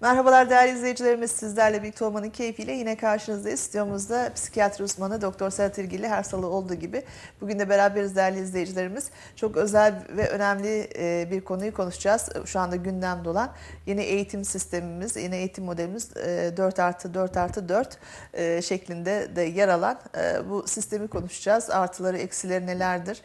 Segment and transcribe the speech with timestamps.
[0.00, 1.30] Merhabalar değerli izleyicilerimiz.
[1.30, 3.60] Sizlerle birlikte olmanın keyfiyle yine karşınızdayız.
[3.60, 7.02] Stüdyomuzda psikiyatri uzmanı Doktor Serhat İlgili her salı olduğu gibi.
[7.40, 9.10] Bugün de beraberiz değerli izleyicilerimiz.
[9.36, 12.28] Çok özel ve önemli e, bir konuyu konuşacağız.
[12.44, 13.52] Şu anda gündemde olan
[13.86, 17.98] yeni eğitim sistemimiz, yeni eğitim modelimiz 4 artı 4 artı 4
[18.34, 21.70] e, şeklinde de yer alan e, bu sistemi konuşacağız.
[21.70, 23.22] Artıları, eksileri nelerdir?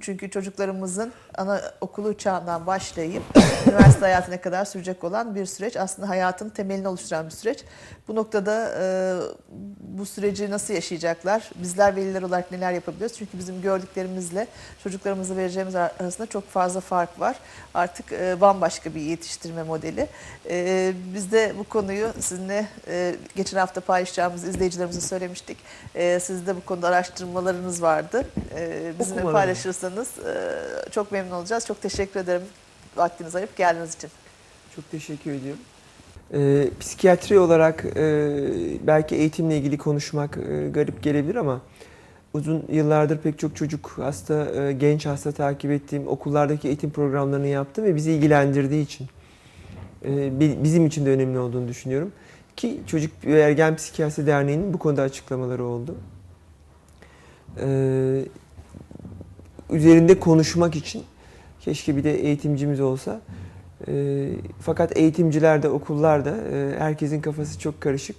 [0.00, 3.22] Çünkü çocuklarımızın ana okulu çağından başlayıp
[3.66, 5.76] üniversite hayatına kadar sürecek olan bir süreç.
[5.76, 7.64] Aslında hayatın temelini oluşturan bir süreç.
[8.08, 8.84] Bu noktada e,
[9.80, 11.50] bu süreci nasıl yaşayacaklar?
[11.54, 13.16] Bizler veliler olarak neler yapabiliyoruz?
[13.16, 14.46] Çünkü bizim gördüklerimizle
[14.82, 17.36] çocuklarımıza vereceğimiz arasında çok fazla fark var.
[17.74, 20.08] Artık e, bambaşka bir yetiştirme modeli.
[20.50, 25.58] E, biz de bu konuyu sizinle e, geçen hafta paylaşacağımız izleyicilerimize söylemiştik.
[25.94, 28.26] E, siz de bu konuda araştırmalarınız vardı.
[28.56, 31.66] E, bizimle paylaşırsanız e, çok memnun olacağız.
[31.66, 32.42] Çok teşekkür ederim
[32.96, 34.10] vaktinizi ayırıp geldiğiniz için.
[34.76, 35.60] Çok teşekkür ediyorum.
[36.34, 38.06] Ee, psikiyatri olarak e,
[38.86, 41.60] belki eğitimle ilgili konuşmak e, garip gelebilir ama
[42.34, 47.84] uzun yıllardır pek çok çocuk hasta, e, genç hasta takip ettiğim okullardaki eğitim programlarını yaptım
[47.84, 49.06] ve bizi ilgilendirdiği için
[50.04, 52.12] e, bi- bizim için de önemli olduğunu düşünüyorum.
[52.56, 55.94] Ki Çocuk ve Ergen Psikiyatri Derneği'nin bu konuda açıklamaları oldu.
[57.60, 58.24] Ee,
[59.70, 61.02] üzerinde konuşmak için
[61.60, 63.20] keşke bir de eğitimcimiz olsa.
[63.88, 64.26] E,
[64.60, 68.16] fakat eğitimcilerde, okullarda e, herkesin kafası çok karışık.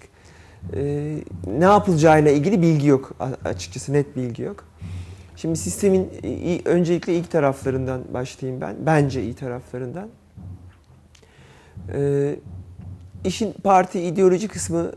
[0.76, 1.14] E,
[1.58, 3.12] ne yapılacağıyla ilgili bilgi yok
[3.46, 4.66] açıkçası, net bilgi yok.
[5.36, 8.76] Şimdi sistemin i- öncelikle ilk taraflarından başlayayım ben.
[8.86, 10.08] Bence iyi taraflarından.
[11.94, 12.36] E,
[13.26, 14.92] işin parti ideoloji kısmı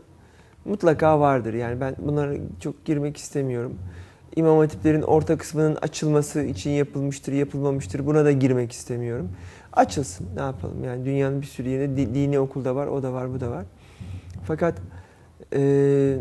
[0.65, 1.53] mutlaka vardır.
[1.53, 3.73] Yani ben bunlara çok girmek istemiyorum.
[4.35, 8.05] İmam hatiplerin orta kısmının açılması için yapılmıştır, yapılmamıştır.
[8.05, 9.29] Buna da girmek istemiyorum.
[9.73, 10.83] Açılsın, ne yapalım?
[10.83, 13.65] Yani dünyanın bir sürü yerinde di- dini okulda var, o da var, bu da var.
[14.47, 14.75] Fakat
[15.55, 16.17] e,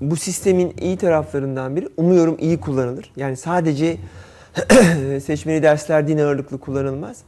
[0.00, 3.12] bu sistemin iyi taraflarından biri umuyorum iyi kullanılır.
[3.16, 3.96] Yani sadece
[5.24, 7.22] seçmeli dersler din ağırlıklı kullanılmaz.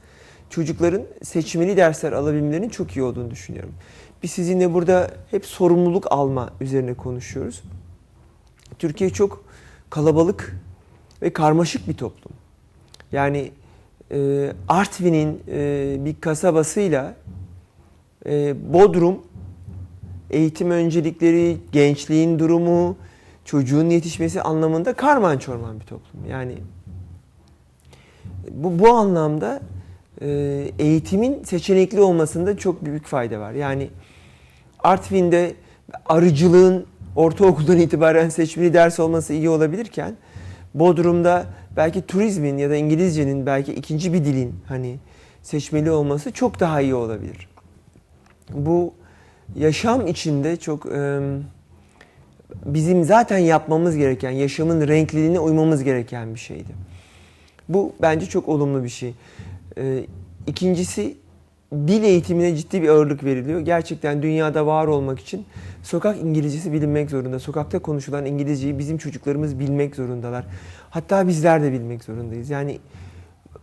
[0.51, 3.73] Çocukların seçmeli dersler alabilmelerinin çok iyi olduğunu düşünüyorum.
[4.23, 7.63] Biz sizinle burada hep sorumluluk alma üzerine konuşuyoruz.
[8.81, 9.45] Türkiye çok
[9.91, 10.57] kalabalık
[11.23, 12.33] ve karmaşık bir toplum.
[13.13, 13.53] Yani
[14.13, 17.15] e, Artvin'in e, bir kasabasıyla
[18.27, 19.23] e, Bodrum
[20.31, 22.97] eğitim öncelikleri, gençliğin durumu,
[23.45, 26.27] çocuğun yetişmesi anlamında karman çorman bir toplum.
[26.31, 26.55] Yani
[28.51, 29.61] bu, bu anlamda
[30.21, 30.29] e,
[30.79, 33.53] eğitimin seçenekli olmasında çok büyük fayda var.
[33.53, 33.91] Yani
[34.79, 35.55] Artvin'de
[36.07, 40.17] arıcılığın ortaokuldan itibaren seçmeli ders olması iyi olabilirken
[40.75, 44.97] Bodrum'da belki turizmin ya da İngilizcenin belki ikinci bir dilin hani
[45.43, 47.49] seçmeli olması çok daha iyi olabilir.
[48.53, 48.95] Bu
[49.57, 51.21] yaşam içinde çok e,
[52.65, 56.71] bizim zaten yapmamız gereken, yaşamın renkliliğine uymamız gereken bir şeydi.
[57.69, 59.15] Bu bence çok olumlu bir şey.
[59.79, 60.05] E,
[60.47, 61.17] ikincisi
[61.73, 63.61] dil eğitimine ciddi bir ağırlık veriliyor.
[63.61, 65.45] Gerçekten dünyada var olmak için
[65.83, 67.39] sokak İngilizcesi bilinmek zorunda.
[67.39, 70.45] Sokakta konuşulan İngilizceyi bizim çocuklarımız bilmek zorundalar.
[70.91, 72.51] Hatta bizler de bilmek zorundayız.
[72.51, 72.79] Yani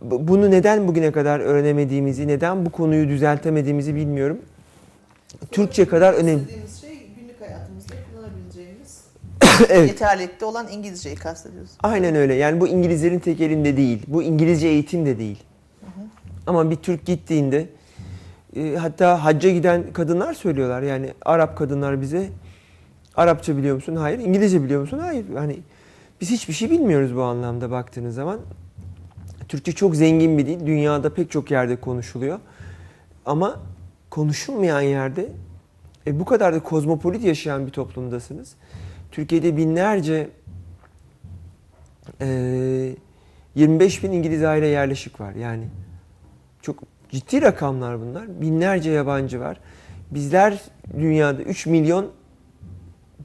[0.02, 4.38] bu- bunu neden bugüne kadar öğrenemediğimizi, neden bu konuyu düzeltemediğimizi bilmiyorum.
[5.50, 6.44] Türkçe kadar önemli.
[6.80, 9.04] Şey günlük hayatımızda kullanabileceğimiz
[9.68, 9.88] evet.
[9.88, 11.70] yeterlilikte olan İngilizceyi kastediyoruz.
[11.82, 12.34] Aynen öyle.
[12.34, 14.02] Yani bu İngilizlerin tek elinde değil.
[14.06, 15.38] Bu İngilizce eğitim de değil.
[16.46, 17.66] Ama bir Türk gittiğinde
[18.56, 20.82] e, hatta hacca giden kadınlar söylüyorlar.
[20.82, 22.30] Yani Arap kadınlar bize
[23.16, 23.96] Arapça biliyor musun?
[23.96, 24.18] Hayır.
[24.18, 24.98] İngilizce biliyor musun?
[24.98, 25.24] Hayır.
[25.34, 25.58] Hani
[26.20, 28.40] biz hiçbir şey bilmiyoruz bu anlamda baktığınız zaman.
[29.48, 30.66] Türkçe çok zengin bir dil.
[30.66, 32.38] Dünyada pek çok yerde konuşuluyor.
[33.26, 33.60] Ama
[34.10, 35.28] konuşulmayan yerde
[36.06, 38.54] e, bu kadar da kozmopolit yaşayan bir toplumdasınız.
[39.12, 40.28] Türkiye'de binlerce
[42.20, 42.94] e,
[43.54, 45.34] 25 bin İngiliz aile yerleşik var.
[45.34, 45.64] Yani
[46.62, 46.76] çok
[47.10, 48.40] ciddi rakamlar bunlar.
[48.40, 49.60] Binlerce yabancı var.
[50.10, 50.60] Bizler
[50.98, 52.10] dünyada 3 milyon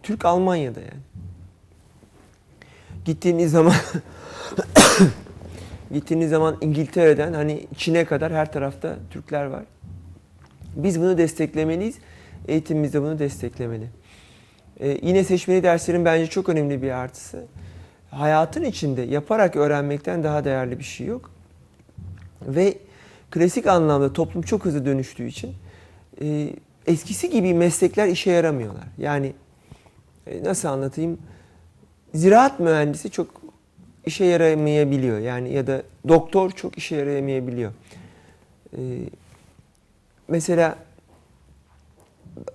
[0.03, 1.01] Türk Almanya'da yani.
[3.05, 3.73] Gittiğiniz zaman
[5.93, 9.63] gittiğiniz zaman İngiltere'den hani Çin'e kadar her tarafta Türkler var.
[10.75, 11.95] Biz bunu desteklemeliyiz.
[12.47, 13.87] Eğitimimiz de bunu desteklemeli.
[14.79, 17.45] Ee, yine seçmeli derslerin bence çok önemli bir artısı.
[18.11, 21.31] Hayatın içinde yaparak öğrenmekten daha değerli bir şey yok.
[22.41, 22.77] Ve
[23.33, 25.53] klasik anlamda toplum çok hızlı dönüştüğü için
[26.21, 26.49] e,
[26.87, 28.83] eskisi gibi meslekler işe yaramıyorlar.
[28.97, 29.33] Yani
[30.27, 31.17] e, nasıl anlatayım?
[32.13, 33.41] Ziraat mühendisi çok
[34.05, 35.19] işe yaramayabiliyor.
[35.19, 37.71] Yani ya da doktor çok işe yarayamayabiliyor.
[38.73, 38.79] E,
[40.27, 40.75] mesela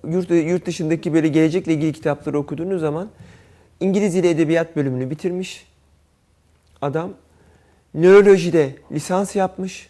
[0.07, 3.09] yurt, yurt dışındaki böyle gelecekle ilgili kitapları okuduğunuz zaman
[3.79, 5.67] İngiliz Dili Edebiyat bölümünü bitirmiş
[6.81, 7.13] adam.
[7.93, 9.89] Nörolojide lisans yapmış.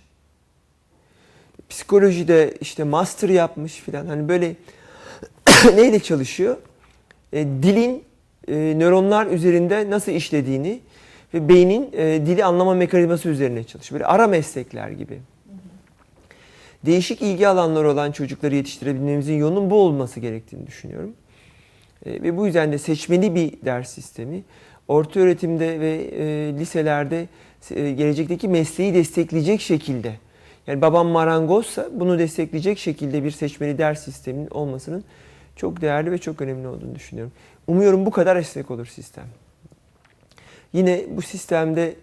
[1.70, 4.06] Psikolojide işte master yapmış filan.
[4.06, 4.56] Hani böyle
[5.76, 6.58] neyle çalışıyor?
[7.34, 8.04] E, dilin
[8.48, 10.80] e, nöronlar üzerinde nasıl işlediğini
[11.34, 14.00] ve beynin e, dili anlama mekanizması üzerine çalışıyor.
[14.00, 15.20] Böyle ara meslekler gibi.
[16.86, 21.14] Değişik ilgi alanları olan çocukları yetiştirebilmemizin yolunun bu olması gerektiğini düşünüyorum.
[22.06, 24.44] E, ve bu yüzden de seçmeli bir ders sistemi
[24.88, 27.28] orta öğretimde ve e, liselerde
[27.72, 30.14] e, gelecekteki mesleği destekleyecek şekilde
[30.70, 35.04] yani babam marangozsa bunu destekleyecek şekilde bir seçmeli ders sisteminin olmasının
[35.56, 37.34] çok değerli ve çok önemli olduğunu düşünüyorum.
[37.68, 39.26] Umuyorum bu kadar esnek olur sistem.
[40.74, 41.96] Yine bu sistemde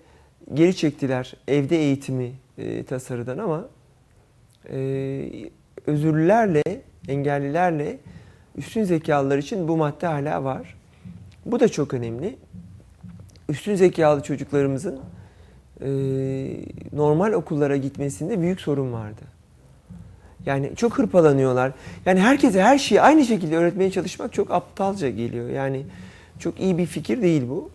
[0.55, 3.69] geri çektiler evde eğitimi e, tasarıdan ama
[4.71, 5.51] e,
[5.87, 6.63] özürlülerle,
[7.09, 7.99] engellilerle
[8.57, 10.77] üstün zekalılar için bu madde hala var.
[11.45, 12.37] Bu da çok önemli.
[13.49, 15.01] Üstün zekalı çocuklarımızın
[15.81, 15.89] e,
[16.93, 19.23] normal okullara gitmesinde büyük sorun vardı.
[20.47, 21.73] Yani çok hırpalanıyorlar.
[22.07, 25.51] Yani herkese her şeyi aynı şekilde öğretmeye çalışmak çok aptalca geliyor.
[25.51, 25.87] Yani
[26.39, 27.71] çok iyi bir fikir değil bu.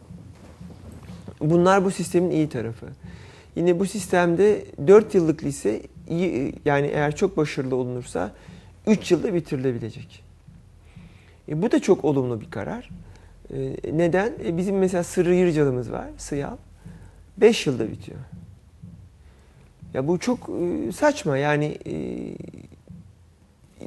[1.39, 2.85] Bunlar bu sistemin iyi tarafı.
[3.55, 8.31] Yine bu sistemde 4 yıllık lise iyi, yani eğer çok başarılı olunursa
[8.87, 10.23] 3 yılda bitirilebilecek.
[11.49, 12.89] E, bu da çok olumlu bir karar.
[13.53, 14.33] E, neden?
[14.45, 16.57] E, bizim mesela Sırrı Yırcalımız var, Sıyal.
[17.37, 18.19] 5 yılda bitiyor.
[19.93, 21.95] Ya bu çok e, saçma yani e,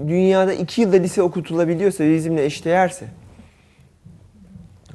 [0.08, 3.08] dünyada 2 yılda lise okutulabiliyorsa bizimle eşdeğerse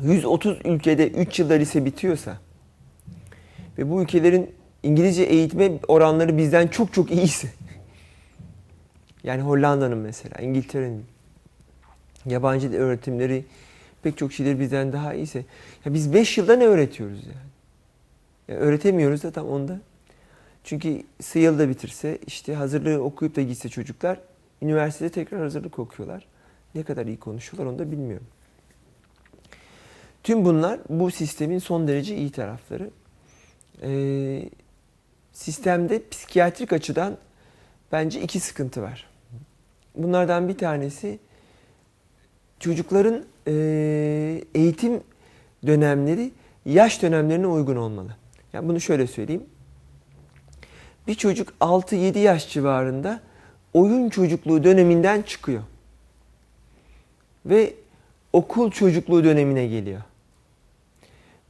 [0.01, 2.37] 130 ülkede 3 yılda lise bitiyorsa
[3.77, 4.51] ve bu ülkelerin
[4.83, 7.47] İngilizce eğitme oranları bizden çok çok iyiyse
[9.23, 11.05] yani Hollanda'nın mesela, İngiltere'nin
[12.25, 13.45] yabancı öğretimleri
[14.03, 15.45] pek çok şeyler bizden daha iyiyse
[15.85, 17.48] ya biz 5 yılda ne öğretiyoruz yani?
[18.49, 19.79] Ya öğretemiyoruz da tam onda.
[20.63, 21.03] Çünkü
[21.35, 24.19] yılda bitirse işte hazırlığı okuyup da gitse çocuklar
[24.61, 26.25] üniversitede tekrar hazırlık okuyorlar.
[26.75, 28.27] Ne kadar iyi konuşuyorlar onu da bilmiyorum.
[30.23, 32.89] Tüm bunlar bu sistemin son derece iyi tarafları.
[33.83, 34.49] Ee,
[35.33, 37.17] sistemde psikiyatrik açıdan
[37.91, 39.09] bence iki sıkıntı var.
[39.95, 41.19] Bunlardan bir tanesi
[42.59, 43.53] çocukların e,
[44.55, 45.01] eğitim
[45.67, 46.31] dönemleri
[46.65, 48.15] yaş dönemlerine uygun olmalı.
[48.53, 49.43] Yani bunu şöyle söyleyeyim.
[51.07, 53.19] Bir çocuk 6-7 yaş civarında
[53.73, 55.63] oyun çocukluğu döneminden çıkıyor.
[57.45, 57.73] Ve
[58.33, 60.01] okul çocukluğu dönemine geliyor.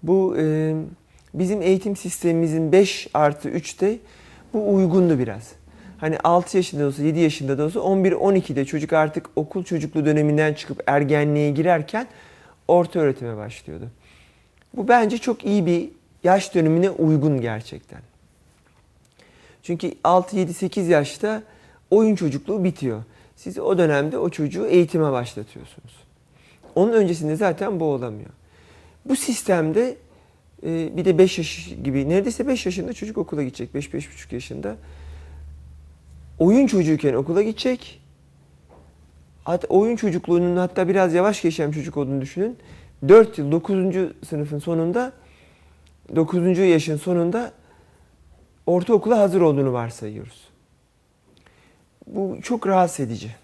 [0.03, 0.75] Bu e,
[1.33, 3.97] bizim eğitim sistemimizin 5 artı 3'te
[4.53, 5.51] bu uygundu biraz.
[5.97, 10.53] Hani 6 yaşında da olsa 7 yaşında da olsa 11-12'de çocuk artık okul çocukluğu döneminden
[10.53, 12.07] çıkıp ergenliğe girerken
[12.67, 13.85] orta öğretime başlıyordu.
[14.75, 15.89] Bu bence çok iyi bir
[16.23, 18.01] yaş dönemine uygun gerçekten.
[19.63, 21.43] Çünkü 6-7-8 yaşta
[21.91, 23.03] oyun çocukluğu bitiyor.
[23.35, 25.93] Siz o dönemde o çocuğu eğitime başlatıyorsunuz.
[26.75, 28.29] Onun öncesinde zaten bu olamıyor.
[29.05, 29.97] Bu sistemde
[30.63, 33.69] e, bir de 5 yaş gibi neredeyse 5 yaşında çocuk okula gidecek.
[33.75, 34.75] 5-5,5 yaşında.
[36.39, 38.01] Oyun çocuğuyken okula gidecek.
[39.43, 42.57] Hatta oyun çocukluğunun hatta biraz yavaş geçen çocuk olduğunu düşünün.
[43.07, 43.77] 4 yıl 9.
[44.29, 45.13] sınıfın sonunda
[46.15, 46.57] 9.
[46.57, 47.51] yaşın sonunda
[48.65, 50.49] ortaokula hazır olduğunu varsayıyoruz.
[52.07, 53.35] Bu çok rahatsız edici.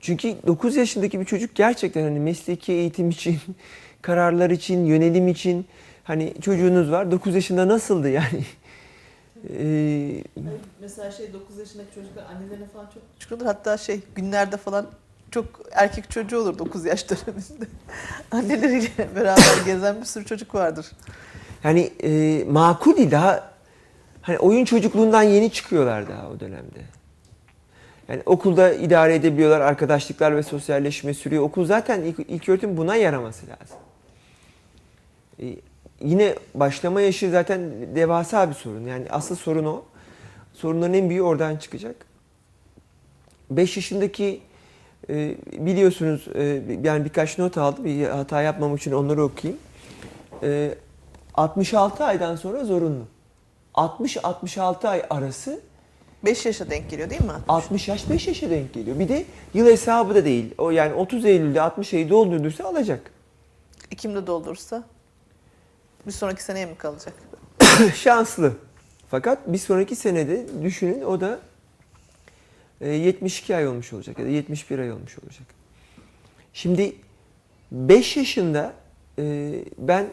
[0.00, 3.38] Çünkü 9 yaşındaki bir çocuk gerçekten hani mesleki eğitim için,
[4.02, 5.66] kararlar için, yönelim için
[6.04, 7.10] hani çocuğunuz var.
[7.10, 8.44] 9 yaşında nasıldı yani?
[9.58, 10.24] Ee,
[10.80, 12.86] Mesela şey 9 yaşındaki çocuklar annelerine falan
[13.18, 13.46] çok olur.
[13.46, 14.86] Hatta şey günlerde falan
[15.30, 17.66] çok erkek çocuğu olur 9 yaş döneminde.
[18.30, 20.86] Anneleriyle beraber gezen bir sürü çocuk vardır.
[21.64, 23.50] yani e, makul daha
[24.22, 26.80] hani oyun çocukluğundan yeni çıkıyorlar daha o dönemde.
[28.08, 31.42] Yani okulda idare edebiliyorlar, arkadaşlıklar ve sosyalleşme sürüyor.
[31.42, 33.76] Okul zaten ilk, ilk öğretim buna yaraması lazım.
[35.42, 35.56] Ee,
[36.00, 37.60] yine başlama yaşı zaten
[37.94, 38.86] devasa bir sorun.
[38.86, 39.84] Yani asıl sorun o.
[40.52, 41.96] Sorunların en büyüğü oradan çıkacak.
[43.50, 44.40] 5 yaşındaki
[45.08, 47.84] e, biliyorsunuz e, yani birkaç not aldım.
[47.84, 49.60] Bir hata yapmamak için onları okuyayım.
[50.42, 50.74] E,
[51.34, 53.04] 66 aydan sonra zorunlu.
[53.74, 55.60] 60-66 ay arası
[56.24, 57.32] 5 yaşa denk geliyor değil mi?
[57.48, 58.98] 60 yaş 5 yaşa denk geliyor.
[58.98, 60.54] Bir de yıl hesabı da değil.
[60.58, 63.10] O yani 30 Eylül'de 60 ayı doldurduysa alacak.
[63.90, 64.82] Ekim'de doldurursa
[66.06, 67.14] bir sonraki seneye mi kalacak?
[67.94, 68.52] Şanslı.
[69.10, 71.38] Fakat bir sonraki senede düşünün o da
[72.86, 75.46] 72 ay olmuş olacak ya da 71 ay olmuş olacak.
[76.52, 76.94] Şimdi
[77.72, 78.72] 5 yaşında
[79.18, 80.06] e, ben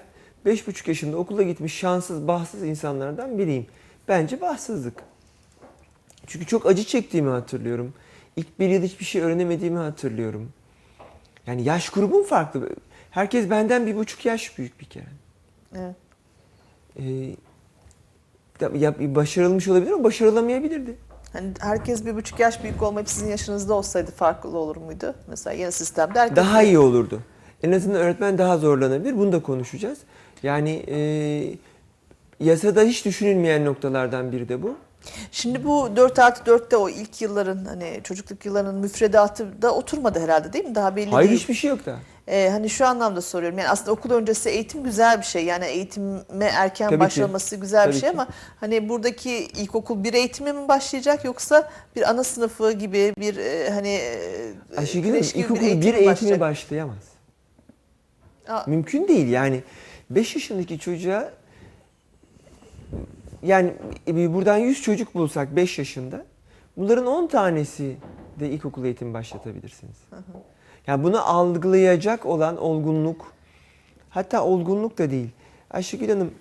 [0.46, 3.66] 5,5 yaşında okula gitmiş şanssız, bahtsız insanlardan biriyim.
[4.08, 5.04] Bence bahtsızlık.
[6.28, 7.94] Çünkü çok acı çektiğimi hatırlıyorum.
[8.36, 10.50] İlk bir yıl hiçbir şey öğrenemediğimi hatırlıyorum.
[11.48, 12.70] Yani yaş grubum farklı.
[13.12, 15.06] Herkes benden bir buçuk yaş büyük bir kere.
[15.76, 15.96] Evet.
[17.00, 17.36] Ee,
[18.78, 20.96] ya, başarılmış olabilir ama başarılamayabilirdi.
[21.34, 25.16] Hani herkes bir buçuk yaş büyük olmayıp sizin yaşınızda olsaydı farklı olur muydu?
[25.28, 26.38] Mesela yeni sistemde herkes...
[26.38, 27.20] Daha iyi olurdu.
[27.64, 29.18] En azından öğretmen daha zorlanabilir.
[29.18, 30.00] Bunu da konuşacağız.
[30.44, 30.98] Yani e,
[32.40, 34.76] yasada hiç düşünülmeyen noktalardan biri de bu.
[35.32, 40.54] Şimdi bu 4 artı 4'te o ilk yılların hani çocukluk yıllarının müfredatı da oturmadı herhalde
[40.54, 40.76] değil mi?
[40.76, 41.40] Daha belli Hayır değil.
[41.40, 42.00] hiçbir şey yok daha.
[42.28, 43.58] Ee, hani şu anlamda soruyorum.
[43.58, 45.46] Yani aslında okul öncesi eğitim güzel bir şey.
[45.46, 47.00] Yani eğitime erken Tabii ki.
[47.00, 48.16] başlaması güzel bir Tabii şey ki.
[48.16, 48.28] ama
[48.60, 53.90] hani buradaki ilkokul bir eğitime mi başlayacak yoksa bir ana sınıfı gibi bir e, hani
[53.90, 56.40] e, Ayşegül Hanım kreş gibi ilkokul bir mi eğitimi başlayacak?
[56.40, 56.98] başlayamaz.
[58.48, 59.64] Aa, Mümkün değil yani.
[60.10, 61.32] 5 yaşındaki çocuğa
[63.44, 63.74] yani
[64.08, 66.26] e, buradan 100 çocuk bulsak 5 yaşında
[66.78, 67.96] bunların 10 tanesi
[68.40, 69.96] de ilkokul eğitimi başlatabilirsiniz.
[70.88, 73.34] Yani bunu algılayacak olan olgunluk
[74.10, 75.30] hatta olgunluk da değil.
[75.72, 76.34] Ayşegül Hanım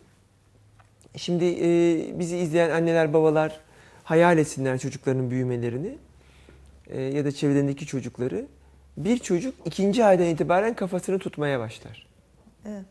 [1.17, 3.61] şimdi e, bizi izleyen anneler babalar
[4.05, 5.99] hayal etsinler çocuklarının büyümelerini
[6.87, 8.47] e, ya da çevrelerindeki çocukları.
[8.97, 12.07] Bir çocuk ikinci aydan itibaren kafasını tutmaya başlar.
[12.69, 12.85] evet.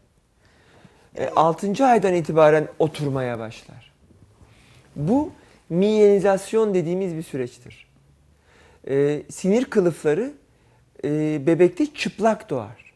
[1.18, 1.86] E, 6.
[1.86, 3.92] aydan itibaren oturmaya başlar.
[4.96, 5.32] Bu
[5.70, 7.88] miyenizasyon dediğimiz bir süreçtir.
[8.88, 10.34] E, sinir kılıfları
[11.06, 12.94] e, bebekte çıplak doğar.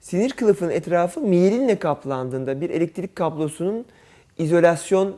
[0.00, 3.86] Sinir kılıfının etrafı miyelinle kaplandığında bir elektrik kablosunun
[4.38, 5.16] izolasyon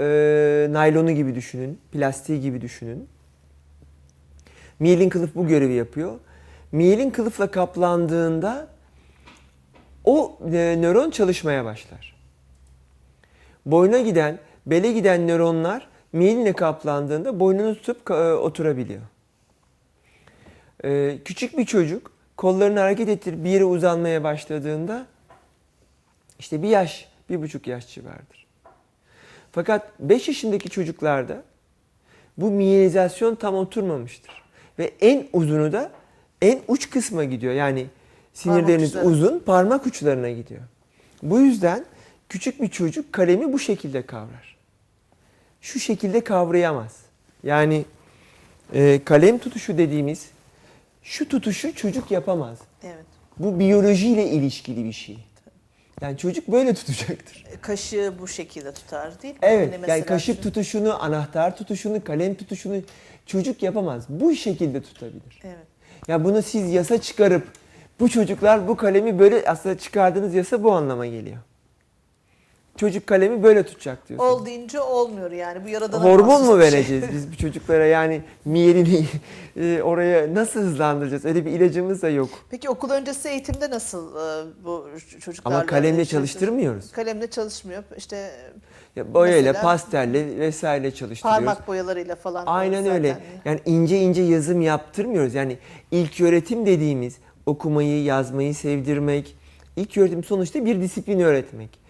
[0.00, 3.08] e, naylonu gibi düşünün, plastiği gibi düşünün.
[4.78, 6.18] Miyelin kılıf bu görevi yapıyor.
[6.72, 8.68] Miyelin kılıfla kaplandığında
[10.04, 12.16] o e, nöron çalışmaya başlar.
[13.66, 19.02] Boyuna giden, bele giden nöronlar miyelinle kaplandığında boynunu tutup e, oturabiliyor.
[20.84, 25.06] E, küçük bir çocuk kollarını hareket ettirip bir yere uzanmaya başladığında
[26.38, 28.46] işte bir yaş, bir buçuk yaş civarıdır.
[29.52, 31.42] Fakat 5 yaşındaki çocuklarda
[32.38, 34.42] bu miyenizasyon tam oturmamıştır.
[34.78, 35.92] Ve en uzunu da
[36.42, 37.54] en uç kısma gidiyor.
[37.54, 37.86] Yani
[38.32, 39.06] sinirleriniz uçları.
[39.06, 40.60] uzun, parmak uçlarına gidiyor.
[41.22, 41.84] Bu yüzden
[42.28, 44.56] küçük bir çocuk kalemi bu şekilde kavrar.
[45.60, 46.96] Şu şekilde kavrayamaz.
[47.42, 47.84] Yani
[48.74, 50.30] e, kalem tutuşu dediğimiz
[51.02, 52.58] şu tutuşu çocuk yapamaz.
[52.84, 53.04] Evet.
[53.38, 55.18] Bu biyolojiyle ilişkili bir şey.
[56.00, 57.44] Yani çocuk böyle tutacaktır.
[57.52, 59.38] E, Kaşığı bu şekilde tutar değil mi?
[59.42, 62.82] Evet, Hani mesela yani kaşık şu- tutuşunu, anahtar tutuşunu, kalem tutuşunu
[63.26, 64.04] çocuk yapamaz.
[64.08, 65.40] Bu şekilde tutabilir.
[65.44, 65.66] Evet.
[66.08, 67.46] Ya bunu siz yasa çıkarıp
[68.00, 71.38] bu çocuklar bu kalemi böyle aslında çıkardığınız yasa bu anlama geliyor.
[72.76, 74.32] Çocuk kalemi böyle tutacak diyorsunuz.
[74.32, 75.64] Ol deyince olmuyor yani.
[75.64, 76.58] Bu yaradana Hormon mu şey.
[76.58, 79.06] vereceğiz biz bu çocuklara yani miyelini
[79.56, 81.24] e, oraya nasıl hızlandıracağız?
[81.24, 82.28] Öyle bir ilacımız da yok.
[82.50, 84.86] Peki okul öncesi eğitimde nasıl e, bu
[85.20, 85.58] çocuklarla?
[85.58, 86.92] Ama kalemle çalıştırmıyoruz.
[86.92, 87.82] Kalemle çalışmıyor.
[87.96, 88.30] İşte
[88.96, 91.22] Ya boyayla, Mesela- pastelle vesaire çalıştırıyoruz.
[91.44, 92.46] parmak boyalarıyla falan.
[92.46, 93.18] Aynen öyle.
[93.44, 95.34] Yani ince ince yazım yaptırmıyoruz.
[95.34, 95.58] Yani
[95.90, 99.36] ilk öğretim dediğimiz okumayı, yazmayı sevdirmek.
[99.76, 101.81] İlk öğretim sonuçta bir disiplin öğretmek.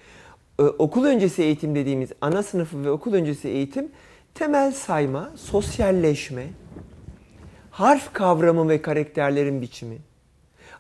[0.62, 3.88] Ee, okul öncesi eğitim dediğimiz ana sınıfı ve okul öncesi eğitim
[4.34, 6.46] temel sayma, sosyalleşme,
[7.70, 9.98] harf kavramı ve karakterlerin biçimi.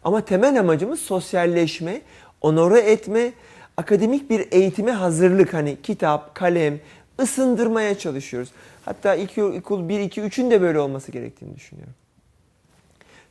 [0.04, 2.02] Ama temel amacımız sosyalleşme,
[2.40, 3.32] onore etme,
[3.76, 6.80] akademik bir eğitime hazırlık hani kitap, kalem,
[7.20, 8.52] ısındırmaya çalışıyoruz.
[8.84, 11.94] Hatta ilk okul 1, 2, 3'ün de böyle olması gerektiğini düşünüyorum.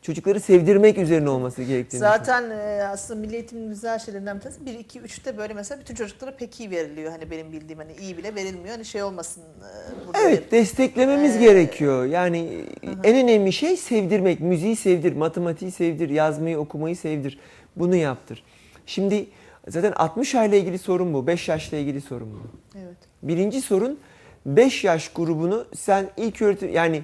[0.01, 2.00] Çocukları sevdirmek üzerine olması gerektiğini.
[2.00, 5.96] Zaten e, aslında milli eğitimin güzel şeylerinden bir tanesi 1 2 3'te böyle mesela bütün
[5.96, 7.12] çocuklara pek iyi veriliyor.
[7.12, 8.70] Hani benim bildiğim hani iyi bile verilmiyor.
[8.70, 12.05] Hani şey olmasın e, burada Evet, desteklememiz Ee, gerekiyor.
[12.05, 12.65] Yani
[13.03, 14.39] en önemli şey sevdirmek.
[14.39, 17.39] Müziği sevdir, matematiği sevdir, yazmayı, okumayı sevdir.
[17.75, 18.43] Bunu yaptır.
[18.86, 19.25] Şimdi
[19.67, 22.77] zaten 60 ayla ilgili sorun bu, 5 yaşla ilgili sorun bu.
[22.79, 22.98] Evet.
[23.24, 24.00] Birinci sorun
[24.46, 27.03] 5 yaş grubunu sen ilk öğretim yani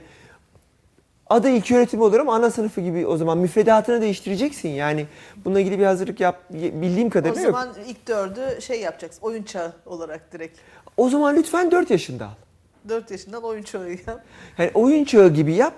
[1.30, 4.70] adı ilk öğretim olur ama ana sınıfı gibi o zaman müfredatını değiştireceksin.
[4.70, 5.06] Yani
[5.46, 7.52] bununla ilgili bir hazırlık yap bildiğim O kadarıyla yok.
[7.52, 9.22] zaman ilk dördü şey yapacaksın.
[9.22, 10.60] Oyun çağı olarak direkt.
[10.98, 12.32] O zaman lütfen 4 yaşında al.
[12.90, 14.24] 4 yaşından oyun çağı yap.
[14.58, 15.74] Yani oyun çağı gibi yap.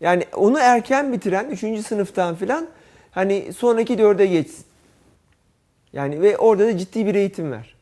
[0.00, 1.86] Yani onu erken bitiren 3.
[1.86, 2.68] sınıftan filan
[3.10, 4.64] hani sonraki dörde geçsin.
[5.92, 7.74] Yani ve orada da ciddi bir eğitim ver.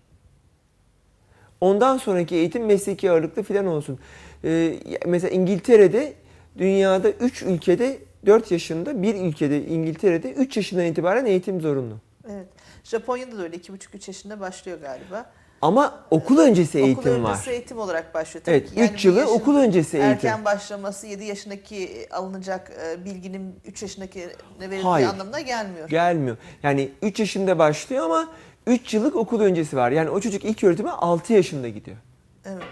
[1.61, 3.99] Ondan sonraki eğitim mesleki ağırlıklı filan olsun.
[4.45, 4.75] Ee,
[5.07, 6.13] mesela İngiltere'de
[6.59, 11.95] dünyada 3 ülkede 4 yaşında, bir ülkede İngiltere'de 3 yaşından itibaren eğitim zorunlu.
[12.31, 12.47] Evet.
[12.85, 15.31] Japonya'da da öyle 2,5-3 yaşında başlıyor galiba.
[15.63, 17.53] Ama okul öncesi eğitim okul öncesi var.
[17.53, 18.45] eğitim olarak başlıyor.
[18.45, 18.81] tabii Evet, ki.
[18.81, 20.13] Yani 3 bir yılı okul öncesi eğitim.
[20.13, 24.29] Erken başlaması 7 yaşındaki alınacak e, bilginin 3 yaşındaki
[24.61, 25.07] verildiği Hayır.
[25.07, 25.89] anlamına gelmiyor.
[25.89, 26.37] Gelmiyor.
[26.63, 28.29] Yani 3 yaşında başlıyor ama
[28.67, 29.91] 3 yıllık okul öncesi var.
[29.91, 31.97] Yani o çocuk ilk öğretime 6 yaşında gidiyor.
[32.45, 32.63] Evet.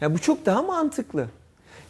[0.00, 1.26] Ya bu çok daha mantıklı.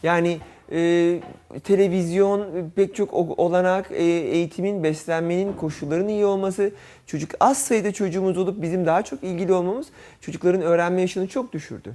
[0.02, 0.40] Yani
[0.72, 1.20] e,
[1.64, 6.72] televizyon, pek çok olanak, e, eğitimin, beslenmenin, koşullarının iyi olması,
[7.06, 9.86] çocuk az sayıda çocuğumuz olup bizim daha çok ilgili olmamız
[10.20, 11.94] çocukların öğrenme yaşını çok düşürdü.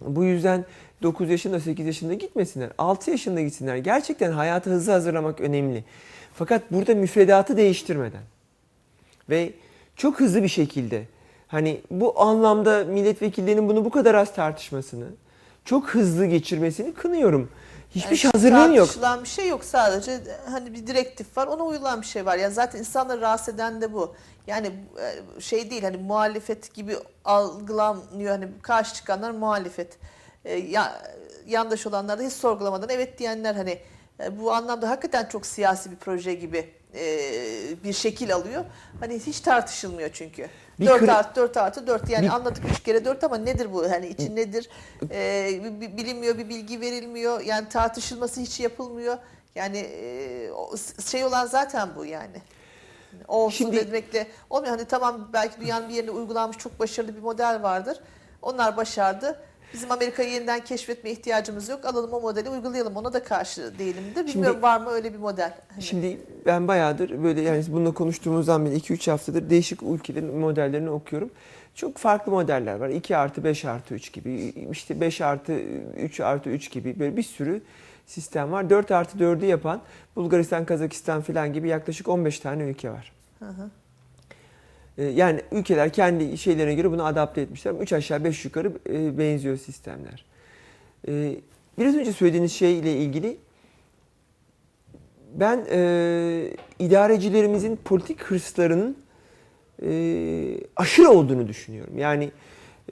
[0.00, 0.64] Bu yüzden
[1.02, 2.70] 9 yaşında, 8 yaşında gitmesinler.
[2.78, 3.76] 6 yaşında gitsinler.
[3.76, 5.84] Gerçekten hayata hızlı hazırlamak önemli.
[6.34, 8.22] Fakat burada müfredatı değiştirmeden
[9.30, 9.52] ve
[9.96, 11.04] çok hızlı bir şekilde
[11.48, 15.06] hani bu anlamda milletvekillerinin bunu bu kadar az tartışmasını,
[15.64, 17.50] çok hızlı geçirmesini kınıyorum.
[17.90, 18.86] Hiçbir Yani şey hazırlığın yok.
[18.86, 22.36] Tartışılan bir şey yok sadece hani bir direktif var ona uyulan bir şey var.
[22.36, 24.14] Yani zaten insanları rahatsız eden de bu.
[24.46, 24.70] Yani
[25.36, 29.98] e, şey değil hani muhalefet gibi algılanıyor hani karşı çıkanlar muhalefet.
[30.44, 31.02] E, ya,
[31.46, 33.78] yandaş olanlar da hiç sorgulamadan evet diyenler hani
[34.20, 37.04] e, bu anlamda hakikaten çok siyasi bir proje gibi e,
[37.84, 38.64] bir şekil alıyor.
[39.00, 40.48] Hani hiç tartışılmıyor çünkü.
[40.80, 43.72] Bir 4 kri- artı 4 artı 4 yani Bir- anladık 3 kere 4 ama nedir
[43.72, 43.90] bu?
[43.90, 44.68] Hani için nedir?
[45.10, 47.40] Ee, bi- bi- bilinmiyor bir bilgi verilmiyor.
[47.40, 49.16] Yani tartışılması hiç yapılmıyor.
[49.54, 50.70] Yani e, o
[51.10, 52.42] şey olan zaten bu yani.
[53.28, 54.76] O olsun Şimdi- demekle olmuyor.
[54.76, 58.00] Hani tamam belki dünyanın bir yerine uygulanmış çok başarılı bir model vardır.
[58.42, 59.40] Onlar başardı.
[59.74, 61.84] Bizim Amerika'yı yeniden keşfetme ihtiyacımız yok.
[61.84, 62.96] Alalım o modeli uygulayalım.
[62.96, 64.26] Ona da karşı değilimdir.
[64.26, 65.54] Bilmiyorum var mı öyle bir model?
[65.68, 71.30] Hani- Şimdi ben bayağıdır böyle yani bununla konuştuğumuzdan beri 2-3 haftadır değişik ülkelerin modellerini okuyorum.
[71.74, 72.88] Çok farklı modeller var.
[72.88, 75.52] 2 artı 5 artı 3 gibi, işte 5 artı
[75.96, 77.62] 3 artı 3 gibi böyle bir sürü
[78.06, 78.70] sistem var.
[78.70, 79.80] 4 artı 4'ü yapan
[80.16, 83.12] Bulgaristan, Kazakistan falan gibi yaklaşık 15 tane ülke var.
[83.38, 83.70] Hı hı.
[84.98, 87.74] Ee, Yani ülkeler kendi şeylerine göre bunu adapte etmişler.
[87.80, 90.24] 3 aşağı 5 yukarı e, benziyor sistemler.
[91.08, 91.36] Ee,
[91.78, 93.36] Biraz önce söylediğiniz şeyle ilgili
[95.34, 98.96] ben e, idarecilerimizin politik hırslarının
[99.82, 99.90] e,
[100.76, 101.98] aşırı olduğunu düşünüyorum.
[101.98, 102.30] Yani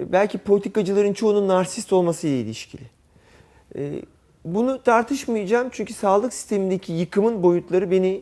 [0.00, 2.82] belki politikacıların çoğunun narsist olmasıyla ilişkili.
[3.76, 3.92] E,
[4.44, 8.20] bunu tartışmayacağım çünkü sağlık sistemindeki yıkımın boyutları beni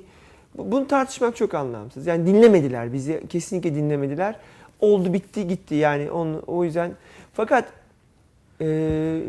[0.58, 2.06] bunu tartışmak çok anlamsız.
[2.06, 4.36] Yani dinlemediler bizi kesinlikle dinlemediler.
[4.80, 6.92] Oldu bitti gitti yani onu, o yüzden
[7.32, 7.72] fakat
[8.60, 9.20] e,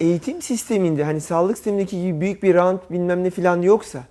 [0.00, 4.04] eğitim sisteminde hani sağlık sistemindeki gibi büyük bir rant bilmem ne falan yoksa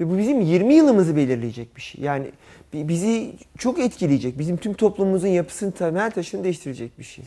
[0.00, 2.04] ve bu bizim 20 yılımızı belirleyecek bir şey.
[2.04, 2.26] Yani
[2.72, 4.38] bi- bizi çok etkileyecek.
[4.38, 7.24] Bizim tüm toplumumuzun yapısını temel taşını değiştirecek bir şey.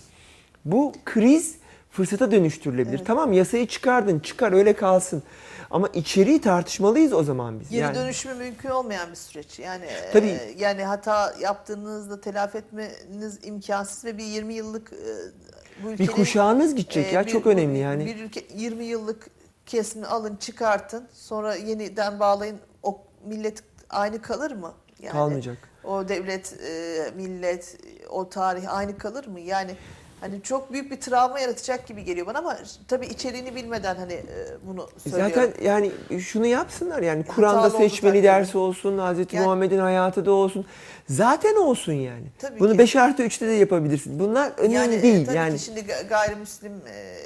[0.66, 1.56] Bu kriz
[1.92, 2.98] fırsata dönüştürülebilir.
[2.98, 3.08] Evet.
[3.08, 5.24] Tamam yasayı çıkardın çıkar öyle kalsın.
[5.72, 7.70] Ama içeriği tartışmalıyız o zaman biz.
[7.70, 9.60] Geri yani, dönüşümü mümkün olmayan bir süreç.
[9.60, 10.40] Yani e, Tabii.
[10.58, 14.96] yani hata yaptığınızda telafi etmeniz imkansız ve bir 20 yıllık e,
[15.84, 18.06] bu bir ülkenin kuşağınız gidecek e, ya bir- çok önemli yani.
[18.06, 19.28] Bir ülke 20 yıllık
[19.66, 24.74] kesimi alın çıkartın sonra yeniden bağlayın o millet aynı kalır mı?
[25.00, 25.58] Yani Kalmayacak.
[25.84, 27.78] O devlet, e, millet,
[28.10, 29.40] o tarih aynı kalır mı?
[29.40, 29.76] Yani
[30.22, 34.24] hani çok büyük bir travma yaratacak gibi geliyor bana ama tabii içeriğini bilmeden hani e,
[34.68, 35.32] bunu söylüyorum.
[35.36, 40.66] Zaten yani şunu yapsınlar yani Kur'an'da seçmeli dersi olsun, Hazreti Yani- Muhammed'in hayatı da olsun.
[41.10, 42.24] Zaten olsun yani.
[42.40, 42.78] Tabii Bunu ki.
[42.80, 44.20] 5 artı 3'te de yapabilirsin.
[44.20, 45.26] Bunlar önemli yani, e, değil.
[45.26, 47.18] tabii yani ki şimdi ga- gayrimüslim e,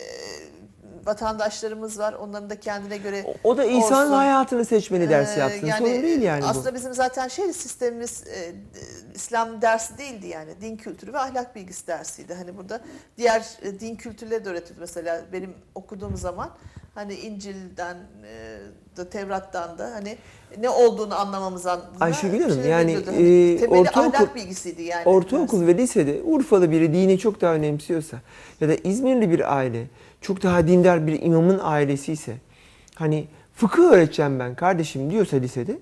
[1.06, 2.14] vatandaşlarımız var.
[2.14, 4.14] Onların da kendine göre o- o da insanın olsun.
[4.18, 5.70] hayatını seçmeli dersi Ee, yapsın.
[5.78, 6.76] Sorun değil yani Aslında bu.
[6.76, 8.54] bizim zaten şey sistemimiz e, e,
[9.16, 10.52] İslam dersi değildi yani.
[10.62, 12.34] Din kültürü ve ahlak bilgisi dersiydi.
[12.34, 12.82] Hani burada
[13.18, 14.80] diğer e, din kültürleri de öğretildi.
[14.80, 16.50] Mesela benim okuduğum zaman
[16.96, 18.58] hani İncil'den e,
[18.98, 20.18] da Tevrat'tan da hani
[20.60, 23.12] ne olduğunu anlamamız adına Ayşegül Hanım, şey yani, veriliyordu.
[23.12, 25.04] Hani e, temeli ortaokul- ahlak bilgisiydi yani.
[25.06, 28.18] Ortaokul ve lisede Urfalı biri dini çok daha önemsiyorsa
[28.62, 29.88] ya da İzmirli bir aile
[30.22, 32.38] çok daha dindar bir imamın ailesi ise
[32.96, 35.78] hani fıkıh öğreteceğim ben kardeşim diyorsa lisede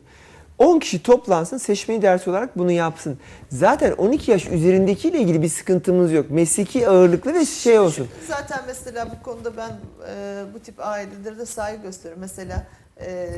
[0.58, 3.20] 10 kişi toplansın seçmeli ders olarak bunu yapsın.
[3.50, 6.32] Zaten 12 yaş üzerindekiyle ilgili bir sıkıntımız yok.
[6.32, 8.08] Mesleki ağırlıklı ve şey olsun.
[8.28, 9.70] Zaten mesela bu konuda ben
[10.10, 12.22] e, bu tip ailelere de saygı gösteriyorum.
[12.22, 12.68] Mesela
[13.02, 13.30] e,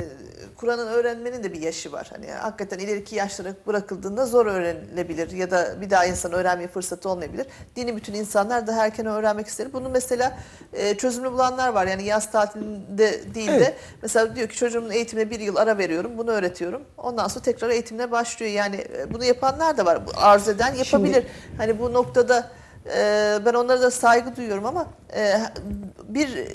[0.56, 2.10] Kur'an'ın öğrenmenin de bir yaşı var.
[2.12, 7.46] Hani hakikaten ileriki yaşlara bırakıldığında zor öğrenilebilir ya da bir daha insan öğrenmeye fırsatı olmayabilir.
[7.76, 9.72] Dini bütün insanlar daha erken öğrenmek ister.
[9.72, 10.38] Bunu mesela
[10.72, 11.86] e, çözümlü bulanlar var.
[11.86, 13.74] Yani yaz tatilinde değil de Evet.
[14.02, 16.82] mesela diyor ki çocuğumun eğitimine bir yıl ara veriyorum, bunu öğretiyorum.
[16.98, 18.52] Ondan sonra tekrar eğitimine başlıyor.
[18.52, 20.02] Yani e, bunu yapanlar da var.
[20.16, 21.26] Arzu eden yapabilir.
[21.58, 22.50] Hani bu noktada
[22.96, 25.40] E, ben onlara da saygı duyuyorum ama e,
[26.08, 26.48] bir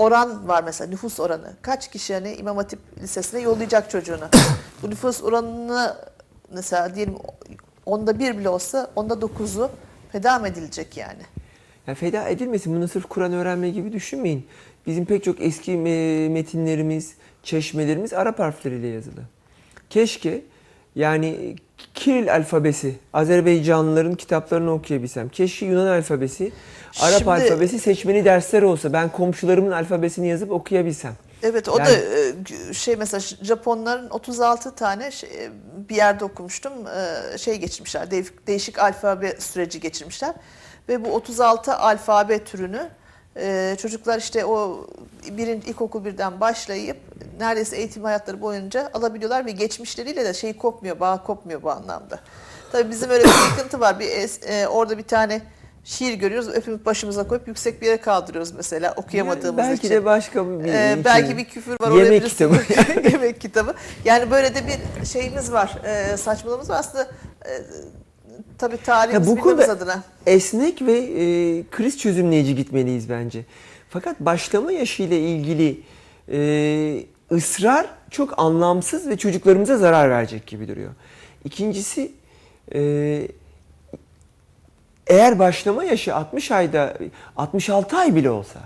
[0.00, 1.52] oran var mesela nüfus oranı.
[1.62, 4.24] Kaç kişi hani İmam Hatip Lisesi'ne yollayacak çocuğunu?
[4.82, 5.96] Bu nüfus oranını
[6.54, 7.14] mesela diyelim
[7.86, 9.70] onda bir bile olsa onda dokuzu
[10.12, 11.22] feda mı edilecek yani?
[11.86, 12.76] Ya feda edilmesin.
[12.76, 14.46] Bunu sırf Kur'an öğrenme gibi düşünmeyin.
[14.86, 19.20] Bizim pek çok eski me- metinlerimiz, çeşmelerimiz Arap harfleriyle yazılı.
[19.90, 20.42] Keşke
[20.94, 21.56] yani
[21.94, 25.28] Kiril alfabesi, Azerbaycanlıların kitaplarını okuyabilsem.
[25.28, 26.52] Keşke Yunan alfabesi,
[27.00, 28.92] Arap Şimdi- alfabesi seçmeli dersler olsa.
[28.92, 31.12] Ben komşularımın alfabesini yazıp okuyabilsem.
[31.42, 31.92] Evet o Yani- da
[32.70, 35.30] e, şey mesela Japonların 36 tane şey,
[35.88, 36.72] bir yerde okumuştum
[37.34, 40.34] e, şey geçirmişler de- değişik alfabe süreci geçirmişler
[40.88, 42.88] ve bu 36 alfabe türünü
[43.36, 44.86] e, çocuklar işte o
[45.30, 46.96] birinci ilkokul birden başlayıp
[47.40, 52.20] neredeyse eğitim hayatları boyunca alabiliyorlar ve geçmişleriyle de şey kopmuyor bağ kopmuyor bu anlamda.
[52.72, 55.40] Tabii bizim öyle bir sıkıntı var bir es- e, orada bir tane
[55.84, 59.90] şiir görüyoruz öpüp başımıza koyup yüksek bir yere kaldırıyoruz mesela okuyamadığımız belki için.
[59.90, 61.36] de başka bir Ee, bir belki şey.
[61.36, 61.90] bir küfür var.
[61.90, 62.56] Yemek oraya kitabı.
[63.12, 63.74] yemek kitabı.
[64.04, 65.78] Yani böyle de bir şeyimiz var.
[65.84, 66.78] E, saçmalığımız var.
[66.78, 67.02] Aslında
[67.46, 67.50] e,
[68.60, 70.02] tabii tarihimiz Ya bu konuda- adına.
[70.26, 71.22] esnek ve e,
[71.70, 73.44] kriz çözümleyici gitmeliyiz bence.
[73.90, 75.80] Fakat başlama yaşı ile ilgili
[76.32, 80.90] e, ısrar çok anlamsız ve çocuklarımıza zarar verecek gibi duruyor.
[81.44, 82.12] İkincisi
[82.74, 82.80] e,
[85.06, 86.94] eğer başlama yaşı 60 ayda
[87.36, 88.60] 66 ay bile olsa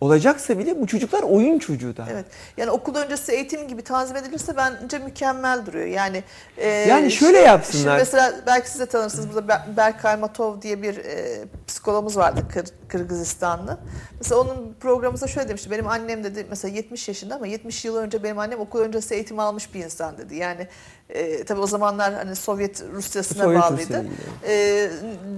[0.00, 2.10] olacaksa bile bu çocuklar oyun çocuğu daha.
[2.10, 2.24] Evet.
[2.56, 5.86] Yani okul öncesi eğitim gibi tanzim edilirse bence mükemmel duruyor.
[5.86, 6.24] Yani
[6.56, 7.82] e, Yani şöyle şi- yapsınlar.
[7.82, 9.28] Şimdi mesela belki siz de tanırsınız.
[9.34, 13.78] Burada Ber- Berkay Matov diye bir e, psikologumuz vardı Kır- Kırgızistanlı.
[14.18, 15.70] Mesela onun programımızda şöyle demişti.
[15.70, 19.38] Benim annem dedi mesela 70 yaşında ama 70 yıl önce benim annem okul öncesi eğitim
[19.38, 20.36] almış bir insan dedi.
[20.36, 20.66] Yani
[21.10, 24.04] e, tabii o zamanlar hani Sovyet Rusyasına Sovyet bağlıydı.
[24.48, 24.88] E,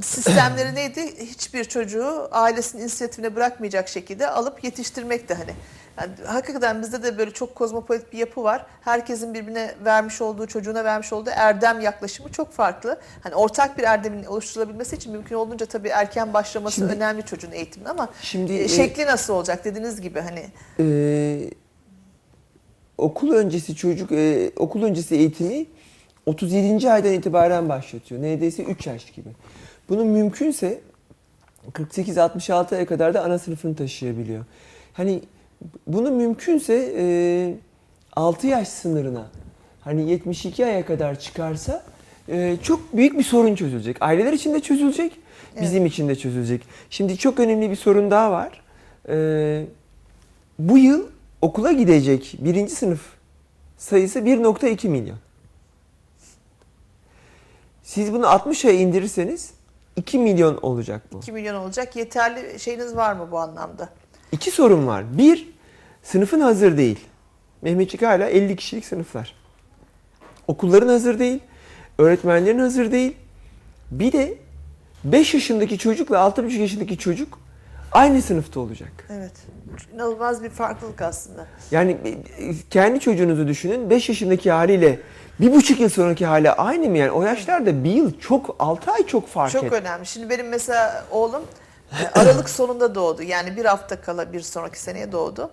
[0.03, 1.15] sistemleri neydi?
[1.21, 5.55] Hiçbir çocuğu ailesinin inisiyatifine bırakmayacak şekilde alıp yetiştirmekti hani.
[6.01, 8.67] Yani hakikaten bizde de böyle çok kozmopolit bir yapı var.
[8.81, 13.01] Herkesin birbirine vermiş olduğu, çocuğuna vermiş olduğu erdem yaklaşımı çok farklı.
[13.23, 17.91] Hani ortak bir erdemin oluşturulabilmesi için mümkün olduğunca tabii erken başlaması Şimdi- önemli çocuğun eğitiminde
[17.91, 20.47] ama Şimdi e, e, şekli nasıl olacak dediğiniz gibi hani
[20.81, 21.51] Ee,
[22.99, 25.67] okul öncesi çocuk e, okul öncesi eğitimi
[26.27, 26.91] 37.
[26.91, 28.23] aydan itibaren başlatıyor.
[28.23, 29.29] Neredeyse 3 yaş gibi.
[29.89, 30.81] Bunun mümkünse
[31.73, 34.45] 48-66 aya kadar da ana sınıfını taşıyabiliyor.
[34.93, 35.21] Hani
[35.87, 37.55] bunu mümkünse e,
[38.17, 39.27] 6 yaş sınırına
[39.81, 41.85] hani 72 aya kadar çıkarsa
[42.29, 43.97] e, çok büyük bir sorun çözülecek.
[44.01, 45.13] Aileler için de çözülecek,
[45.61, 46.63] bizim için de çözülecek.
[46.91, 48.63] Şimdi çok önemli bir sorun daha var.
[49.09, 49.65] E,
[50.59, 51.07] bu yıl
[51.43, 53.01] okula gidecek birinci sınıf
[53.77, 55.19] sayısı 1.2 milyon.
[57.83, 59.51] Siz bunu 60 aya indirirseniz
[59.97, 61.19] 2 milyon olacak bu.
[61.19, 61.97] 2 milyon olacak.
[61.97, 63.89] Yeterli şeyiniz var mı bu anlamda?
[64.33, 65.19] İki sorun var.
[65.19, 65.49] Bir,
[66.03, 66.99] sınıfın hazır değil.
[67.63, 69.35] Mehmetçik hala 50 kişilik sınıflar.
[70.47, 71.41] Okulların hazır değil,
[71.99, 73.17] öğretmenlerin hazır değil.
[73.91, 74.39] Bir de
[75.05, 77.39] 5 yaşındaki çocukla 6,5 yaşındaki çocuk
[77.93, 78.93] aynı sınıfta olacak.
[79.11, 79.33] Evet.
[79.95, 81.47] İnanılmaz bir farklılık aslında.
[81.71, 81.91] Yani
[82.39, 83.91] e, kendi çocuğunuzu düşünün.
[83.91, 84.99] 5 yaşındaki haliyle
[85.41, 87.11] bir buçuk yıl sonraki hali aynı mı yani?
[87.11, 89.73] O yaşlarda bir yıl çok, 6 ay çok fark Çok et.
[89.73, 90.07] önemli.
[90.07, 91.43] Şimdi benim mesela oğlum
[92.03, 93.23] e, Aralık sonunda doğdu.
[93.23, 95.51] Yani bir hafta kala bir sonraki seneye doğdu.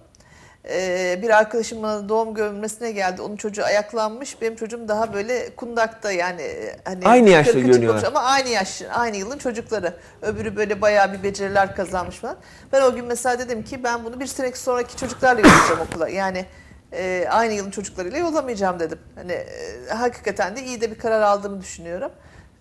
[0.70, 3.22] Ee, bir arkadaşım bana doğum görülmesine geldi.
[3.22, 4.42] Onun çocuğu ayaklanmış.
[4.42, 8.04] Benim çocuğum daha böyle kundakta yani e, hani Aynı yaşta kırkı görünüyorlar.
[8.04, 9.94] Ama aynı yaş, aynı yılın çocukları.
[10.22, 12.38] Öbürü böyle bayağı bir beceriler kazanmış falan.
[12.74, 16.10] Ben o gün mesela dedim ki ben bunu bir seneki sonraki çocuklarla yollayacağım okula.
[16.10, 16.46] Yani
[16.94, 19.00] e, aynı yılın çocuklarıyla yollamayacağım dedim.
[19.16, 22.12] Hani e, hakikaten de iyi de bir karar aldığımı düşünüyorum.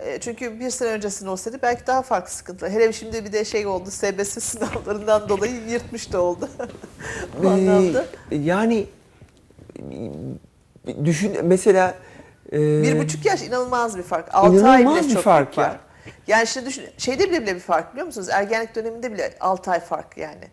[0.05, 2.73] E, çünkü bir sene öncesinde olsaydı belki daha farklı sıkıntılar.
[2.73, 6.49] Hele şimdi bir de şey oldu, SBS sınavlarından dolayı yırtmış da oldu.
[7.43, 8.07] Bu anlamda.
[8.31, 8.87] Ee, yani
[10.87, 11.95] e, düşün mesela
[12.53, 14.35] e, Bir buçuk yaş inanılmaz bir fark.
[14.35, 15.81] Altı ay bile bir çok fark fark.
[16.27, 18.29] Yani şimdi düşün, şeyde bile bile bir fark biliyor musunuz?
[18.29, 20.45] Ergenlik döneminde bile 6 ay fark yani.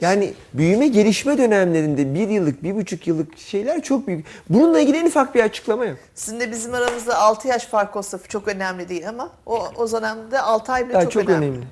[0.00, 4.26] Yani büyüme gelişme dönemlerinde bir yıllık bir buçuk yıllık şeyler çok büyük.
[4.50, 5.98] Bununla ilgili en ufak bir açıklama yok.
[6.14, 10.72] Sizin bizim aramızda 6 yaş fark olsa çok önemli değil ama o o dönemde 6
[10.72, 11.46] ay bile Daha çok, çok, önemli.
[11.46, 11.66] önemli.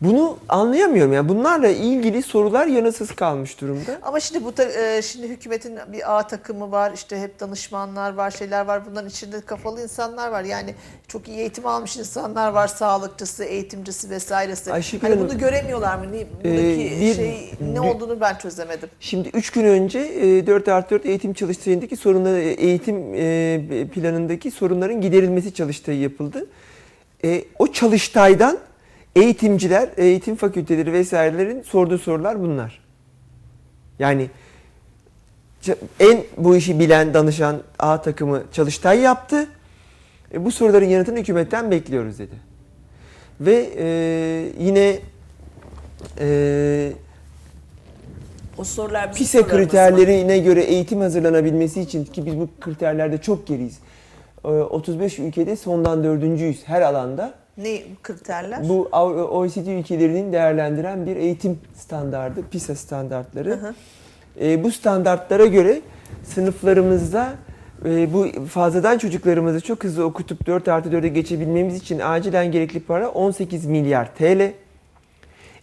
[0.00, 3.98] Bunu anlayamıyorum yani bunlarla ilgili sorular yanıtsız kalmış durumda.
[4.02, 8.30] Ama şimdi bu ta- e, şimdi hükümetin bir A takımı var, işte hep danışmanlar var,
[8.30, 8.82] şeyler var.
[8.90, 10.42] Bunların içinde kafalı insanlar var.
[10.44, 10.74] Yani
[11.08, 14.72] çok iyi eğitim almış insanlar var, sağlıkçısı, eğitimcisi vesairesi.
[14.72, 16.04] Ayşegül hani Hanım, bunu göremiyorlar mı?
[16.12, 18.88] Ne, buradaki Ee, bir- şey ne bir- olduğunu ben çözemedim.
[19.00, 25.00] Şimdi 3 gün önce e, 4 artı 4 eğitim çalıştayındaki sorunları, eğitim e, planındaki sorunların
[25.00, 26.46] giderilmesi çalıştayı yapıldı.
[27.24, 28.58] E, O çalıştaydan
[29.16, 32.84] eğitimciler, eğitim fakülteleri vesairelerin sorduğu sorular bunlar.
[33.98, 34.30] Yani
[36.00, 39.46] en bu işi bilen danışan A takımı Çalıştay yaptı.
[40.32, 42.34] E, bu soruların yanıtını hükümetten bekliyoruz dedi.
[43.40, 43.86] Ve e,
[44.58, 44.98] yine
[46.20, 46.92] e,
[48.58, 53.78] O sorular PISA kriterlerine göre eğitim hazırlanabilmesi için ki biz bu kriterlerde çok geriyiz.
[54.44, 57.43] E, 35 ülkede sondan dördüncüyüz her alanda.
[57.58, 58.68] Ne kriterler?
[58.68, 58.88] Bu
[59.30, 63.50] OECD ülkelerinin değerlendiren bir eğitim standardı, PISA standartları.
[63.50, 63.74] Hı hı.
[64.40, 65.80] E, bu standartlara göre
[66.24, 67.32] sınıflarımızda
[67.84, 73.08] e, bu fazladan çocuklarımızı çok hızlı okutup 4 artı 4'e geçebilmemiz için acilen gerekli para
[73.08, 74.52] 18 milyar TL.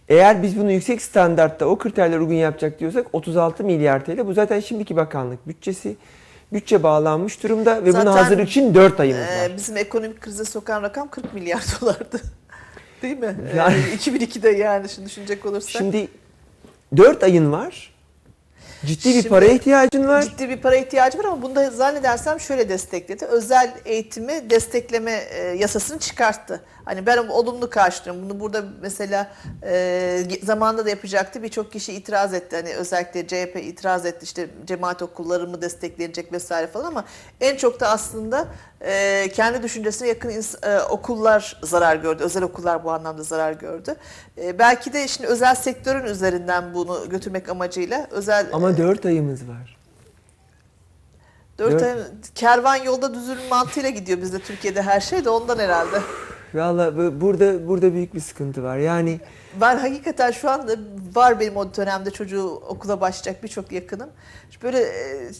[0.08, 4.26] Eğer biz bunu yüksek standartta o kriterlere uygun yapacak diyorsak 36 milyar TL.
[4.26, 5.96] Bu zaten şimdiki bakanlık bütçesi.
[6.52, 9.56] Bütçe bağlanmış durumda ve Zaten, buna hazırlık için 4 ayımız Ee, var.
[9.56, 12.20] bizim ekonomik krize sokan rakam 40 milyar dolardı.
[13.02, 13.36] Değil mi?
[13.56, 15.70] Yani- Yani 2002'de yani şimdi düşünecek olursak.
[15.70, 16.08] Şimdi
[16.96, 17.92] 4 ayın var.
[18.86, 20.22] Ciddi bir Şimdi- paraya ihtiyacın var.
[20.22, 23.24] Ciddi bir para ihtiyacı var ama bunda zannedersem şöyle destekledi.
[23.24, 26.60] Özel eğitimi destekleme e, yasasını çıkarttı.
[26.84, 28.30] Hani ben olumlu karşılıyorum.
[28.30, 31.42] Bunu burada mesela e, zamanında da yapacaktı.
[31.42, 32.56] Birçok kişi itiraz etti.
[32.56, 34.24] Hani özellikle CHP itiraz etti.
[34.24, 37.04] İşte cemaat okulları mı desteklenecek vesaire falan ama
[37.40, 38.48] en çok da aslında
[38.80, 40.30] e, kendi düşüncesine yakın
[40.62, 42.22] e, okullar zarar gördü.
[42.22, 43.96] Özel okullar bu anlamda zarar gördü.
[44.38, 49.76] E, belki de şimdi özel sektörün üzerinden bunu götürmek amacıyla özel Ama 4 ayımız var.
[51.58, 51.94] Dört Dört- ay
[52.34, 56.00] kervan yolda düzülüm mantığıyla gidiyor bizde Türkiye'de her şey de ondan herhalde.
[56.54, 58.78] Valla bu- burada burada büyük bir sıkıntı var.
[58.78, 59.20] Yani
[59.60, 60.72] Ben hakikaten şu anda
[61.14, 64.08] var benim o dönemde çocuğu okula başlayacak birçok yakınım.
[64.62, 65.30] Böyle e,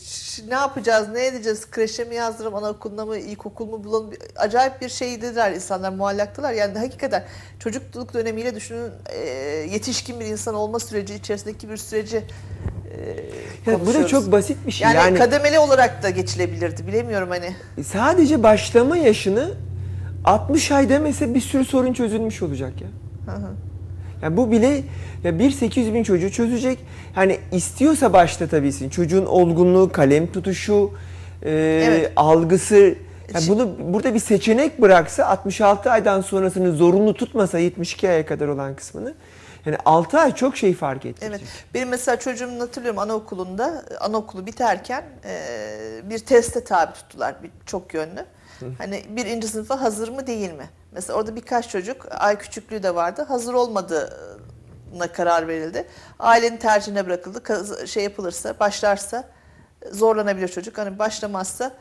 [0.48, 4.10] ne yapacağız, ne edeceğiz, kreşe mi yazdıralım, anaokuluna mı, ilkokul mu bulalım.
[4.36, 6.52] Acayip bir şey dediler insanlar, muallaktılar.
[6.52, 7.24] Yani hakikaten
[7.58, 9.18] çocukluk dönemiyle düşünün e,
[9.72, 12.16] yetişkin bir insan olma süreci içerisindeki bir süreci
[13.66, 14.84] e, ya bu da çok basit bir şey.
[14.84, 17.56] yani, Yani, kademeli olarak da geçilebilirdi bilemiyorum hani.
[17.84, 19.54] sadece başlama yaşını
[20.24, 22.88] 60 ay demese bir sürü sorun çözülmüş olacak ya.
[23.32, 23.50] Hı hı.
[24.22, 24.82] Yani bu bile
[25.24, 26.78] ya bir 800 bin çocuğu çözecek.
[27.16, 28.88] Yani istiyorsa başlatabilsin.
[28.88, 30.90] Çocuğun olgunluğu, kalem tutuşu,
[31.42, 31.50] e,
[31.86, 32.12] Evet.
[32.16, 32.94] algısı.
[33.34, 38.76] Yani bunu burada bir seçenek bıraksa 66 aydan sonrasını zorunlu tutmasa 72 aya kadar olan
[38.76, 39.14] kısmını
[39.66, 41.40] yani 6 ay çok şey fark ettirecek.
[41.40, 41.64] Evet.
[41.74, 48.24] Benim mesela çocuğumun hatırlıyorum anaokulunda, anaokulu biterken e, bir teste tabi tuttular bir, çok yönlü.
[48.78, 50.70] Hani birinci sınıfa hazır mı değil mi?
[50.92, 53.22] Mesela orada birkaç çocuk ay küçüklüğü de vardı.
[53.28, 55.88] Hazır olmadığına karar verildi.
[56.18, 57.88] Ailenin tercihine bırakıldı.
[57.88, 59.24] Şey yapılırsa, başlarsa
[59.92, 60.78] zorlanabilir çocuk.
[60.78, 61.72] Hani başlamazsa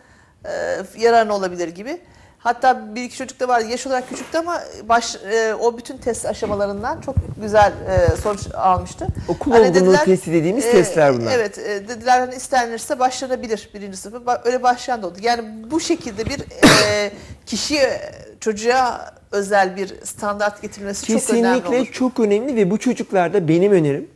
[0.45, 2.01] e, yararlı olabilir gibi.
[2.43, 3.67] Hatta bir iki çocuk da vardı.
[3.69, 9.07] Yaş olarak küçüktü ama baş, e, o bütün test aşamalarından çok güzel e, sonuç almıştı.
[9.27, 11.31] Okul Hani olgunluğu dediler, testi dediğimiz e, testler bunlar.
[11.35, 14.31] Evet e, dediler hani istenirse başlanabilir birinci sınıfa.
[14.31, 15.17] Ba- Öyle başlayan da oldu.
[15.21, 17.11] Yani bu şekilde bir e,
[17.45, 18.01] kişiye
[18.39, 24.07] çocuğa özel bir standart getirilmesi çok önemli Kesinlikle çok önemli ve bu çocuklarda benim önerim.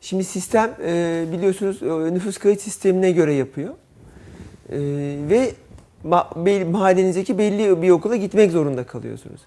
[0.00, 3.74] Şimdi sistem e, biliyorsunuz e, nüfus kayıt sistemine göre yapıyor.
[4.68, 4.78] E,
[5.30, 5.52] ve
[6.04, 9.40] mahallenizdeki belli bir okula gitmek zorunda kalıyorsunuz.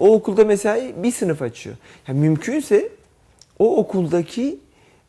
[0.00, 1.76] O okulda mesela bir sınıf açıyor.
[2.08, 2.88] Yani mümkünse
[3.58, 4.58] o okuldaki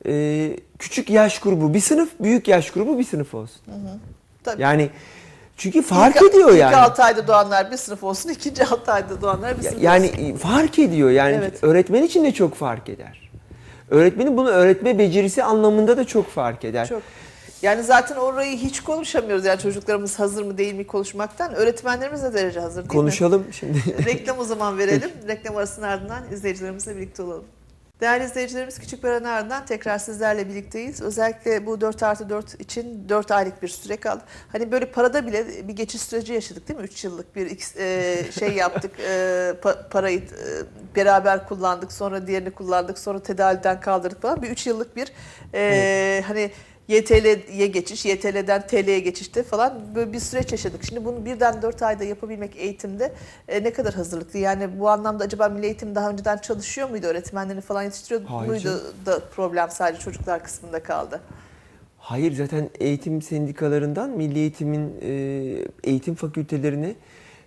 [0.05, 3.61] e, küçük yaş grubu bir sınıf, büyük yaş grubu bir sınıf olsun.
[4.43, 4.61] Tabii.
[4.61, 4.89] Yani
[5.57, 6.75] çünkü fark İlk- ediyor ilk yani.
[6.75, 10.35] 6 ayda doğanlar bir sınıf olsun, ikinci 6 ayda doğanlar bir sınıf Yani olsun.
[10.35, 11.09] fark ediyor.
[11.09, 11.63] Yani Evet.
[11.63, 13.29] öğretmen için de çok fark eder.
[13.89, 16.87] Öğretmenin bunu öğretme becerisi anlamında da çok fark eder.
[16.87, 17.01] Çok.
[17.61, 21.53] Yani zaten orayı hiç konuşamıyoruz yani çocuklarımız hazır mı değil mi konuşmaktan.
[21.53, 22.93] Öğretmenlerimiz ne derece hazır değil mi?
[22.93, 23.77] Konuşalım şimdi.
[24.05, 25.11] Reklam o zaman verelim.
[25.27, 27.45] Reklam arasının ardından izleyicilerimizle birlikte olalım.
[28.01, 31.01] Değerli izleyicilerimiz küçük bir aranın ardından tekrar sizlerle birlikteyiz.
[31.01, 34.23] Özellikle bu 4 artı 4 için 4 aylık bir süre kaldı.
[34.51, 36.85] Hani böyle parada bile bir geçiş süreci yaşadık değil mi?
[36.85, 38.91] 3 yıllık bir e, şey yaptık.
[38.99, 39.09] e,
[39.63, 40.25] pa- parayı e,
[40.95, 41.91] beraber kullandık.
[41.91, 42.99] Sonra diğerini kullandık.
[42.99, 44.41] Sonra tedaviden kaldırdık falan.
[44.41, 45.11] Bir 3 yıllık bir
[45.53, 46.51] e, hani
[46.89, 50.83] YTL'ye geçiş, YTL'den TL'ye geçişte falan böyle bir süreç yaşadık.
[50.83, 53.13] Şimdi bunu birden 4 ayda yapabilmek eğitimde
[53.47, 54.39] e, ne kadar hazırlıklı?
[54.39, 57.07] Yani bu anlamda acaba Milli Eğitim daha önceden çalışıyor muydu?
[57.07, 61.21] Öğretmenlerini falan yetiştiriyor Hayır muydu da problem sadece çocuklar kısmında kaldı?
[61.97, 65.11] Hayır zaten eğitim sendikalarından Milli Eğitim'in e,
[65.83, 66.95] eğitim fakültelerine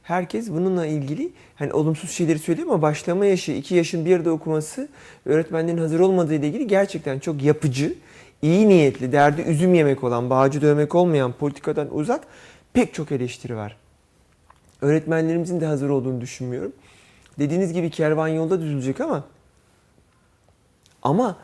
[0.03, 4.89] herkes bununla ilgili hani olumsuz şeyleri söylüyor ama başlama yaşı, iki yaşın bir arada okuması
[5.27, 7.95] öğretmenlerin hazır olmadığı ile ilgili gerçekten çok yapıcı,
[8.43, 12.21] iyi niyetli, derdi üzüm yemek olan, bağcı dövmek olmayan politikadan uzak
[12.73, 13.77] pek çok eleştiri var.
[14.81, 16.73] Öğretmenlerimizin de hazır olduğunu düşünmüyorum.
[17.39, 19.25] dediğiniz gibi kervan yolda düzülecek ama
[21.03, 21.37] ama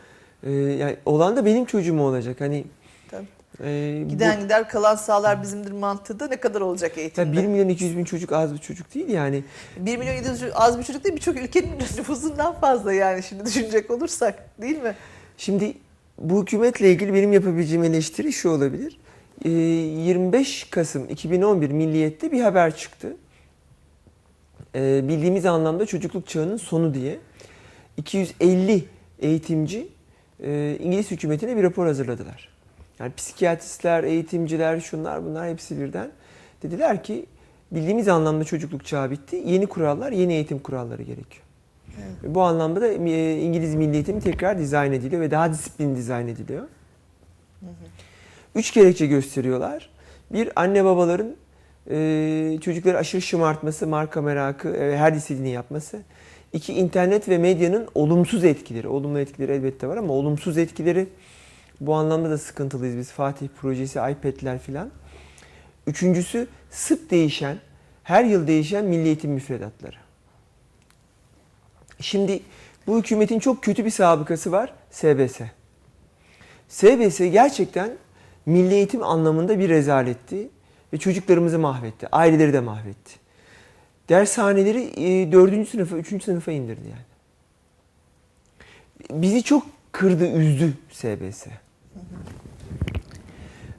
[0.42, 2.40] e, yani olan da benim çocuğum olacak.
[2.40, 2.64] Hani
[3.10, 3.26] Tabii.
[3.64, 7.42] e, bu- Giden gider kalan sağlar bizimdir mantığı da ne kadar olacak eğitimde?
[7.42, 9.44] 1 milyon 200 bin çocuk az bir çocuk değil yani.
[9.76, 14.60] 1 milyon 700 az bir çocuk değil birçok ülkenin nüfusundan fazla yani şimdi düşünecek olursak
[14.62, 14.94] değil mi?
[15.36, 15.74] Şimdi
[16.18, 18.98] bu hükümetle ilgili benim yapabileceğim eleştiri şu olabilir.
[19.44, 23.16] Ee, 25 Kasım 2011 Milliyet'te bir haber çıktı.
[24.74, 27.18] Ee, bildiğimiz anlamda çocukluk çağının sonu diye.
[27.96, 28.84] 250
[29.18, 29.88] eğitimci
[30.42, 32.48] e, İngiliz hükümetine bir rapor hazırladılar.
[32.98, 36.10] Yani psikiyatristler, eğitimciler, şunlar bunlar hepsi birden.
[36.62, 37.26] Dediler ki
[37.72, 39.42] bildiğimiz anlamda çocukluk çağı bitti.
[39.46, 41.47] Yeni kurallar, yeni eğitim kuralları gerekiyor.
[41.98, 42.34] Evet.
[42.34, 46.64] Bu anlamda da e, İngiliz milli eğitimi tekrar dizayn ediliyor ve daha disiplinli dizayn ediliyor.
[48.54, 49.90] Üç gerekçe gösteriyorlar.
[50.30, 51.36] Bir, anne babaların
[51.90, 56.02] e, çocukları aşırı şımartması, marka merakı, e, her istediğini yapması.
[56.52, 58.88] İki, internet ve medyanın olumsuz etkileri.
[58.88, 61.06] Olumlu etkileri elbette var ama olumsuz etkileri
[61.80, 63.10] bu anlamda da sıkıntılıyız biz.
[63.10, 64.90] Fatih projesi, iPad'ler filan.
[65.86, 67.56] Üçüncüsü, sık değişen,
[68.02, 69.96] her yıl değişen milli eğitim müfredatları.
[72.00, 72.40] Şimdi
[72.86, 74.72] bu hükümetin çok kötü bir sabıkası var.
[74.90, 75.40] SBS.
[76.68, 77.90] SBS gerçekten
[78.46, 80.48] milli eğitim anlamında bir rezaletti
[80.92, 82.08] ve çocuklarımızı mahvetti.
[82.12, 83.14] Aileleri de mahvetti.
[84.08, 85.68] Dershaneleri e, 4.
[85.68, 86.24] sınıfa, 3.
[86.24, 87.08] sınıfa indirdi yani.
[89.22, 91.46] Bizi çok kırdı, üzdü SBS.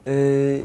[0.06, 0.60] Ee,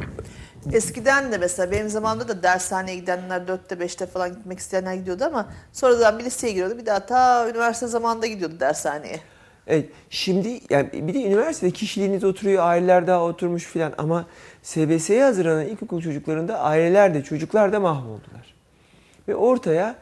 [0.73, 5.49] Eskiden de mesela benim zamanımda da dershaneye gidenler 4'te 5'te falan gitmek isteyenler gidiyordu ama
[5.73, 6.77] sonradan bir liseye giriyordu.
[6.77, 9.19] Bir daha ta üniversite zamanında gidiyordu dershaneye.
[9.67, 14.25] Evet, şimdi yani bir de üniversitede kişiliğiniz oturuyor, aileler daha oturmuş filan ama
[14.63, 18.55] SBS'ye hazırlanan ilkokul çocuklarında aileler de çocuklar da mahvoldular.
[19.27, 19.95] Ve ortaya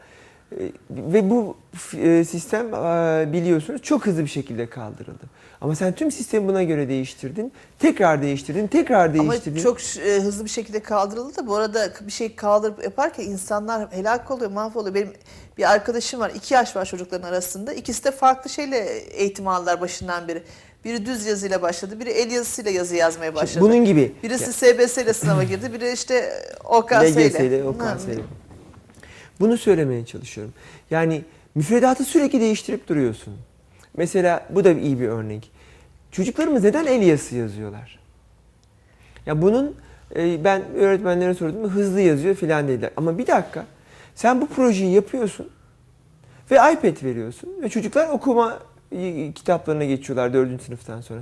[0.90, 1.56] ve bu
[1.94, 5.24] e, sistem e, biliyorsunuz çok hızlı bir şekilde kaldırıldı.
[5.60, 9.50] Ama sen tüm sistemi buna göre değiştirdin, tekrar değiştirdin, tekrar değiştirdin.
[9.50, 13.92] Ama çok e, hızlı bir şekilde kaldırıldı da bu arada bir şey kaldırıp yaparken insanlar
[13.92, 14.94] helak oluyor, mahvoluyor.
[14.94, 15.12] Benim
[15.58, 17.72] bir arkadaşım var, iki yaş var çocukların arasında.
[17.72, 20.42] İkisi de farklı şeyle eğitim aldılar başından beri.
[20.84, 23.64] Biri düz yazıyla başladı, biri el yazısıyla yazı yazmaya başladı.
[23.64, 24.12] bunun gibi.
[24.22, 26.32] Birisi SBS ile sınava girdi, biri işte
[26.64, 27.28] OKS ile.
[27.28, 28.22] LGS ile, OKS ile.
[29.40, 30.54] Bunu söylemeye çalışıyorum.
[30.90, 31.22] Yani
[31.54, 33.34] müfredatı sürekli değiştirip duruyorsun.
[33.96, 35.50] Mesela bu da iyi bir örnek.
[36.12, 37.98] Çocuklarımız neden el yazısı yazıyorlar?
[39.26, 39.76] Ya bunun
[40.16, 42.90] e, ben öğretmenlere sordum hızlı yazıyor filan dediler.
[42.96, 43.64] Ama bir dakika.
[44.14, 45.50] Sen bu projeyi yapıyorsun
[46.50, 48.58] ve iPad veriyorsun ve çocuklar okuma
[48.92, 50.62] e, kitaplarına geçiyorlar 4.
[50.62, 51.20] sınıftan sonra.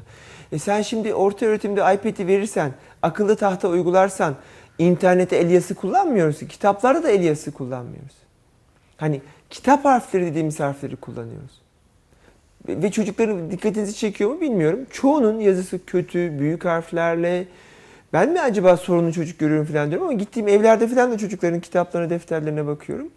[0.53, 2.73] E sen şimdi orta öğretimde iPad'i verirsen,
[3.03, 4.35] akıllı tahta uygularsan,
[4.79, 6.39] internette el yazısı kullanmıyoruz.
[6.39, 6.49] ki.
[6.49, 8.17] Kitaplarda da el yazısı kullanmıyoruz.
[8.97, 11.63] Hani kitap harfleri dediğimiz harfleri kullanıyoruz.
[12.69, 14.81] Ve çocukların dikkatinizi çekiyor mu bilmiyorum.
[14.91, 17.45] Çoğunun yazısı kötü, büyük harflerle.
[18.13, 22.11] Ben mi acaba sorunlu çocuk görüyorum falan diyorum ama gittiğim evlerde falan da çocukların kitaplarına,
[22.11, 23.09] defterlerine bakıyorum.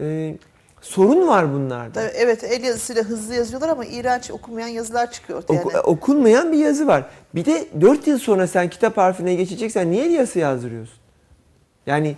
[0.00, 0.34] Ee,
[0.80, 1.92] sorun var bunlarda.
[2.00, 5.60] Tabii, evet el yazısıyla hızlı yazıyorlar ama iğrenç okunmayan yazılar çıkıyor ortaya.
[5.60, 5.80] Oku- Yani.
[5.82, 7.04] okunmayan bir yazı var.
[7.34, 10.96] Bir de 4 yıl sonra sen kitap harfine geçeceksen niye el yazısı yazdırıyorsun?
[11.86, 12.16] Yani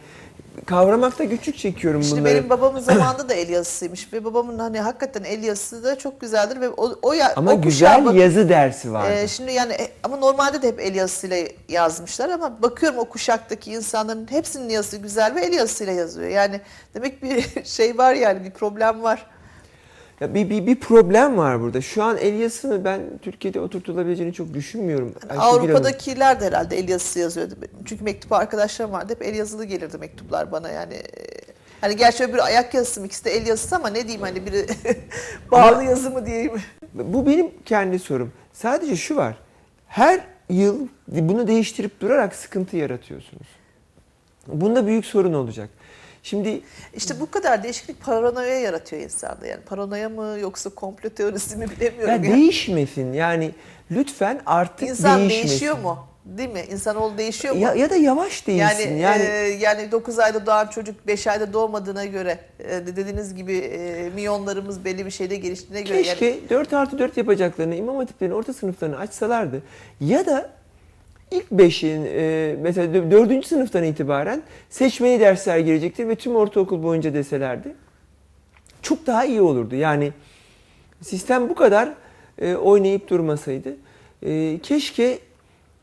[0.66, 2.24] kavramakta güçlük çekiyorum bunları.
[2.24, 6.60] benim babamın zamanında da el yazısıymış ve babamın hani hakikaten el yazısı da çok güzeldir
[6.60, 9.12] ve o, o ya Ama o güzel bak- yazı dersi vardı.
[9.12, 11.36] Ee, şimdi yani e, ama normalde de hep el yazısıyla
[11.68, 16.28] yazmışlar ama bakıyorum o kuşaktaki insanların hepsinin yazısı güzel ve el yazısıyla yazıyor.
[16.28, 16.60] Yani
[16.94, 19.26] demek bir şey var yani bir problem var.
[20.22, 21.80] Ya bir, bir, bir problem var burada.
[21.80, 25.14] Şu an el yazısını ben Türkiye'de oturtulabileceğini çok düşünmüyorum.
[25.28, 25.40] Ayşegül.
[25.40, 27.54] Avrupa'dakiler de herhalde el yazısı yazıyordu.
[27.84, 31.02] Çünkü mektup arkadaşlarım vardı hep el yazılı gelirdi mektuplar bana yani.
[31.80, 34.66] Hani gerçi öbürü ayak yazısı mı ikisi de el yazısı ama ne diyeyim hani biri
[35.50, 36.52] bağlı yazı mı diyeyim.
[36.94, 38.32] Bu benim kendi sorum.
[38.52, 39.36] Sadece şu var.
[39.88, 43.46] Her yıl bunu değiştirip durarak sıkıntı yaratıyorsunuz.
[44.46, 45.70] Bunda büyük sorun olacak.
[46.22, 46.60] Şimdi
[46.94, 49.46] İşte bu kadar değişiklik paranoya yaratıyor insanda.
[49.46, 52.08] Yani paranoya mı yoksa komplo teorisi mi bilemiyorum.
[52.08, 52.36] ya yani.
[52.36, 53.12] değişmesin.
[53.12, 53.50] Yani
[53.90, 55.48] lütfen artık İnsan değişmesin.
[55.48, 56.06] değişiyor mu?
[56.24, 56.64] Değil mi?
[56.70, 57.60] İnsanoğlu değişiyor mu?
[57.60, 58.90] Ya, ya da yavaş değilsin.
[58.90, 59.28] yani Yani, e,
[59.60, 64.84] yani 9 ayda doğan çocuk 5 ayda doğmadığına göre e, de dediğiniz gibi e, miyonlarımız
[64.84, 68.98] belli bir şeyde geliştiğine göre keşke yani 4 artı 4 yapacaklarını imam hatiplerin orta sınıflarını
[68.98, 69.62] açsalardı.
[70.00, 70.50] Ya da
[71.32, 73.46] ilk 5'in e, mesela 4.
[73.46, 77.74] sınıftan itibaren seçmeli dersler girecektir ve tüm ortaokul boyunca deselerdi.
[78.82, 79.74] Çok daha iyi olurdu.
[79.74, 80.12] Yani
[81.00, 81.88] sistem bu kadar
[82.38, 83.76] e, oynayıp durmasaydı.
[84.22, 85.18] E, keşke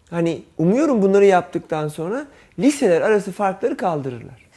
[0.10, 2.28] hani umuyorum bunları yaptıktan sonra
[2.60, 4.49] liseler arası farkları kaldırırlar.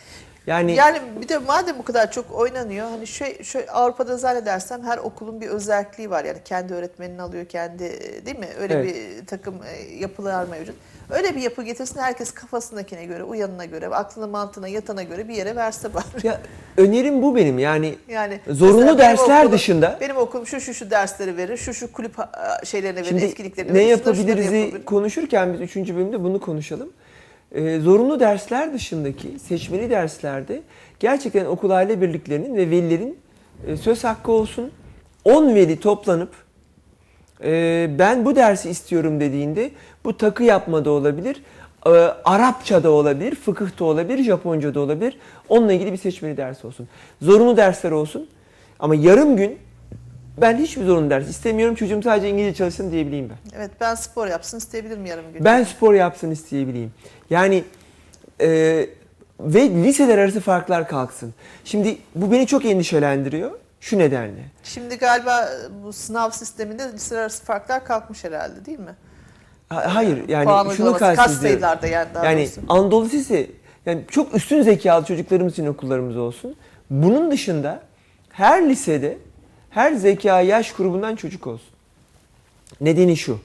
[0.46, 4.98] Yani, Yani bir de madem bu kadar çok oynanıyor hani şu, şu Avrupa'da zannedersem her
[4.98, 7.80] okulun bir özelliği var yani kendi öğretmenini alıyor kendi
[8.26, 8.94] değil mi öyle Evet.
[9.20, 10.74] bir takım e, yapılar mevcut.
[11.10, 15.56] Öyle bir yapı getirsin herkes kafasındakine göre uyanına göre aklına mantığına yatana göre bir yere
[15.56, 16.26] verse bari.
[16.26, 16.40] ya
[16.76, 17.58] önerim bu benim.
[17.58, 21.92] Yani Yani Zorunlu dersler okulum- dışında- benim okulum şu şu şu dersleri verir, şu şu
[21.92, 22.14] kulüp
[22.64, 23.84] şeylerine verir, etkinliklerini ne verir.
[23.98, 24.84] şunları şunları yapabiliriz'i yapabilir.
[24.84, 25.76] konuşurken biz 3.
[25.94, 26.92] bölümde bunu konuşalım.
[27.54, 30.62] Ee, zorunlu dersler dışındaki seçmeli derslerde
[31.00, 33.18] gerçekten okul aile birliklerinin ve velilerin
[33.66, 34.70] e, söz hakkı olsun.
[35.24, 36.30] 10 veli toplanıp
[37.44, 39.70] e, ben bu dersi istiyorum dediğinde
[40.04, 41.42] bu takı yapma da olabilir,
[41.86, 41.90] e,
[42.24, 45.18] Arapça da olabilir, fıkıh da olabilir, Japonca da olabilir.
[45.48, 46.88] Onunla ilgili bir seçmeli ders olsun.
[47.22, 48.28] Zorunlu dersler olsun.
[48.78, 49.58] Ama yarım gün
[50.38, 51.74] ben hiçbir zorunlu ders istemiyorum.
[51.74, 53.56] Çocuğum sadece İngilizce çalışsın diyebileyim ben.
[53.58, 55.44] Evet ben spor yapsın isteyebilirim yarım gün.
[55.44, 56.92] Ben spor yapsın isteyebileyim.
[57.30, 57.64] Yani
[58.40, 58.48] e,
[59.40, 61.34] ve liseler arası farklar kalksın.
[61.64, 63.50] Şimdi bu beni çok endişelendiriyor.
[63.80, 64.44] Şu nedenle.
[64.62, 65.48] Şimdi galiba
[65.84, 68.94] bu sınav sisteminde liseler arası farklar kalkmış herhalde değil mi?
[69.68, 71.62] Ha- Hayır yani Puan şunu kastediyorum.
[71.92, 72.60] yani daha Yani doğrusu.
[72.68, 73.50] Anadolu Lisesi
[73.86, 76.56] yani çok üstün zekalı çocuklarımız için okullarımız olsun.
[76.90, 77.80] Bunun dışında
[78.30, 79.18] her lisede
[79.74, 81.68] her zeka yaş grubundan çocuk olsun.
[82.80, 83.38] Nedeni şu.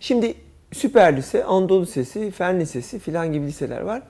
[0.00, 0.34] Şimdi
[0.72, 4.02] süper lise, Anadolu Lisesi, Fen Lisesi filan gibi liseler var.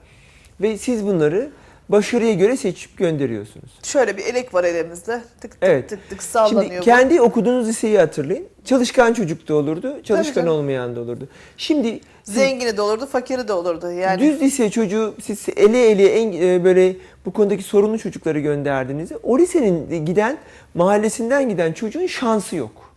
[0.61, 1.49] Ve siz bunları
[1.89, 3.71] başarıya göre seçip gönderiyorsunuz.
[3.83, 5.21] Şöyle bir elek var elimizde.
[5.41, 5.89] Tık tık Evet.
[5.89, 6.63] tık tık sallanıyor.
[6.63, 6.83] Şimdi bu.
[6.85, 8.47] kendi okuduğunuz liseyi hatırlayın.
[8.65, 11.27] Çalışkan çocuk da olurdu, çalışkan olmayan da olurdu.
[11.57, 13.91] Şimdi Zengini de olurdu, fakiri de olurdu.
[13.91, 19.17] Yani düz lise çocuğu siz ele ele en, e, böyle bu konudaki sorunlu çocukları gönderdiğinizde
[19.23, 20.37] o lisenin giden
[20.73, 22.93] mahallesinden giden çocuğun şansı yok.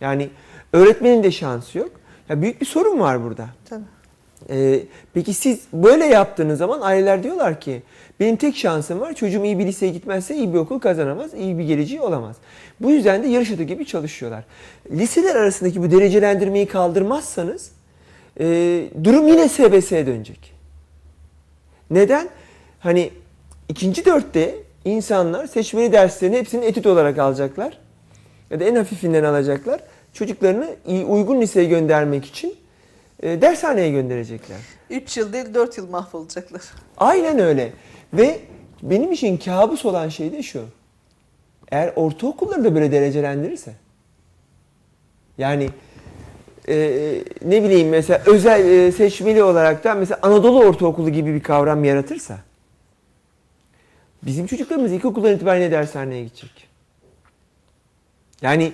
[0.00, 0.30] Yani
[0.72, 1.90] öğretmenin de şansı yok.
[2.28, 3.46] Ya büyük bir sorun var burada.
[3.68, 3.84] Tabii.
[4.50, 4.80] Ee,
[5.14, 7.82] peki siz böyle yaptığınız zaman aileler diyorlar ki
[8.20, 11.64] benim tek şansım var çocuğum iyi bir liseye gitmezse iyi bir okul kazanamaz, iyi bir
[11.64, 12.36] geleceği olamaz.
[12.80, 14.44] Bu yüzden de yarış atı gibi çalışıyorlar.
[14.90, 17.70] Liseler arasındaki bu derecelendirmeyi kaldırmazsanız
[18.40, 18.46] e,
[19.04, 20.52] durum yine SBS'ye dönecek.
[21.90, 22.28] Neden?
[22.80, 23.10] Hani
[23.68, 27.78] ikinci dörtte insanlar seçmeli derslerini hepsini etüt olarak alacaklar.
[28.50, 29.80] Ya da en hafifinden alacaklar.
[30.12, 32.54] Çocuklarını uygun liseye göndermek için
[33.22, 34.58] e, dershaneye gönderecekler.
[34.90, 36.62] 3 yıl değil 4 yıl mahvolacaklar.
[36.96, 37.72] Aynen öyle.
[38.12, 38.40] Ve
[38.82, 40.64] benim için kabus olan şey de şu.
[41.70, 43.72] Eğer ortaokulları da böyle derecelendirirse.
[45.38, 45.70] Yani
[46.68, 46.76] e,
[47.44, 52.38] ne bileyim mesela özel e, seçmeli olarak da mesela Anadolu Ortaokulu gibi bir kavram yaratırsa
[54.22, 56.68] bizim çocuklarımız ilkokuldan itibaren dershaneye gidecek.
[58.42, 58.72] Yani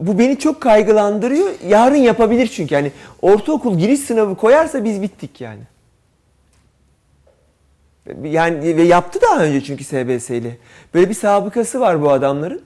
[0.00, 1.50] bu beni çok kaygılandırıyor.
[1.68, 2.74] Yarın yapabilir çünkü.
[2.74, 5.62] Yani ortaokul giriş sınavı koyarsa biz bittik yani.
[8.22, 10.56] Yani ve yaptı daha önce çünkü SBS ile.
[10.94, 12.62] Böyle bir sabıkası var bu adamların.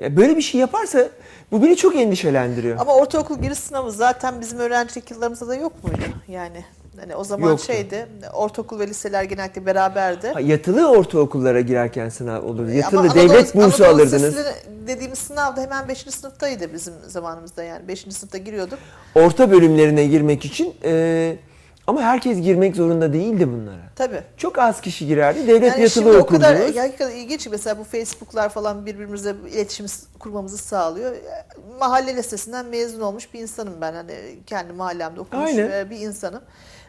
[0.00, 1.08] Ya böyle bir şey yaparsa
[1.52, 2.78] bu beni çok endişelendiriyor.
[2.78, 6.02] Ama ortaokul giriş sınavı zaten bizim öğrencilik yıllarımızda da yok muydu?
[6.28, 6.64] Yani
[7.00, 7.64] hani o zaman Yoktu.
[7.66, 10.28] şeydi, ortaokul ve liseler genellikle beraberdi.
[10.28, 12.70] Ha, yatılı ortaokullara girerken sınav olurdu.
[12.70, 14.36] Yatılı Ama devlet Anadolu- bursu Anadolu alırdınız.
[14.86, 15.98] Dediğimiz sınav da hemen 5.
[16.10, 17.88] sınıftaydı bizim zamanımızda yani.
[17.88, 18.00] 5.
[18.14, 18.78] sınıfta giriyorduk.
[19.14, 21.36] Orta bölümlerine girmek için e,
[21.86, 23.84] ama herkes girmek zorunda değildi bunlara.
[23.96, 24.20] Tabii.
[24.36, 25.38] Çok az kişi girerdi.
[25.48, 29.86] Devlet Yani yatılı şimdi o kadar hakikaten ilginç mesela bu Facebook'lar falan birbirimizle iletişim
[30.18, 31.16] kurmamızı sağlıyor.
[31.80, 33.92] Mahalle lisesinden mezun olmuş bir insanım ben.
[33.94, 34.12] Hani
[34.46, 35.70] kendi mahallemde okumuş Aynen.
[35.70, 36.40] e, bir insanım.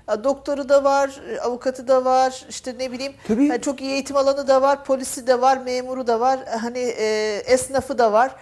[0.08, 3.46] Doktoru da var, e, avukatı da var, işte ne bileyim Tabii.
[3.46, 7.38] yani çok iyi eğitim alanı da var, polisi de var, memuru da var, hani e,
[7.46, 8.36] esnafı da var.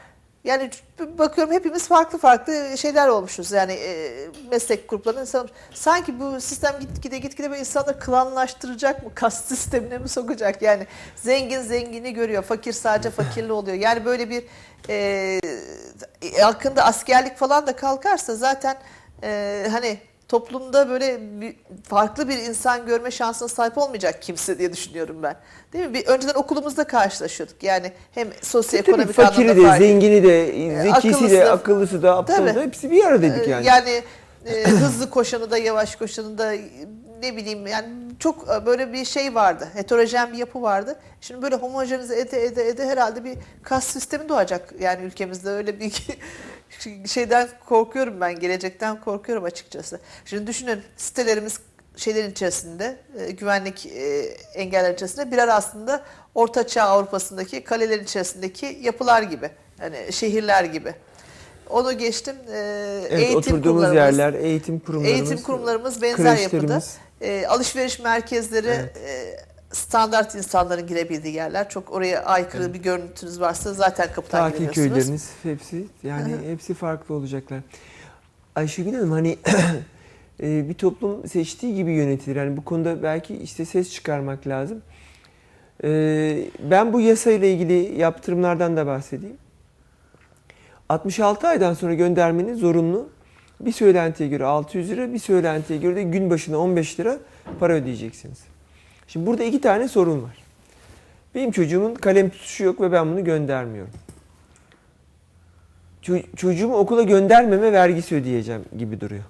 [0.44, 4.12] Yani bakıyorum hepimiz farklı farklı şeyler olmuşuz yani e,
[4.52, 10.10] meslek gruplarında insan sanki bu sistem gitgide gitgide böyle insanları klanlaştıracak mı kast sistemine mi
[10.10, 14.44] sokacak yani zengin zengini görüyor fakir sadece fakirli oluyor yani böyle bir
[14.90, 15.40] e,
[16.42, 18.78] hakkında askerlik falan da kalkarsa zaten
[19.24, 19.98] e, hani
[20.38, 25.36] toplumda böyle bir, farklı bir insan görme şansına sahip olmayacak kimse diye düşünüyorum ben.
[25.74, 25.94] Değil mi?
[25.94, 27.64] Bir, önceden okulumuzda karşılaşıyorduk.
[27.64, 29.86] Yani hem Tabii sosyoekonomik fakiri anlamda de, farklı.
[29.86, 30.46] zengini de,
[30.82, 32.66] zekisi akıllısı de, da- akıllısı da, aptalı da Tabii.
[32.66, 33.66] hepsi bir aradaydık Ee, yani.
[33.66, 34.04] Yani
[34.46, 36.52] e, hızlı koşanı da yavaş koşanı da
[37.22, 37.88] ne bileyim yani
[38.20, 39.68] çok e, böyle bir şey vardı.
[39.74, 40.96] Heterojen bir yapı vardı.
[41.22, 45.94] Şimdi böyle homojenize ede ede ede herhalde bir kas sistemi doğacak yani ülkemizde öyle bir
[47.08, 50.00] şeyden korkuyorum ben gelecekten korkuyorum açıkçası.
[50.26, 51.60] Şimdi düşünün sitelerimiz
[51.98, 54.20] şeylerin içerisinde e, güvenlik e,
[54.54, 56.04] engeller içerisinde birer aslında
[56.36, 59.50] Orta Çağ Avrupa'sındaki kalelerin içerisindeki yapılar gibi.
[59.80, 60.94] Hani şehirler gibi.
[61.70, 62.36] Onu geçtim.
[62.52, 66.82] Ee, Evet, eğitim oturduğumuz kurumlarımız, yerler, eğitim kurumlarımız, eğitim kurumlarımız benzer yapıda.
[67.48, 68.98] alışveriş merkezleri Evet.
[68.98, 69.36] e,
[69.74, 71.70] standart insanların girebildiği yerler.
[71.70, 74.94] Çok oraya aykırı bir görüntünüz varsa zaten kapıdan Tatil giremiyorsunuz.
[74.94, 77.60] köyleriniz hepsi yani hepsi farklı olacaklar.
[78.56, 79.38] Ayşegül Hanım hani
[80.44, 82.36] e, bir toplum seçtiği gibi yönetilir.
[82.36, 84.82] Yani bu konuda belki işte ses çıkarmak lazım.
[85.84, 85.90] E,
[86.72, 89.38] Ben bu yasayla ilgili yaptırımlardan da bahsedeyim.
[90.90, 93.10] 66 aydan sonra göndermenin zorunlu.
[93.60, 97.18] Bir söylentiye göre 600 lira, bir söylentiye göre de gün başına 15 lira
[97.60, 98.40] para ödeyeceksiniz.
[99.08, 100.44] Şimdi burada iki tane sorun var.
[101.36, 103.94] Benim çocuğumun kalem tutuşu yok ve ben bunu göndermiyorum.
[106.04, 109.24] Ço- çocuğumu okula göndermeme vergisi ödeyeceğim gibi duruyor.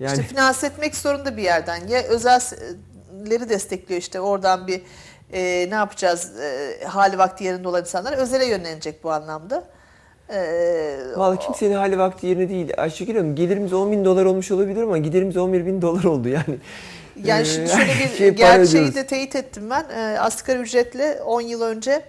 [0.00, 1.86] Yani İşte finanse etmek zorunda bir yerden.
[1.88, 4.82] Ya özelleri destekliyor işte oradan bir
[5.32, 9.64] e, ne yapacağız e, hali vakti yerinde olan insanlar özele yönlenecek bu anlamda.
[10.30, 10.38] E,
[11.16, 12.72] Vallahi kimsenin hali vakti yerine değil.
[12.76, 16.58] Ayşegül Hanım gelirimiz 10 bin dolar olmuş olabilir ama giderimiz 11 bin dolar oldu yani.
[17.24, 19.86] Yani Ee, şimdi şöyle bir şey gerçeği de teyit ettim ben.
[19.96, 22.04] E, asgari ücretle 10 yıl önce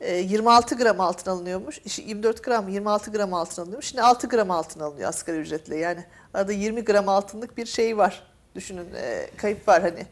[0.00, 1.80] e, 26 gram altın alınıyormuş.
[1.84, 3.86] İşte 24 gram mı 26 gram altın alınıyormuş.
[3.86, 5.76] Şimdi 6 gram altın alınıyor asgari ücretle.
[5.76, 8.22] Yani arada 20 gram altınlık bir şey var.
[8.54, 10.06] Düşünün e, kayıp var hani.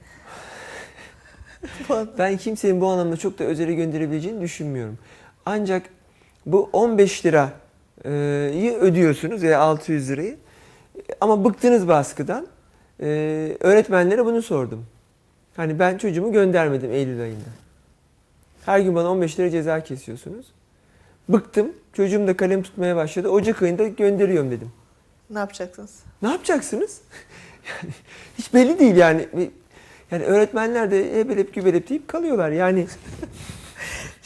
[2.18, 4.98] Ben kimsenin bu anlamda çok da özele gönderebileceğini düşünmüyorum.
[5.46, 5.82] Ancak
[6.46, 10.36] bu 15 lirayı ödüyorsunuz veya 600 lirayı.
[11.20, 12.46] Ama bıktınız baskıdan.
[13.02, 14.86] Ee, öğretmenlere bunu sordum.
[15.56, 17.48] Hani ben çocuğumu göndermedim Eylül ayında.
[18.66, 20.46] Her gün bana 15 lira ceza kesiyorsunuz.
[21.28, 21.72] Bıktım.
[21.92, 23.28] Çocuğum da kalem tutmaya başladı.
[23.28, 24.72] Ocak ayında gönderiyorum dedim.
[25.30, 25.90] ne yapacaksınız?
[26.22, 27.00] Ne yapacaksınız?
[27.82, 27.92] Yani
[28.38, 29.28] hiç belli değil yani.
[30.10, 32.50] Yani öğretmenler de hebelep gübelep deyip kalıyorlar.
[32.50, 32.86] Yani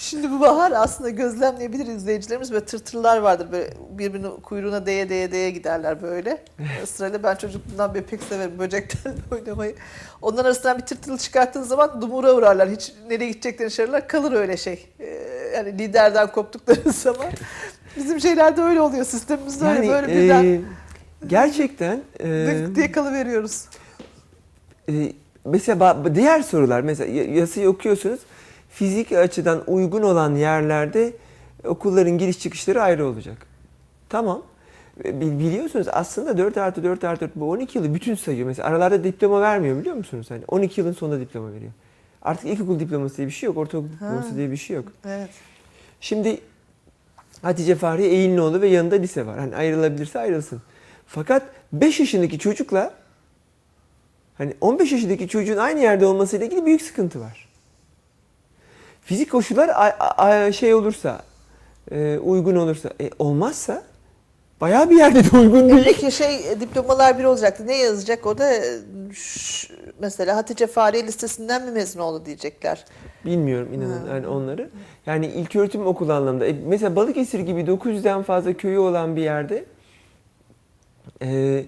[0.03, 2.53] Şimdi bu bahar aslında gözlemleyebilir izleyicilerimiz.
[2.53, 3.53] Böyle tırtırlar vardır.
[3.53, 6.45] Böyle birbirinin kuyruğuna değe değe değe giderler böyle.
[6.87, 9.75] Sırayla ben çocukluğumdan beri pek severim böceklerle oynamayı.
[10.23, 12.71] Onların arasından bir tırtıl çıkarttığın zaman dumura uğrarlar.
[12.71, 14.09] Hiç nereye gideceklerini şaşırırlar.
[14.09, 14.87] Kalır öyle şey.
[15.01, 15.07] Ee,
[15.55, 17.27] yani liderden koptukları zaman.
[17.97, 19.05] Bizim şeylerde öyle oluyor.
[19.05, 20.61] Sistemimizde öyle yani böyle birden e,
[21.27, 23.65] gerçekten e, diye kalıveriyoruz.
[24.89, 24.93] e,
[25.45, 28.21] mesela diğer sorular mesela yasayı okuyorsunuz.
[28.73, 31.13] Fizik açıdan uygun olan yerlerde
[31.65, 33.47] okulların giriş çıkışları ayrı olacak.
[34.09, 34.43] Tamam.
[35.05, 38.47] E, bil- Biliyorsunuz aslında 4 artı 4 artı 4 bu 12 yılı bütün sayıyor.
[38.47, 40.27] Mesela aralarda diploma vermiyor biliyor musunuz?
[40.31, 41.73] Hani 12 yılın sonunda diploma veriyor.
[42.23, 43.57] Artık ilkokul diploması diye bir şey yok.
[43.57, 44.85] Ortaokul diploması diye bir şey yok.
[45.07, 45.31] Evet.
[46.01, 46.41] Şimdi
[47.43, 49.39] Hatice Fahriye Eğilinoğlu ve yanında lise var.
[49.39, 50.63] Hani ayrılabilirse ayrılsın.
[51.07, 51.43] Fakat
[51.73, 52.95] 5 yaşındaki çocukla
[54.39, 57.49] hani 15 yaşındaki çocuğun aynı yerde olmasıyla ilgili büyük sıkıntı var.
[59.13, 61.23] Fizik koşullar a- a- a- şey olursa,
[61.91, 63.83] e, uygun olursa, e, olmazsa
[64.61, 65.83] bayağı bir yerde de uygun değil.
[65.85, 67.67] Peki şey e, diplomalar bir olacaktı.
[67.67, 68.27] Ne yazacak?
[68.41, 68.63] E,
[69.15, 72.85] ş- Mesela Hatice Fahriye listesinden mi mezun oldu diyecekler.
[73.25, 74.15] Bilmiyorum inanın Ha.
[74.15, 74.71] yani onları.
[75.07, 76.47] Yani ilköğretim okulu anlamda.
[76.47, 79.65] E, mesela Balıkesir gibi 900'den fazla köyü olan bir yerde
[81.23, 81.65] e,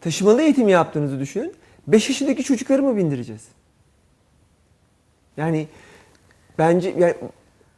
[0.00, 1.54] taşımalı eğitim yaptığınızı düşünün.
[1.86, 3.42] 5 yaşındaki çocukları mı bindireceğiz?
[5.36, 5.68] Yani
[6.58, 7.14] bence yani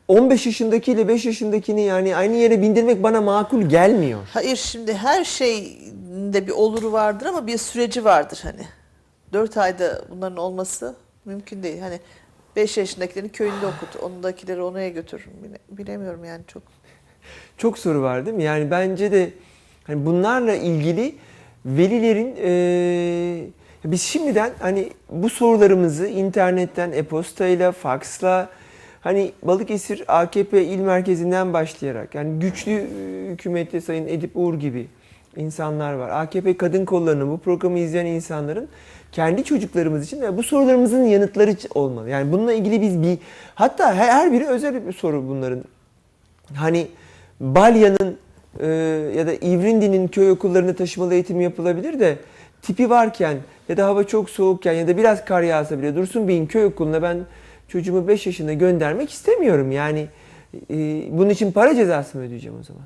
[0.09, 4.21] 15 yaşındaki ile 5 yaşındakini yani aynı yere bindirmek bana makul gelmiyor.
[4.33, 8.67] Hayır şimdi her şeyde bir oluru vardır ama bir süreci vardır hani.
[9.33, 11.81] 4 ayda bunların olması mümkün değil.
[11.81, 11.99] Hani
[12.57, 15.27] 5 yaşındakilerini köyünde okut, ondakileri oraya götür.
[15.45, 16.63] Bile- Bilemiyorum yani çok.
[17.57, 18.43] Çok soru var değil mi?
[18.45, 19.31] Yani bence de
[19.85, 21.15] hani bunlarla ilgili
[21.65, 23.47] velilerin eee,
[23.85, 28.49] biz şimdiden hani bu sorularımızı internetten, e-postayla, faksla
[29.01, 34.87] hani Balıkesir AKP il merkezinden başlayarak yani güçlü e, hükümette Sayın Edip Uğur gibi
[35.37, 36.23] insanlar var.
[36.23, 38.69] AKP kadın kollarının bu programı izleyen insanların
[39.13, 42.11] kendi çocuklarımız için de bu sorularımızın yanıtları olmalı.
[42.11, 43.19] Yani bununla ilgili biz bir
[43.55, 45.65] hatta her biri özel bir soru bunların.
[46.55, 46.87] Hani
[47.41, 48.19] Balya'nın
[48.61, 48.67] e,
[49.17, 52.17] ya da İvrindi'nin köy okullarında taşımalı eğitim yapılabilir de
[52.63, 53.37] tipi varken
[53.69, 57.03] ya da hava çok soğukken ya da biraz kar yağsa bile Dursun Bey'in köy okuluna
[57.03, 57.19] ben
[57.71, 59.73] çocuğumu 5 yaşında göndermek istemiyorum.
[59.73, 60.07] Yani
[60.71, 60.77] e,
[61.11, 62.83] bunun için para cezası mı ödeyeceğim o zaman?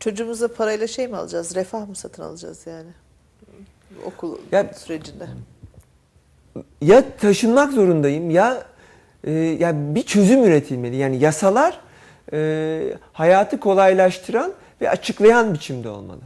[0.00, 1.54] Çocuğumuza parayla şey mi alacağız?
[1.54, 2.90] Refah mı satın alacağız yani?
[4.04, 5.26] Okul Ya- sürecinde.
[6.80, 8.62] Ya taşınmak zorundayım ya
[9.24, 10.96] e, ya bir çözüm üretilmeli.
[10.96, 11.80] Yani yasalar
[12.32, 12.82] e,
[13.12, 16.20] hayatı kolaylaştıran ve açıklayan biçimde olmalı.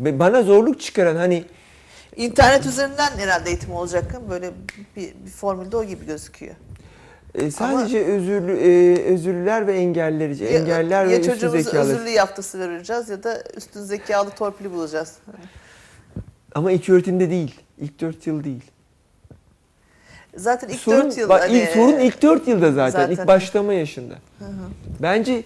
[0.00, 1.44] Ve bana zorluk çıkaran hani
[2.16, 4.04] İnternet üzerinden herhalde eğitim olacak.
[4.30, 4.50] Böyle
[4.96, 6.54] bir, bir formülde o gibi gözüküyor.
[7.34, 10.44] E, sadece özürlü e, özürlüler ve engelliler için.
[10.44, 11.92] Ya- Engeller ya ve üstün çocuğumuzu zekalı.
[11.92, 15.12] özürlü yaftası vereceğiz ya da üstün zekalı torpili bulacağız.
[16.54, 17.54] Ama ilk öğretimde değil.
[17.78, 18.62] İlk 4 yıl değil.
[20.36, 23.12] Zaten ilk sorun, 4 yıl bak, hani, ilk, sorun ilk 4 yılda zaten, zaten.
[23.14, 24.14] ilk başlama yaşında.
[24.38, 24.50] Hı hı.
[25.02, 25.42] Bence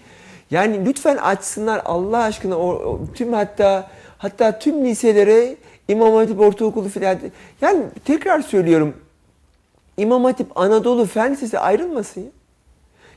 [0.51, 5.57] yani lütfen açsınlar Allah aşkına o, o- tüm hatta hatta tüm liselere
[5.91, 7.19] İmam Hatip Ortaokulu filan
[7.61, 8.97] yani tekrar söylüyorum
[9.97, 12.31] İmam Hatip Anadolu Fen Lisesi ayrılmasın ya.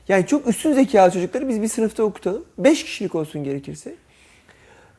[0.08, 2.44] Yani çok üstün zekalı çocukları biz bir sınıfta okutalım.
[2.58, 3.94] 5 kişilik olsun gerekirse.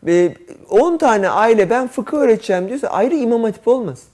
[0.03, 0.35] Ve
[0.69, 4.09] 10 tane aile ben fıkıh öğreteceğim diyorsa ayrı İmam Hatip olmasın.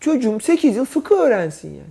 [0.00, 1.90] Çocuğum 8 yıl fıkıh öğrensin yani.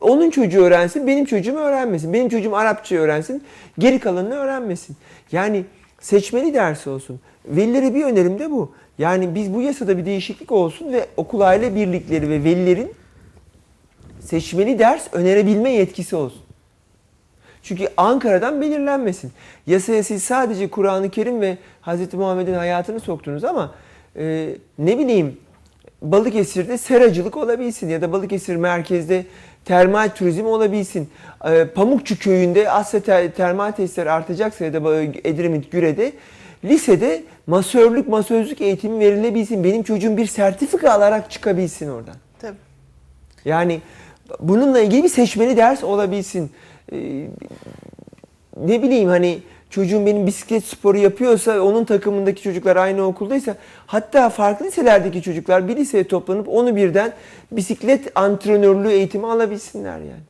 [0.00, 2.12] Onun çocuğu öğrensin, benim çocuğum öğrenmesin.
[2.12, 3.44] Benim çocuğum Arapça öğrensin,
[3.78, 4.96] geri kalanını öğrenmesin.
[5.32, 5.64] Yani
[6.00, 7.20] seçmeli ders olsun.
[7.46, 8.72] Velilere bir önerim de bu.
[8.98, 12.92] Yani biz bu yasada bir değişiklik olsun ve okul aile birlikleri ve velilerin
[14.20, 16.42] seçmeli ders önerebilme yetkisi olsun.
[17.62, 19.32] Çünkü Ankara'dan belirlenmesin.
[19.66, 22.14] Yasaya siz sadece Kur'an-ı Kerim ve Hz.
[22.14, 23.74] Muhammed'in hayatını soktunuz ama
[24.16, 25.36] e, ne bileyim
[26.02, 29.24] Balıkesir'de seracılık olabilsin ya da Balıkesir merkezde
[29.64, 31.08] termal turizm olabilsin.
[31.44, 36.12] E, Pamukçu köyünde Asya ter- termal tesisleri artacaksa ya da Edremit Güre'de
[36.64, 39.64] lisede masörlük, masözlük eğitimi verilebilsin.
[39.64, 42.16] Benim çocuğum bir sertifika alarak çıkabilsin oradan.
[42.40, 42.56] Tabii.
[43.44, 43.80] Yani
[44.40, 46.50] bununla ilgili bir seçmeli ders olabilsin.
[46.92, 47.26] Ee,
[48.56, 49.38] ne bileyim hani
[49.70, 55.76] çocuğum benim bisiklet sporu yapıyorsa onun takımındaki çocuklar aynı okuldaysa hatta farklı liselerdeki çocuklar bir
[55.76, 57.12] liseye toplanıp onu birden
[57.52, 60.26] bisiklet antrenörlüğü eğitimi alabilsinler yani.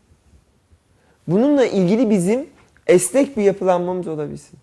[1.28, 2.46] Bununla ilgili bizim
[2.86, 4.58] esnek bir yapılanmamız olabilsin.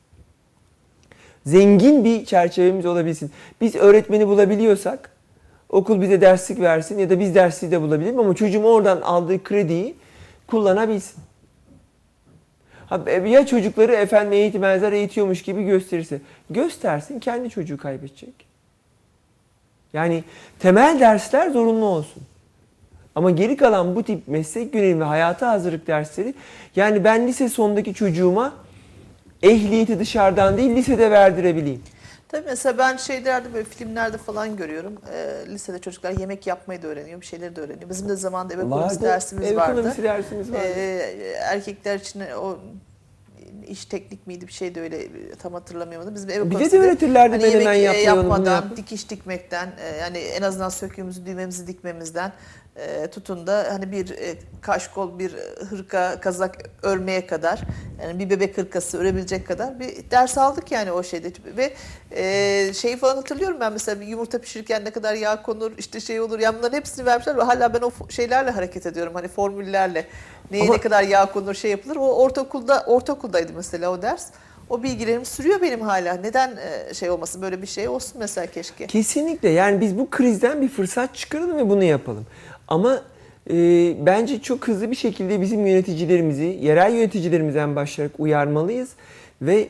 [1.45, 3.31] Zengin bir çerçevemiz olabilsin.
[3.61, 5.09] Biz öğretmeni bulabiliyorsak
[5.69, 9.95] okul bize derslik versin ya da biz dersliği de bulabilirim ama çocuğum oradan aldığı krediyi
[10.47, 11.23] kullanabilsin.
[13.07, 18.33] E, Ya çocukları efendim eğitmenler eğitiyormuş gibi gösterirse göstersin kendi çocuğu kaybedecek.
[19.93, 20.23] Yani
[20.59, 22.23] temel dersler zorunlu olsun.
[23.15, 26.33] Ama geri kalan bu tip meslek yönelimi ve hayata hazırlık dersleri
[26.75, 28.53] yani ben lise sondaki çocuğuma
[29.43, 31.81] ehliyeti dışarıdan değil lisede verdirebileyim.
[32.29, 34.93] Tabii mesela ben şeylerde böyle filmlerde falan görüyorum.
[35.13, 37.89] Ee, lisede çocuklar yemek yapmayı da öğreniyor, bir şeyleri de öğreniyor.
[37.89, 39.71] Bizim de zamanında ev ekonomisi Vardı, dersimiz ev vardı.
[39.71, 40.63] ekonomisi dersimiz vardı.
[40.65, 42.57] Ee, erkekler için o
[43.67, 46.15] iş teknik miydi bir şey de öyle tam hatırlamıyorum.
[46.15, 48.77] Bizim ev Bize de öğretirlerdi hani menemen yemek e, yapmadan, yap.
[48.77, 52.33] dikiş dikmekten, e, yani en azından söküğümüzü, düğmemizi dikmemizden
[52.75, 55.35] e, tutun da hani bir e, kaşkol, bir
[55.69, 57.61] hırka, kazak örmeye kadar,
[58.01, 61.73] yani bir bebek hırkası örebilecek kadar bir ders aldık yani o şeyde ve
[62.11, 66.21] e, şeyi falan hatırlıyorum ben mesela bir yumurta pişirirken ne kadar yağ konur, işte şey
[66.21, 70.05] olur, yani bunların hepsini vermişler ve hala ben o şeylerle hareket ediyorum hani formüllerle.
[70.51, 71.95] Neye Ama- ne kadar yağ konur, şey yapılır.
[71.95, 74.27] O ortaokulda ortaokuldaydı mesela o ders.
[74.69, 76.13] O bilgilerim sürüyor benim hala.
[76.13, 78.87] Neden e, şey olmasın böyle bir şey olsun mesela keşke.
[78.87, 82.25] Kesinlikle yani biz bu krizden bir fırsat çıkaralım ve bunu yapalım.
[82.73, 83.01] Ama
[83.49, 83.55] e,
[84.05, 88.89] bence çok hızlı bir şekilde bizim yöneticilerimizi, yerel yöneticilerimizden başlayarak uyarmalıyız.
[89.41, 89.69] Ve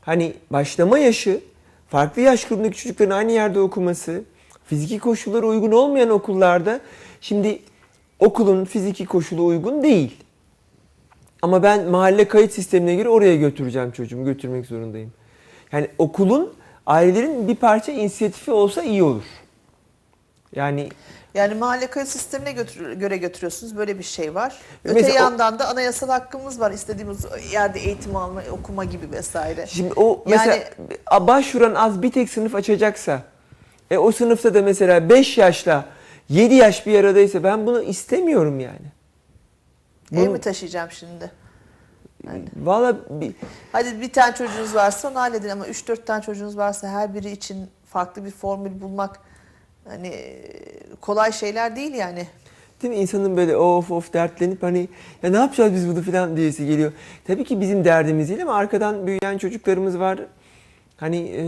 [0.00, 1.40] hani başlama yaşı,
[1.88, 4.22] farklı yaş grubundaki çocukların aynı yerde okuması,
[4.66, 6.80] fiziki koşullara uygun olmayan okullarda
[7.20, 7.58] şimdi
[8.18, 10.16] okulun fiziki koşulu uygun değil.
[11.42, 15.12] Ama ben mahalle kayıt sistemine göre oraya götüreceğim çocuğumu, götürmek zorundayım.
[15.72, 16.52] Yani okulun,
[16.86, 19.24] ailelerin bir parça inisiyatifi olsa iyi olur.
[20.56, 20.88] Yani
[21.34, 23.76] Yani mahalle kayıt sistemine götür, göre götürüyorsunuz.
[23.76, 24.58] Böyle bir şey var.
[24.84, 26.70] Öte Mesela yandan da anayasal hakkımız var.
[26.70, 27.18] İstediğimiz
[27.52, 29.66] yerde eğitim alma, okuma gibi vesaire.
[29.66, 30.64] şimdi o mesela
[31.20, 33.22] başvuran az bir tek sınıf açacaksa,
[33.90, 35.84] e, o sınıfta da mesela 5 yaşla
[36.28, 38.92] 7 yaş bir aradaysa ben bunu istemiyorum yani.
[40.12, 41.30] Ev Bunu- mi taşıyacağım şimdi?
[42.26, 42.44] Yani.
[42.56, 43.34] Valla bir-
[43.72, 47.70] Hadi bir tane çocuğunuz varsa onu halledin ama 3-4 tane çocuğunuz varsa her biri için
[47.86, 49.20] farklı bir formül bulmak
[49.84, 50.12] hani
[51.00, 52.26] kolay şeyler değil yani.
[52.82, 53.00] Değil mi?
[53.00, 54.88] İnsanın böyle of of dertlenip hani
[55.22, 56.92] ya ne yapacağız biz bunu falan diyesi geliyor.
[57.26, 60.18] Tabii ki bizim derdimiz değil ama arkadan büyüyen çocuklarımız var.
[60.96, 61.44] Hani e,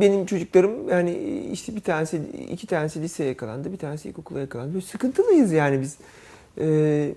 [0.00, 1.14] benim çocuklarım yani
[1.52, 4.74] işte bir tanesi iki tanesi liseye yakalandı, bir tanesi ilkokula yakalandı.
[4.74, 5.96] Böyle sıkıntılıyız yani biz.
[6.58, 7.08] E,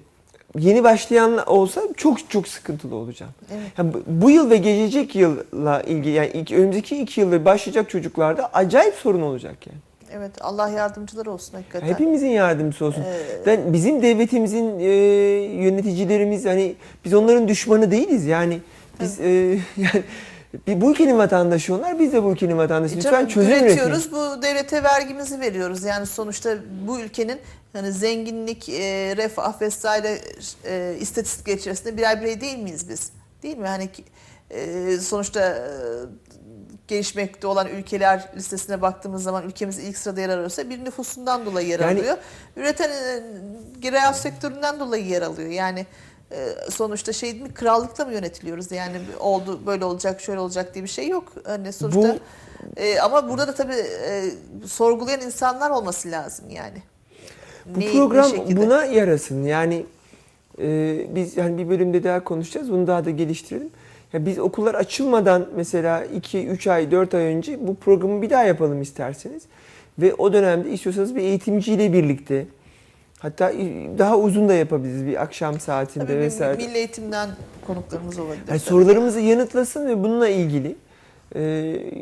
[0.59, 3.31] yeni başlayan olsa çok çok sıkıntılı olacağım.
[3.53, 3.67] Evet.
[3.77, 8.93] Yani bu- yıl ve gelecek yılla ilgili yani ilk, önümüzdeki iki yılda başlayacak çocuklarda acayip
[8.95, 9.77] sorun olacak yani.
[10.13, 11.87] Evet Allah yardımcılar olsun hakikaten.
[11.87, 13.01] Hepimizin yardımcısı olsun.
[13.01, 14.85] Ee, Ben bizim devletimizin e,
[15.63, 16.75] yöneticilerimiz hani
[17.05, 18.59] biz onların düşmanı değiliz yani
[19.01, 19.25] biz e,
[19.77, 20.03] yani
[20.67, 22.93] bu ülkenin vatandaşı onlar, biz de bu ülkenin vatandaşı.
[22.93, 23.65] E Lütfen tabii çözüm üretin.
[23.65, 24.11] üretiyoruz.
[24.11, 25.83] Bu devlete vergimizi veriyoruz.
[25.83, 26.55] Yani sonuçta
[26.87, 27.39] bu ülkenin
[27.73, 30.17] hani zenginlik, e, refah vesaire
[30.65, 33.11] e, istatistik içerisinde birer birey değil miyiz biz?
[33.43, 33.67] Değil mi?
[33.67, 33.89] Hani
[34.49, 35.65] e, sonuçta e,
[36.87, 41.79] gelişmekte olan ülkeler listesine baktığımız zaman ülkemiz ilk sırada yer alıyorsa bir nüfusundan dolayı yer
[41.79, 42.17] Yani- alıyor.
[42.55, 43.23] Üreten e,
[43.81, 45.49] gıda sektöründen dolayı yer alıyor.
[45.49, 45.85] Yani
[46.69, 48.71] sonuçta şey mi krallıkla mı yönetiliyoruz?
[48.71, 51.33] Yani oldu böyle olacak şöyle olacak diye bir şey yok.
[51.45, 54.23] Hani sonuçta Bu- e, ama burada da tabii e,
[54.65, 56.77] sorgulayan insanlar olması lazım yani.
[57.65, 58.61] Bu ne program şekilde?
[58.61, 59.43] buna yarasın.
[59.43, 59.85] Yani
[60.61, 62.71] e, biz yani bir bölümde daha konuşacağız.
[62.71, 63.69] Bunu daha da geliştirelim.
[64.13, 68.43] Ya biz okullar açılmadan mesela 2, 3 ay, 4 ay önce bu programı bir daha
[68.43, 69.43] yapalım isterseniz.
[69.99, 72.45] Ve o dönemde istiyorsanız bir eğitimciyle birlikte
[73.25, 73.53] hatta
[73.97, 76.57] daha uzun da yapabiliriz bir akşam saatinde Tabii vesaire.
[76.57, 77.29] milli eğitimden
[77.67, 78.43] konuklarımız olabilir.
[78.49, 80.75] Yani sorularımızı yanıtlasın ve bununla ilgili
[81.35, 81.41] e,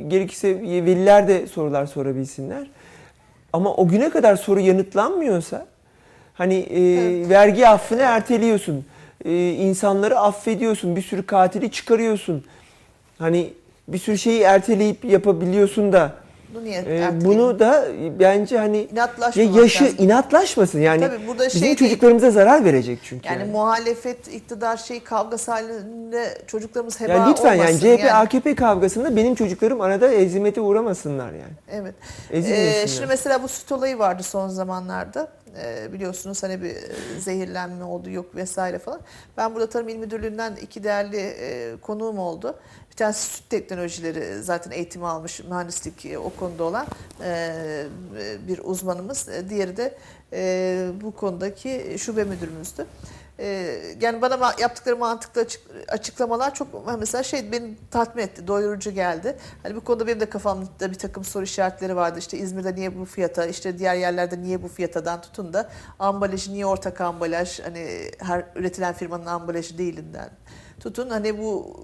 [0.07, 2.67] gerekirse veliler de sorular sorabilsinler.
[3.53, 5.65] Ama o güne kadar soru yanıtlanmıyorsa
[6.33, 7.29] hani e, Evet.
[7.29, 8.85] vergi affını erteliyorsun.
[9.25, 10.95] E, insanları affediyorsun.
[10.95, 12.43] Bir sürü katili çıkarıyorsun.
[13.17, 13.53] Hani
[13.87, 16.22] bir sürü şeyi erteleyip yapabiliyorsun da
[16.53, 17.25] Bunu niye e, erteleyelim?
[17.25, 17.85] bunu da
[18.19, 18.87] bence hani
[19.35, 19.97] ya yaşı lazım.
[19.99, 20.79] inatlaşmasın.
[20.79, 21.77] Yani Tabii burada bizim şey değil.
[21.77, 23.27] çocuklarımıza zarar verecek çünkü.
[23.27, 29.15] Yani muhalefet, iktidar şey kavgası halinde çocuklarımız heba Yani lütfen yani olmasın CHP AKP kavgasında
[29.15, 31.53] benim çocuklarım arada ezimete uğramasınlar yani.
[31.71, 31.95] Evet.
[32.31, 32.83] Ezilmesinler.
[32.83, 35.27] Ee, şimdi mesela bu süt olayı vardı son zamanlarda.
[35.57, 39.01] Ee, biliyorsunuz hani bir e, zehirlenme oldu yok vesaire falan.
[39.37, 42.59] Ben burada Tarım İl Müdürlüğü'nden iki değerli e, konuğum oldu.
[42.91, 46.87] Bir tanesi süt teknolojileri zaten eğitimi almış mühendislik e, o konuda olan
[47.23, 47.85] e,
[48.47, 49.29] bir uzmanımız.
[49.29, 49.97] E, Diğeri de
[50.33, 52.85] e, bu konudaki şube müdürümüzdü.
[53.39, 59.37] Ee, yani bana yaptıkları mantıklı açık- açıklamalar çok mesela şey beni tatmin etti, doyurucu geldi.
[59.63, 62.19] Hani bu konuda benim de kafamda bir takım soru işaretleri vardı.
[62.19, 65.69] İşte İzmir'de niye bu fiyata, işte diğer yerlerde niye bu fiyatadan tutun da
[65.99, 70.29] ambalajı niye ortak ambalaj, hani her üretilen firmanın ambalajı değilinden
[70.79, 71.09] tutun.
[71.09, 71.77] Hani bu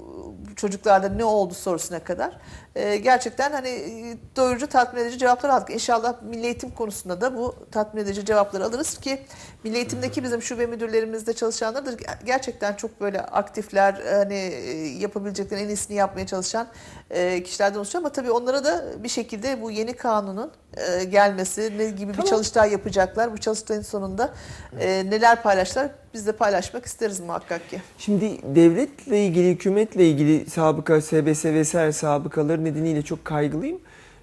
[0.55, 2.37] çocuklarda ne oldu sorusuna kadar.
[2.75, 5.69] Ee, gerçekten hani e, doyurucu, tatmin edici cevaplar aldık.
[5.69, 9.25] İnşallah milli eğitim konusunda da bu tatmin edici cevapları alırız ki
[9.63, 11.91] milli eğitimdeki bizim şube müdürlerimizde çalışanlar da
[12.25, 16.67] gerçekten çok böyle aktifler, hani e, yapabileceklerin en iyisini yapmaya çalışan
[17.09, 18.03] e, kişilerden oluşuyor.
[18.03, 22.29] Ama tabii onlara da bir şekilde bu yeni kanunun e, gelmesi, ne gibi bir Tamam.
[22.29, 24.33] çalıştay yapacaklar, bu çalıştayın sonunda
[24.79, 27.81] e, neler paylaştılar biz de paylaşmak isteriz muhakkak ki.
[27.97, 33.79] Şimdi devletle ilgili, hükümetle ilgili sabıka, SBS vesaire sabıkaları nedeniyle çok kaygılıyım.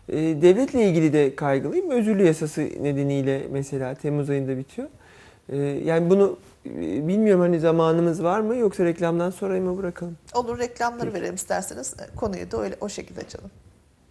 [0.08, 1.90] Devletle ilgili de kaygılıyım.
[1.90, 4.88] Özürlü yasası nedeniyle mesela Temmuz ayında bitiyor.
[5.48, 10.16] Ee, yani bunu e, bilmiyorum hani zamanımız var mı yoksa reklamdan sonra mı bırakalım?
[10.34, 11.94] Olur reklamları verelim isterseniz.
[12.00, 13.50] E, Konuyu da öyle o şekilde açalım.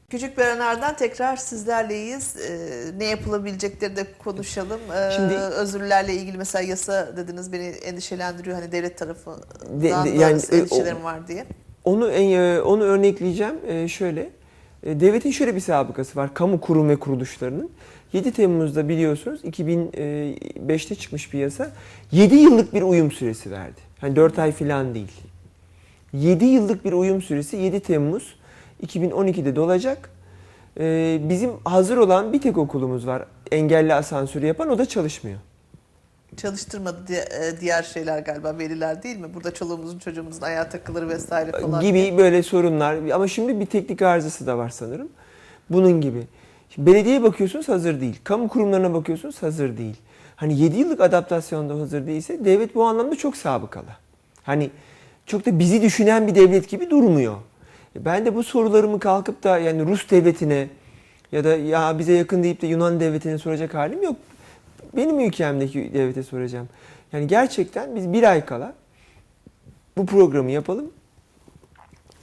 [0.10, 2.36] Küçük Berenler'den tekrar sizlerleyiz.
[2.38, 2.60] Ee,
[2.98, 4.80] ne yapılabilecekleri de konuşalım.
[4.96, 8.56] Ee, Şimdi- özürlerle ilgili mesela yasa dediniz beni endişelendiriyor.
[8.56, 11.46] Hani devlet tarafından De- de- yani, e, endişelerim var diye.
[11.84, 12.06] Onu
[12.62, 14.30] onu örnekleyeceğim Ee, şöyle.
[14.84, 16.34] E, Devletin şöyle bir sabıkası var.
[16.34, 17.72] Kamu kurum ve kuruluşlarının.
[18.16, 21.72] 7 Temmuz'da biliyorsunuz 2005'te çıkmış bir yasa.
[22.12, 23.82] 7 yıllık bir uyum süresi verdi.
[24.02, 25.12] Hani 4 ay falan değil.
[26.14, 28.36] 7 yıllık bir uyum süresi 7 Temmuz
[28.88, 30.10] 2012'de dolacak.
[30.80, 33.26] Ee, bizim hazır olan bir tek okulumuz var.
[33.52, 35.40] Engelli asansörü yapan o da çalışmıyor.
[36.38, 39.34] Çalıştırmadı e, diğer şeyler galiba veliler değil mi?
[39.34, 41.82] Burada çoluğumuzun çocuğumuzun ayağa takılır vesaire falan.
[41.82, 45.10] gibi böyle sorunlar ama şimdi bir teknik arızası da var sanırım.
[45.70, 46.28] Bunun gibi.
[46.70, 48.20] Şimdi belediyeye bakıyorsunuz hazır değil.
[48.24, 49.96] Kamu kurumlarına bakıyorsunuz hazır değil.
[50.36, 53.86] Hani 7 yıllık adaptasyonda hazır değilse devlet bu anlamda çok sabıkalı.
[54.44, 54.70] Hani
[55.26, 57.36] çok da bizi düşünen bir devlet gibi durmuyor.
[57.96, 60.68] E Ben de bu sorularımı kalkıp da yani Rus devletine
[61.32, 64.16] ya da ya bize yakın deyip de Yunan devletine soracak halim yok.
[64.96, 66.70] Benim ülkemdeki devlete soracağım.
[67.14, 68.74] Yani gerçekten biz bir ay kala
[69.98, 70.92] bu programı yapalım.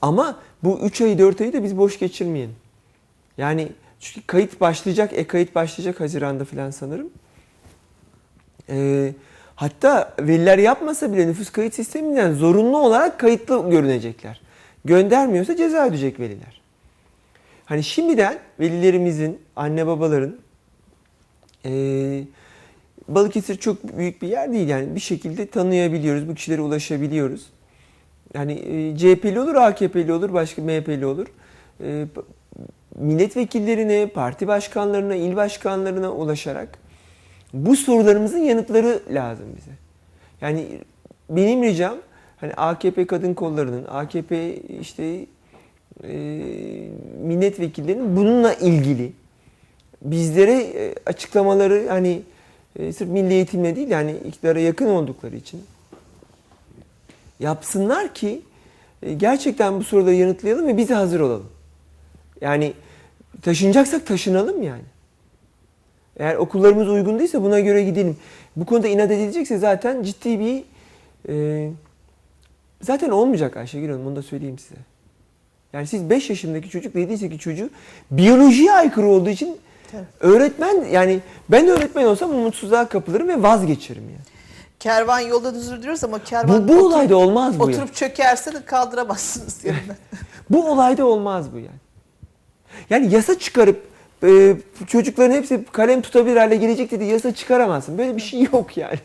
[0.02, 2.54] Ama bu 3 ayı 4 ayı da biz boş geçirmeyelim.
[3.38, 3.68] Yani
[4.02, 7.10] çünkü kayıt başlayacak, e-kayıt başlayacak Haziran'da falan sanırım.
[8.68, 9.12] Ee,
[9.54, 14.40] hatta veliler yapmasa bile nüfus kayıt sisteminden zorunlu olarak kayıtlı görünecekler.
[14.84, 16.60] Göndermiyorsa ceza ödeyecek veliler.
[17.64, 20.36] Hani şimdiden velilerimizin, anne babaların
[21.64, 22.24] ee,
[23.08, 27.46] Balıkesir çok büyük bir yer değil yani bir şekilde tanıyabiliyoruz, bu kişilere ulaşabiliyoruz.
[28.34, 31.26] Yani e, CHP'li olur, AKP'li olur, başka MHP'li olur.
[32.94, 36.78] Milletvekillerine, parti başkanlarına, il başkanlarına ulaşarak
[37.52, 39.70] bu sorularımızın yanıtları lazım bize.
[40.40, 40.66] Yani
[41.30, 41.96] benim ricam
[42.36, 45.26] hani AKP kadın kollarının, AKP işte
[46.04, 46.12] e,
[47.22, 49.12] milletvekillerinin bununla ilgili
[50.02, 52.22] bizlere e, açıklamaları hani
[52.78, 55.64] e, sırf milli eğitimle değil yani iktidara yakın oldukları için
[57.40, 58.42] yapsınlar ki
[59.02, 61.50] e, gerçekten bu soruları yanıtlayalım ve biz hazır olalım.
[62.42, 62.72] Yani
[63.42, 64.82] taşınacaksak taşınalım yani.
[66.16, 68.16] Eğer okullarımız uygun değilse buna göre gidelim.
[68.56, 70.64] Bu konuda inat edilecekse zaten ciddi bir
[71.28, 71.70] e,
[72.80, 74.80] zaten olmayacak Ayşegül Hanım onu da söyleyeyim size.
[75.72, 77.70] Yani siz 5 yaşındaki çocuk 7-8 çocuğu
[78.10, 79.58] biyolojiye aykırı olduğu için
[79.92, 80.04] Tabii.
[80.20, 84.22] öğretmen yani ben de öğretmen olsam umutsuzluğa kapılırım ve vazgeçerim yani.
[84.80, 87.62] Kervan yolda düzülür diyoruz ama kervan Bu, bu olayda olmaz bu.
[87.62, 87.94] oturup yani.
[87.94, 89.96] çökerse de kaldıramazsınız yanına.
[90.50, 91.82] Bu olayda olmaz bu yani.
[92.90, 93.82] Yani yasa çıkarıp
[94.24, 94.56] e,
[94.86, 97.98] çocukların hepsi kalem tutabilir hale gelecek dedi yasa çıkaramazsın.
[97.98, 98.98] Böyle bir şey yok yani.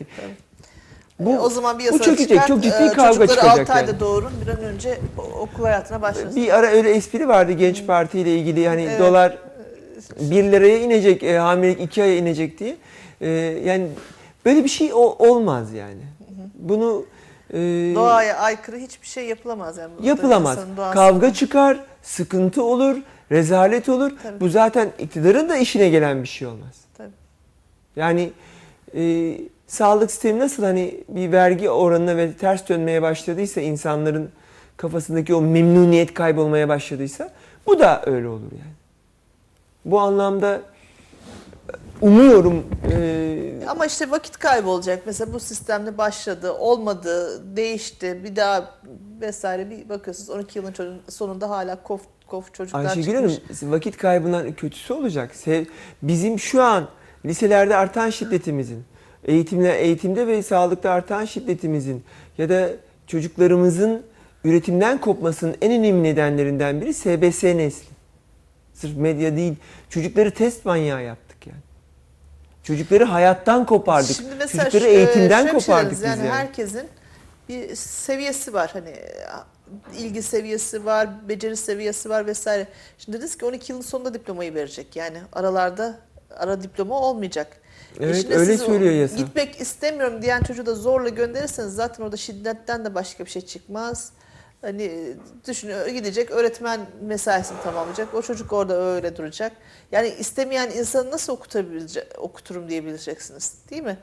[1.20, 2.28] Bu, E, o zaman bir bu yasa çökecek.
[2.28, 4.00] çıkart, Çok ciddi e, kavga çıkacak 6 ayda yani.
[4.00, 4.98] doğurun bir an önce
[5.40, 6.36] okul hayatına başlasın.
[6.36, 9.00] Bir ara öyle espri vardı Genç Parti ile ilgili hani Evet.
[9.00, 9.38] dolar
[10.20, 12.76] 1 liraya inecek, e, hamilelik 2 aya inecek diye.
[13.20, 13.28] E,
[13.64, 13.88] yani
[14.44, 16.00] böyle bir şey o- olmaz yani.
[16.54, 17.04] Bunu
[17.52, 17.56] e,
[17.94, 19.90] Doğaya aykırı hiçbir şey yapılamaz yani.
[20.02, 20.58] Bu yapılamaz.
[20.94, 22.96] Kavga çıkar, sıkıntı olur,
[23.32, 24.12] rezalet olur.
[24.22, 24.40] Tabii.
[24.40, 26.74] Bu zaten iktidarın da işine gelen bir şey olmaz.
[26.96, 27.10] Tabii.
[27.96, 28.30] Yani
[28.94, 29.34] e,
[29.66, 34.30] sağlık sistemi nasıl hani bir vergi oranına ve ters dönmeye başladıysa insanların
[34.76, 37.30] kafasındaki o memnuniyet kaybolmaya başladıysa
[37.66, 38.72] bu da öyle olur yani.
[39.84, 40.60] Bu anlamda
[42.00, 43.28] umuyorum e,
[43.68, 45.02] Ama işte vakit kaybı olacak.
[45.06, 48.74] Mesela bu sistemde başladı, olmadı, değişti, bir daha
[49.20, 53.62] vesaire bir bakıyorsunuz 12 yılın sonunda hala kof kof çocuklar Ayşegül çıkmış.
[53.62, 55.30] Hanım vakit kaybından kötüsü olacak.
[56.02, 56.88] Bizim şu an
[57.24, 58.84] liselerde artan şiddetimizin,
[59.24, 62.04] eğitimle eğitimde ve sağlıkta artan şiddetimizin
[62.38, 62.68] ya da
[63.06, 64.02] çocuklarımızın
[64.44, 67.88] üretimden kopmasının en önemli nedenlerinden biri SBS nesli.
[68.74, 69.54] Sırf medya değil,
[69.90, 71.60] çocukları test manyağı yaptık yani.
[72.62, 74.16] Çocukları hayattan kopardık.
[74.16, 76.18] Şimdi mesela Çocukları eğitimden şey kopardık biz yani.
[76.18, 76.30] yani.
[76.30, 76.88] Herkesin
[77.48, 78.94] bir seviyesi var hani
[79.98, 82.68] ilgi seviyesi var, beceri seviyesi var vesaire.
[82.98, 84.96] Şimdi dediniz ki 12 yılın sonunda diplomayı verecek.
[84.96, 85.98] Yani aralarda
[86.36, 87.60] ara diploma olmayacak.
[88.00, 89.16] E Evet, şimdi öyle siz söylüyor yasa.
[89.16, 94.12] Gitmek istemiyorum diyen çocuğu da zorla gönderirseniz zaten orada şiddetten de başka bir şey çıkmaz.
[94.62, 95.14] Hani
[95.48, 98.14] düşünüyor gidecek öğretmen mesaisini tamamlayacak.
[98.14, 99.52] O çocuk orada öyle duracak.
[99.92, 103.54] Yani istemeyen insanı nasıl okutabilecek, okuturum diyebileceksiniz.
[103.70, 103.98] Değil mi?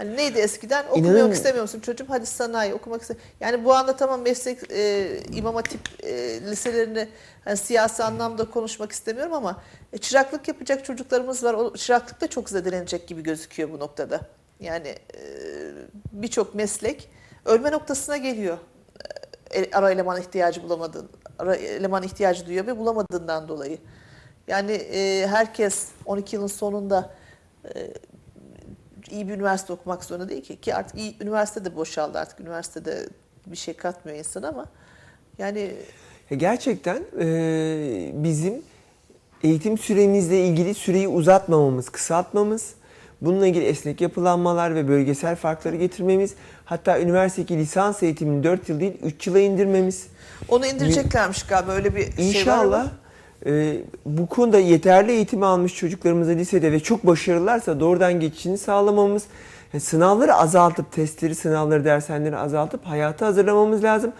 [0.00, 0.84] Hani neydi eskiden?
[0.86, 2.04] Okumak İnanın- istemiyor musun çocuğum?
[2.08, 3.32] Hadi sanayi okumak istemiyorum.
[3.40, 7.08] Yani bu anda tamam meslek e, imam hatip e, liselerini
[7.44, 11.54] hani siyasi anlamda konuşmak istemiyorum ama e, çıraklık yapacak çocuklarımız var.
[11.54, 14.20] O çıraklık da çok zedelenecek gibi gözüküyor bu noktada.
[14.60, 15.20] Yani e,
[16.12, 17.10] birçok meslek
[17.44, 18.58] ölme noktasına geliyor.
[19.54, 23.78] E, ara eleman ihtiyacı bulamadığın, ara eleman ihtiyacı duyuyor ve bulamadığından dolayı.
[24.48, 27.10] Yani e, herkes 12 yılın sonunda
[27.74, 27.88] e,
[29.12, 30.60] iyi bir üniversite okumak zorunda değil ki.
[30.60, 32.40] Ki artık iyi üniversite de boşaldı artık.
[32.40, 33.08] Üniversitede
[33.46, 34.66] bir şey katmıyor insan ama
[35.38, 35.74] yani
[36.30, 38.62] Ya Gerçekten e, bizim
[39.42, 42.74] eğitim süremizle ilgili süreyi uzatmamamız, kısaltmamız,
[43.20, 46.34] bununla ilgili esnek yapılanmalar ve bölgesel farkları getirmemiz,
[46.64, 50.06] hatta üniversitedeki lisans eğitimini 4 yıl değil 3 yıla indirmemiz.
[50.48, 52.88] onu indireceklermiş galiba öyle bir şey var İnşallah
[53.46, 53.76] e,
[54.06, 59.24] bu konuda yeterli eğitim almış çocuklarımıza lisede ve çok başarılılarsa doğrudan geçişini sağlamamız,
[59.72, 64.12] yani sınavları azaltıp, testleri, sınavları, dershaneleri azaltıp hayata hazırlamamız lazım.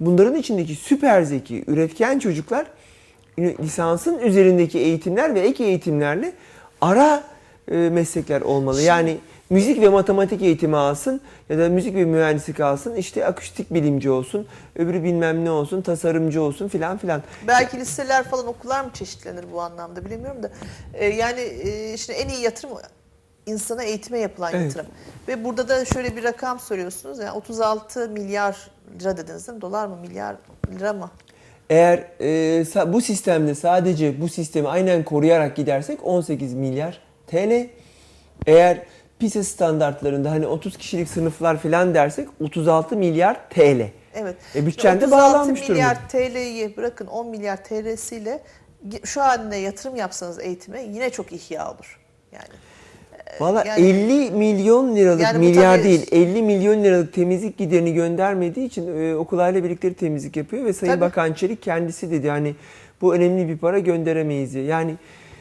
[0.00, 2.66] Bunların içindeki süper zeki, üretken çocuklar
[3.38, 6.32] lisansın üzerindeki eğitimler ve ek eğitimlerle
[6.80, 7.24] ara
[7.70, 8.82] e, meslekler olmalı.
[8.82, 9.16] Yani
[9.50, 12.94] müzik ve matematik eğitimi alsın ya da müzik ve mühendislik alsın.
[12.94, 14.46] işte akustik bilimci olsun,
[14.76, 17.22] öbürü bilmem ne olsun, tasarımcı olsun filan filan.
[17.46, 20.50] belki liseler falan okullar mı çeşitlenir bu anlamda bilemiyorum da.
[20.94, 22.70] E, yani e, işte en iyi yatırım
[23.46, 24.64] insana eğitime yapılan Evet.
[24.64, 24.86] yatırım.
[25.28, 27.18] Ve burada da şöyle bir rakam söylüyorsunuz.
[27.18, 28.70] Yani 36 milyar
[29.00, 29.62] lira dediniz değil mi?
[29.62, 29.96] Dolar mı?
[29.96, 30.36] Milyar
[30.78, 31.10] lira mı?
[31.70, 37.68] Eğer e, bu sistemde sadece bu sistemi aynen koruyarak gidersek 18 milyar TL.
[38.46, 38.82] Eğer
[39.18, 43.86] PISA standartlarında hani 30 kişilik sınıflar filan dersek 36 milyar TL.
[44.14, 44.36] Evet.
[44.54, 45.72] E, bütçende Şimdi 36 bağlanmış durumda.
[45.72, 48.42] milyar TL'yi bırakın 10 milyar TL'siyle
[49.04, 51.98] şu haline yatırım yapsanız eğitime yine çok ihya olur.
[52.32, 52.44] Yani
[53.40, 58.66] Valla yani- 50 milyon liralık Yani milyar tabii- değil 50 milyon liralık temizlik giderini göndermediği
[58.66, 61.00] için e, okul aile birlikleri temizlik yapıyor ve Sayın Tabii.
[61.00, 62.54] Bakan Çelik kendisi dedi hani
[63.00, 64.64] bu önemli bir para gönderemeyiz diye.
[64.64, 64.94] Yani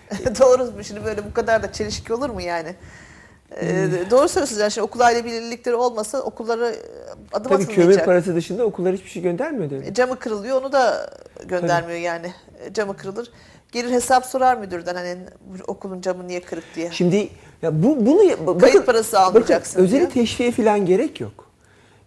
[0.39, 0.83] doğru mu?
[0.83, 2.75] Şimdi böyle bu kadar da çelişki olur mu yani?
[3.55, 4.61] Ee, doğru söylüyorsunuz.
[4.61, 6.75] Yani şimdi okul aile birlikleri olmasa okullara e,
[7.33, 9.87] adım Tabii kömür parası dışında okullar hiçbir şey göndermiyor devlet.
[9.87, 11.09] E, Camı kırılıyor onu da
[11.45, 12.33] göndermiyor yani.
[12.65, 13.31] E, Camı kırılır.
[13.71, 15.17] Gelir hesap sorar müdürden hani
[15.67, 16.91] okulun camı niye kırık diye.
[16.91, 17.29] Şimdi
[17.61, 20.11] ya bu bunu ya- bakın, Kayıt parası almayacaksın Bakın, özeli diyor.
[20.11, 21.47] teşviğe falan gerek yok.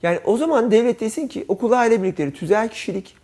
[0.03, 3.17] Yani o zaman devlet desin ki okul aile birlikleri tüzel kişilik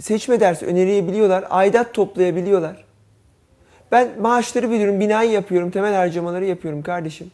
[0.00, 2.84] seçme dersi önerebiliyorlar, aidat toplayabiliyorlar.
[3.92, 7.30] Ben maaşları veriyorum, binayı yapıyorum, temel harcamaları yapıyorum kardeşim.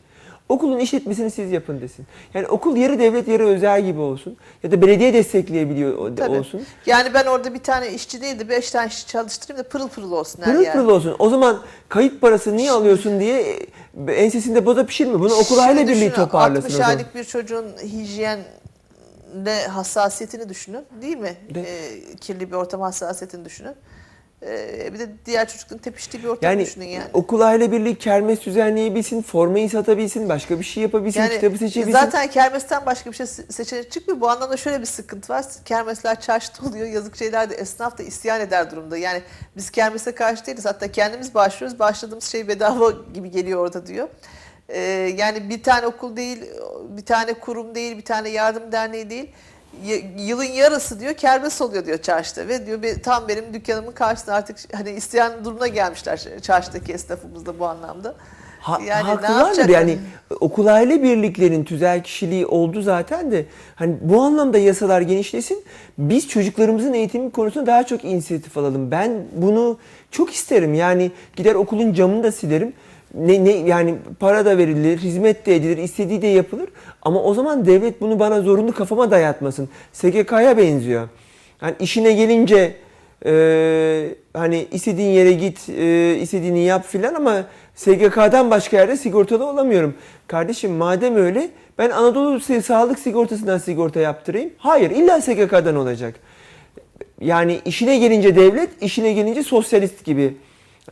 [0.49, 2.07] Okulun işletmesini siz yapın desin.
[2.35, 4.37] Yani okul yarı devlet yarı özel gibi olsun.
[4.63, 6.39] Ya da belediye destekleyebiliyor Tabii.
[6.39, 6.63] olsun.
[6.87, 10.13] Yani ben orada bir tane işçi değil de beş tane işçi çalıştırayım da pırıl pırıl
[10.13, 10.73] olsun her Pırıl yer.
[10.73, 11.17] pırıl olsun.
[11.19, 13.59] O zaman kayıt parası niye alıyorsun diye
[14.09, 15.21] ensesinde boza pişirme.
[15.21, 16.63] Bunu okul aile birliği toparlasın.
[16.63, 16.89] 60 o zaman.
[16.91, 21.37] aylık bir çocuğun hijyenle hassasiyetini düşünün değil mi?
[21.55, 23.75] De- Ee, kirli bir ortam hassasiyetini düşünün.
[24.49, 27.05] Ee, bir de diğer çocukların tepiştiği bir ortam Yani, düşünün yani.
[27.13, 31.93] okul aile birliği kermes düzenleyebilsin, formayı satabilsin, başka bir şey yapabilsin, Yani kitabı seçebilsin.
[31.93, 34.21] zaten kermesten başka bir şey se- seçenek çıkmıyor.
[34.21, 35.45] Bu anlamda şöyle bir sıkıntı var.
[35.65, 36.87] Kermesler çarşıda oluyor.
[36.87, 38.97] Yazık şeyler de esnaf da isyan eder durumda.
[38.97, 39.23] Yani
[39.57, 40.67] biz kermese karşı değiliz.
[40.67, 41.79] Hatta kendimiz başlıyoruz.
[41.79, 44.09] Başladığımız şey bedava gibi geliyor orada diyor.
[44.69, 44.81] Ee,
[45.17, 46.39] yani bir tane okul değil,
[46.89, 49.31] bir tane kurum değil, bir tane yardım derneği değil.
[50.19, 54.57] Yılın yarısı diyor kermes oluyor diyor çarşıda ve diyor "Be- tam benim dükkanımın karşısında artık
[54.75, 58.15] hani isteyen durumuna gelmişler çarşıdaki esnafımız da bu anlamda.
[58.61, 59.99] Ha, Yani haklılardır yani
[60.41, 65.65] okul aile birliklerin tüzel kişiliği oldu zaten de hani bu anlamda yasalar genişlesin.
[65.99, 68.91] Biz çocuklarımızın eğitimi konusunda daha çok inisiyatif alalım.
[68.91, 69.79] Ben bunu
[70.11, 70.75] çok isterim.
[70.75, 72.73] Yani gider okulun camını da silerim.
[73.17, 76.69] Ne, ne yani para da verilir, hizmet de edilir, istediği de yapılır.
[77.03, 79.69] Ama o zaman devlet bunu bana zorunlu kafama dayatmasın.
[79.93, 81.09] SGK'ya benziyor.
[81.63, 82.77] Yani işine gelince
[83.25, 87.45] ee, hani istediğin yere git, e, istediğini yap filan ama
[87.75, 89.95] SGK'dan başka yerde sigortalı olamıyorum.
[90.27, 91.49] Kardeşim madem öyle
[91.79, 94.51] ben Anadolu Sa- Sağlık Sigortası'ndan sigorta yaptırayım.
[94.59, 96.15] Hayır illa SGK'dan olacak.
[97.21, 100.37] Yani işine gelince devlet, işine gelince sosyalist gibi.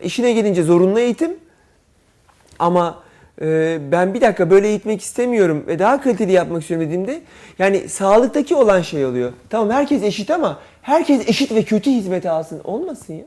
[0.02, 1.36] İşine gelince zorunlu eğitim
[2.64, 2.98] ama
[3.42, 7.20] e, ben bir dakika böyle eğitmek istemiyorum ve daha kaliteli yapmak istiyorum dediğimde
[7.58, 9.32] yani sağlıktaki olan şey oluyor.
[9.50, 12.60] Tamam herkes eşit ama herkes eşit ve kötü hizmet alsın.
[12.64, 13.24] Olmasın ya.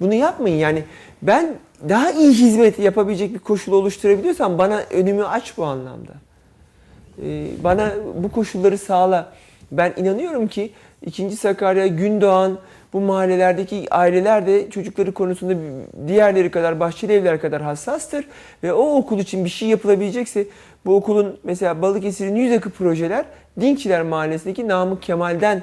[0.00, 0.84] Bunu yapmayın yani.
[1.22, 1.54] Ben
[1.88, 6.12] daha iyi hizmet yapabilecek bir koşul oluşturabiliyorsam bana önümü aç bu anlamda.
[7.22, 7.92] Ee, bana
[8.22, 9.32] bu koşulları sağla.
[9.72, 10.72] Ben inanıyorum ki
[11.06, 12.58] ikinci Sakarya, Gündoğan
[12.96, 15.54] bu mahallelerdeki aileler de çocukları konusunda
[16.08, 18.24] diğerleri kadar, bahçeli evler kadar hassastır.
[18.62, 20.46] Ve o okul için bir şey yapılabilecekse
[20.86, 23.24] bu okulun mesela Balıkesir'in yüz yakın projeler
[23.60, 25.62] Dinkçiler Mahallesi'ndeki Namık Kemal'den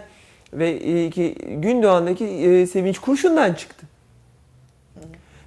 [0.54, 3.86] ve e, ki Gündoğan'daki e, Sevinç Kurşun'dan çıktı.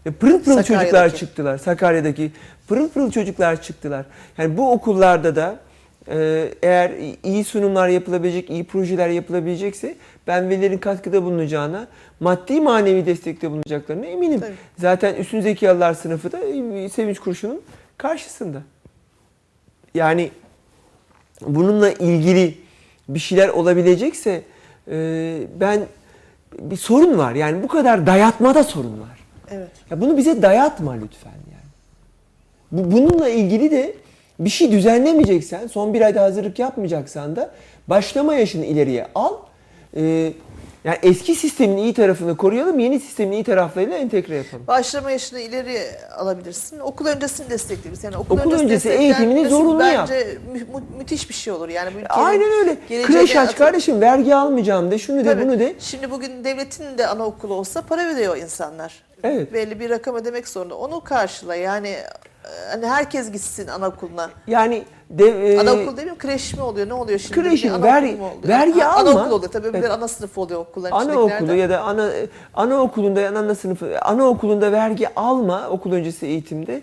[0.07, 1.59] Ve pırıl pırıl çocuklar çıktılar.
[1.59, 2.30] Sakarya'daki
[2.68, 4.07] pırıl pırıl çocuklar çıktılar.
[4.39, 5.66] Yani bu okullarda da e,
[6.63, 6.93] eğer
[7.23, 9.95] iyi sunumlar yapılabilecek, iyi projeler yapılabilecekse
[10.27, 11.87] ben velilerin katkıda bulunacağına,
[12.21, 14.41] maddi manevi destekte bulunacaklarına eminim.
[14.41, 14.55] Tabii.
[14.79, 17.63] Zaten üstün zekalılar sınıfı da e, Sevinç Kurşun'un
[17.99, 18.63] karşısında.
[19.95, 20.31] Yani
[21.41, 22.59] bununla ilgili
[23.09, 24.43] bir şeyler olabilecekse
[24.91, 25.87] e, ben
[26.59, 27.35] bir sorun var.
[27.35, 29.19] Yani bu kadar dayatmada sorun var.
[29.51, 29.71] Evet.
[29.91, 31.67] Ya bunu bize dayatma lütfen yani.
[32.73, 33.95] Bu, bununla ilgili de
[34.39, 37.51] bir şey düzenlemeyeceksen, son bir ayda hazırlık yapmayacaksan da
[37.89, 39.32] başlama yaşını ileriye al.
[39.97, 40.32] Ee,
[40.84, 44.66] yani eski sistemin iyi tarafını koruyalım, yeni sistemin iyi taraflarıyla entegre yapalım.
[44.66, 45.78] Başlama yaşını ileri
[46.16, 46.78] alabilirsin.
[46.78, 48.05] Okul öncesini destekleyebilirsin.
[48.09, 50.09] Yani okul, Okul öncesi öncesi eğitimini zorunlu yap.
[50.11, 51.68] Bence mü- mü- müthiş bir şey olur.
[51.68, 52.76] Yani bu ülkenin Aynen öyle.
[53.07, 55.45] Kreş aç kardeşim, vergi almayacağım de, şunu de, Tabii.
[55.45, 55.74] bunu de.
[55.78, 59.03] Şimdi bugün devletin de anaokulu olsa para ödüyor insanlar.
[59.24, 59.53] Evet.
[59.53, 60.74] Belli bir rakam ödemek zorunda.
[60.74, 61.55] Onu karşıla.
[61.55, 61.97] Yani
[62.71, 64.31] hani herkes gitsin anaokuluna.
[64.47, 66.19] Yani dev, e, Anaokul değil mi?
[66.19, 66.89] Kreş mi oluyor?
[66.89, 67.43] Ne oluyor şimdi?
[67.43, 69.11] Kreşin anaokul vergi- Ha, alma.
[69.11, 69.53] Anaokul oluyor.
[69.53, 69.91] Tabii Evet.
[69.91, 72.11] ana sınıf oluyor okulların Anaokulu ya da ana
[72.55, 76.83] anaokulunda ya da ana sınıfı anaokulunda vergi alma okul öncesi eğitimde.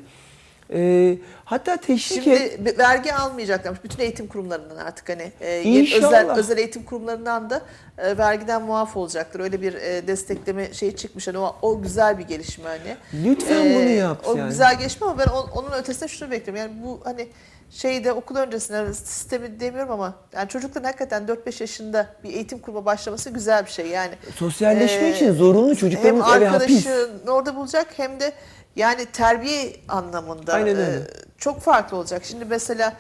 [0.74, 2.52] Ee, hatta teşvik et.
[2.54, 7.62] Şimdi bir vergi almayacaklarmış bütün eğitim kurumlarından artık hani e, özel özel eğitim kurumlarından da
[7.98, 9.40] e, vergiden muaf olacaklar.
[9.40, 12.98] Öyle bir e, destekleme şeyi çıkmış hani o, o güzel bir gelişme hani.
[13.26, 14.50] Lütfen bunu yap O yani.
[14.50, 16.64] güzel gelişme ama ben on- onun ötesinde şunu bekliyorum.
[16.70, 17.28] Yani bu hani
[17.70, 23.30] şeyde okul öncesinde sistemi demiyorum ama yani çocukların hakikaten 4-5 yaşında bir eğitim kuruma başlaması
[23.30, 24.12] güzel bir şey yani.
[24.36, 26.88] Sosyalleşme Ee, için zorunlu çocuklarımız hem eve hapis.
[26.88, 28.34] arkadaşını orada bulacak hem de
[28.76, 31.08] yani terbiye anlamında Aynen e, öyle.
[31.38, 32.26] çok farklı olacak.
[32.26, 32.94] Şimdi mesela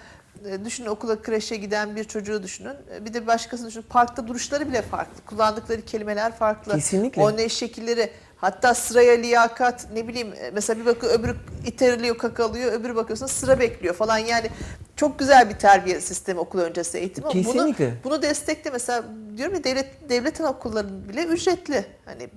[0.45, 2.75] e, düşünün okula kreşe giden bir çocuğu düşünün.
[2.95, 3.85] E, Bir de başkasını düşünün.
[3.89, 5.25] Parkta duruşları bile farklı.
[5.25, 6.73] Kullandıkları kelimeler farklı.
[6.73, 7.21] Kesinlikle.
[7.21, 8.11] Oynayış şekilleri.
[8.37, 13.95] Hatta sıraya liyakat ne bileyim mesela bir bakıyor öbürü iteriliyor kakalıyor öbürü bakıyorsun sıra bekliyor
[13.95, 14.49] falan yani
[14.95, 17.93] çok güzel bir terbiye sistemi okul öncesi eğitim ama bunu, Kesinlikle.
[18.03, 19.03] bunu destekle mesela
[19.37, 22.29] diyorum ya devlet devletin okullarının bile ücretli hani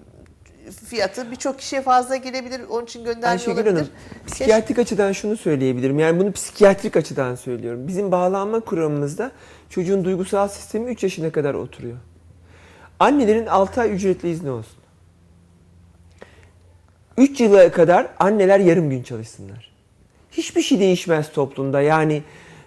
[0.70, 3.74] fiyatı birçok kişiye fazla gelebilir onun için gönderme Ayşegül olabilir.
[3.74, 3.88] Hanım,
[4.26, 5.98] psikiyatrik açıdan şunu söyleyebilirim.
[5.98, 7.88] Yani bunu psikiyatrik açıdan söylüyorum.
[7.88, 9.32] Bizim bağlanma kuramımızda
[9.70, 11.96] çocuğun duygusal sistemi 3 yaşına kadar oturuyor.
[12.98, 14.78] Annelerin 6 ay ücretli izni olsun.
[17.18, 19.72] 3 yıla kadar anneler yarım gün çalışsınlar.
[20.32, 21.80] Hiçbir şey değişmez toplumda.
[21.80, 22.22] Yani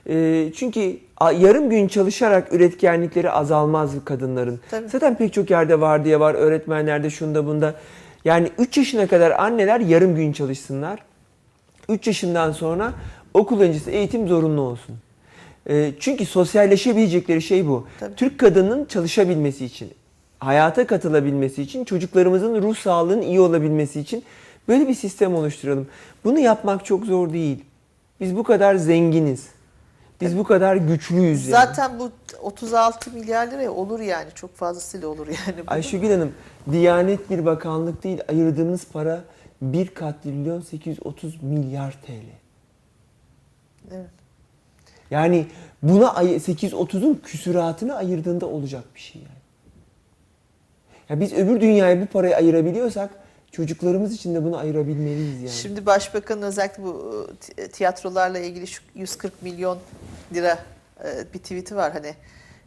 [0.10, 4.60] e, çünkü yarım gün çalışarak üretkenlikleri azalmaz kadınların.
[4.72, 4.90] Tabii.
[4.90, 7.76] Zaten pek çok yerde vardiya var, öğretmenlerde şunda bunda.
[8.26, 11.00] Yani 3 yaşına kadar anneler yarım gün çalışsınlar.
[11.90, 12.94] 3 yaşından sonra
[13.34, 14.96] okul öncesi eğitim zorunlu olsun.
[15.70, 17.88] E, çünkü sosyalleşebilecekleri şey bu.
[18.00, 18.16] Tabii.
[18.16, 19.92] Türk kadının çalışabilmesi için,
[20.40, 24.24] hayata katılabilmesi için, çocuklarımızın ruh sağlığının iyi olabilmesi için
[24.68, 25.88] böyle bir sistem oluşturalım.
[26.24, 27.64] Bunu yapmak çok zor değil.
[28.22, 29.59] Biz bu kadar zenginiz.
[30.22, 31.66] Biz bu kadar güçlüyüz yani.
[31.66, 32.12] Zaten bu
[32.42, 35.62] 36 milyar liraya olur yani çok fazlasıyla olur yani.
[35.68, 36.34] Ayşegül Hanım,
[36.72, 39.24] Diyanet bir bakanlık değil, ayırdığımız para
[39.62, 42.12] 1 katrilyon 830 milyar TL.
[43.92, 44.10] Evet.
[45.12, 45.48] Yani
[45.84, 49.40] buna ay- 830'un küsuratını ayırdığında olacak bir şey yani.
[51.10, 53.10] Ya biz öbür dünyaya bu parayı ayırabiliyorsak
[53.52, 55.50] çocuklarımız için de bunu ayırabilmeliyiz yani.
[55.50, 57.28] Şimdi başbakanın özellikle bu
[57.58, 59.78] e, tiyatrolarla ilgili şu 140 milyon
[60.34, 60.60] lira
[61.04, 62.16] e, bir tweet'i var hani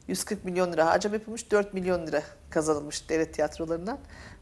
[0.09, 3.99] 140 milyon lira harcama yapılmış 4 milyon lira kazanılmış devlet tiyatrolarından.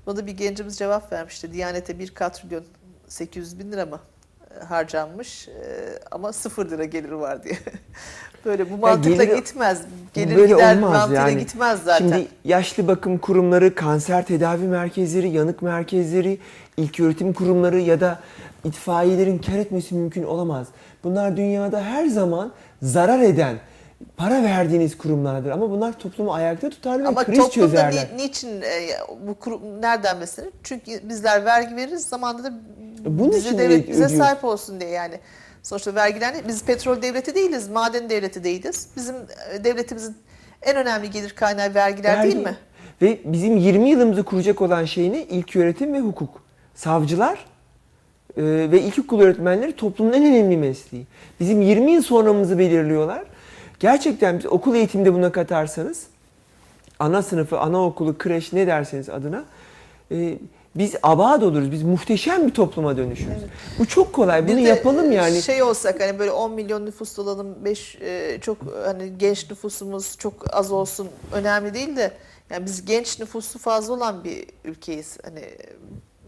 [0.06, 1.52] Buna da bir gencimiz cevap vermişti.
[1.52, 2.64] Diyanete 1 katrilyon
[3.08, 4.00] 800 bin lira mı
[4.50, 5.48] e, harcanmış
[6.10, 7.58] ama 0 lira geliri var diye.
[8.44, 9.82] Böyle bu mantıkla geliri- gitmez.
[10.14, 11.38] Gelir Böyle gider olmaz mantığıyla yani.
[11.38, 12.08] gitmez zaten.
[12.08, 16.38] Şimdi yaşlı bakım kurumları, kanser tedavi merkezleri, yanık merkezleri,
[16.76, 18.18] ilköğretim kurumları ya da
[18.64, 20.66] itfaiyelerin kar etmesi mümkün olamaz.
[21.04, 23.56] Bunlar dünyada her zaman zarar eden,
[24.16, 25.50] para verdiğiniz kurumlardır.
[25.50, 28.08] Ama bunlar toplumu ayakta tutar ve Ama kriz çözerler.
[28.16, 28.88] ni- niçin e,
[29.26, 30.48] bu kurum nereden mesela?
[30.62, 32.52] Çünkü bizler vergi veririz zamanında da
[33.04, 34.16] Bunun bize için devlet bize ödüyoruz.
[34.26, 35.14] sahip olsun diye yani.
[35.62, 36.48] Sonuçta vergiler ne?
[36.48, 38.88] biz petrol devleti değiliz, maden devleti değiliz.
[38.96, 39.16] Bizim
[39.54, 40.16] e, devletimizin
[40.62, 42.32] en önemli gelir kaynağı vergiler Vergi.
[42.32, 42.56] değil mi?
[43.02, 45.22] Ve bizim 20 yılımızı kuracak olan şey ne?
[45.22, 46.42] İlköğretim ve hukuk.
[46.74, 47.44] Savcılar
[48.36, 51.06] e, ve ilkokul öğretmenleri toplumun en önemli mesleği.
[51.40, 53.22] Bizim 20 yıl sonramızı belirliyorlar.
[53.80, 56.06] Gerçekten biz okul eğitiminde buna katarsanız,
[56.98, 59.44] ana sınıfı, anaokulu, kreş ne derseniz adına,
[60.12, 60.38] e,
[60.74, 61.72] biz abad oluruz.
[61.72, 63.42] Biz muhteşem bir topluma dönüşürüz.
[63.78, 64.48] Bu çok kolay.
[64.48, 65.42] Bunu Bir yapalım yani.
[65.42, 67.98] Şey olsak hani böyle 10 milyon nüfus olalım, 5
[68.40, 72.12] çok hani genç nüfusumuz çok az olsun önemli değil de
[72.50, 75.18] yani biz genç nüfusu fazla olan bir ülkeyiz.
[75.24, 75.44] Hani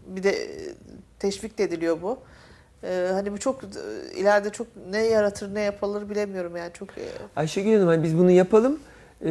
[0.07, 0.75] bir de e,
[1.19, 2.17] teşvik de ediliyor bu.
[2.83, 3.67] Ee, hani bu çok e,
[4.17, 7.01] ileride çok ne yaratır ne yapılır bilemiyorum yani çok e,
[7.35, 8.79] Ayşegül Hanım hani biz bunu yapalım.
[9.25, 9.29] E,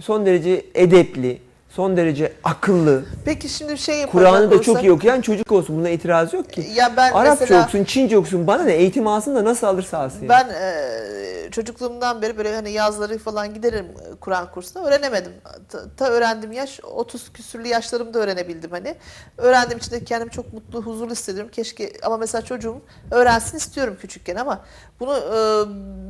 [0.00, 1.40] son derece edepli,
[1.76, 5.78] son derece akıllı, Peki şimdi şey Kur'an'ı da çok olsak- iyi okuyan çocuk olsun.
[5.78, 6.66] Buna itiraz yok ki.
[6.74, 8.46] Ya ben Arapça mesela okusun, Çince okusun.
[8.46, 10.18] Bana ne eğitim alsın da nasıl alırsa alsın.
[10.18, 10.28] yani.
[10.28, 15.32] Ben e, çocukluğumdan beri böyle hani yazları falan giderim e, Kur'an kursuna öğrenemedim.
[15.68, 18.94] Ta, ta öğrendiğim yaş 30 küsürlü yaşlarımda öğrenebildim hani.
[19.38, 21.50] Öğrendiğim için de kendimi çok mutlu, huzurlu hissediyorum.
[21.54, 24.64] Keşke ama mesela çocuğum öğrensin istiyorum küçükken ama
[25.00, 25.38] bunu e,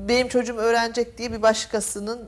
[0.09, 2.19] benim çocuğum öğrenecek diye bir başkasının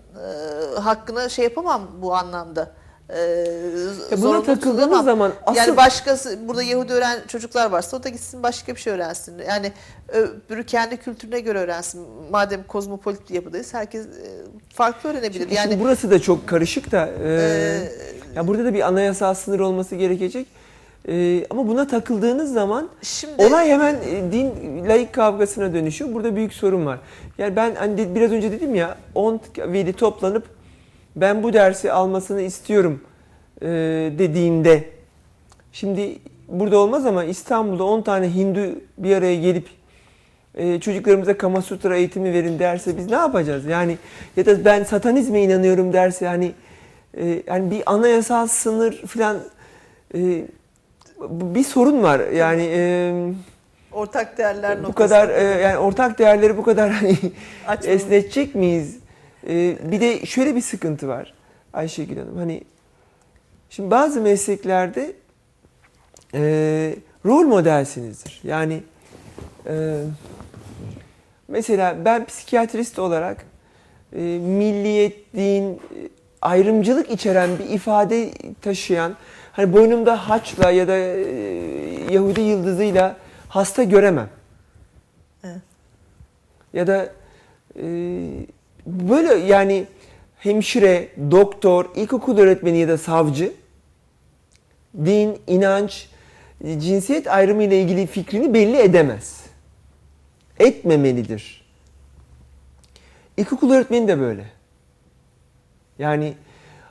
[0.77, 2.78] e, hakkını şey yapamam bu anlamda.
[3.11, 5.05] E, Ya buna zorunlu takıldığımız tutamam.
[5.05, 8.93] zaman asıl Yani başkası burada Yahudi öğren çocuklar varsa o da gitsin başka bir şey
[8.93, 9.35] öğrensin.
[9.49, 9.73] Yani
[10.09, 12.07] öbürü kendi kültürüne göre öğrensin.
[12.31, 14.29] Madem kozmopolit bir yapıdayız herkes e,
[14.75, 15.41] farklı öğrenebilir.
[15.41, 17.07] Şimdi yani burası da çok karışık da.
[17.23, 17.89] e, e,
[18.35, 20.47] ya burada da bir anayasal sınır olması gerekecek.
[21.09, 24.51] E, ama buna takıldığınız zaman şimdi olay hemen e, din
[24.89, 26.15] laik kavgasına dönüşüyor.
[26.15, 26.99] Burada büyük sorun var.
[27.39, 30.58] Yani ben hani biraz önce dedim ya 10 veli toplanıp
[31.21, 33.01] ben bu dersi almasını istiyorum
[33.63, 33.67] e,
[34.19, 34.85] dediğimde
[35.73, 36.19] şimdi
[36.49, 38.61] burada olmaz ama İstanbul'da 10 tane Hindu
[38.99, 39.67] bir araya gelip
[40.55, 43.65] e, çocuklarımıza Kama Sutra eğitimi verin derse biz ne yapacağız?
[43.65, 43.99] Yani
[44.37, 46.53] ya da ben satanizme inanıyorum derse yani
[47.15, 49.39] e, yani bir anayasal sınır falan
[50.15, 50.45] e,
[51.31, 52.21] bir sorun var.
[52.21, 53.13] Yani e,
[53.93, 55.09] ortak değerler bu noktası.
[55.09, 57.17] kadar e, yani ortak değerleri bu kadar hani
[57.85, 58.99] esnetecek miyiz?
[59.47, 61.35] E, bir de şöyle bir sıkıntı var
[61.73, 62.37] Ayşegül Hanım.
[62.37, 62.63] Hani
[63.71, 65.13] şimdi bazı mesleklerde
[66.35, 66.41] e,
[67.27, 68.41] rol modelsinizdir.
[68.45, 68.83] Yani
[69.67, 70.03] e,
[71.49, 73.45] mesela ben psikiyatrist olarak
[74.13, 75.79] e, milliyet, din, e,
[76.43, 79.17] ayrımcılık içeren bir ifade taşıyan
[79.53, 83.17] hani boynumda haçla ya da e, Yahudi yıldızıyla
[83.49, 84.29] hasta göremem.
[85.45, 85.61] Evet.
[86.73, 87.13] Ya da
[87.83, 87.87] e,
[88.87, 89.85] böyle yani
[90.39, 93.53] hemşire, doktor, ilkokul öğretmeni ya da savcı
[95.05, 96.09] din, inanç,
[96.63, 99.45] cinsiyet ayrımı ile ilgili fikrini belli edemez.
[100.59, 101.65] Etmemelidir.
[103.37, 104.45] İlkokul öğretmeni de böyle.
[105.99, 106.35] Yani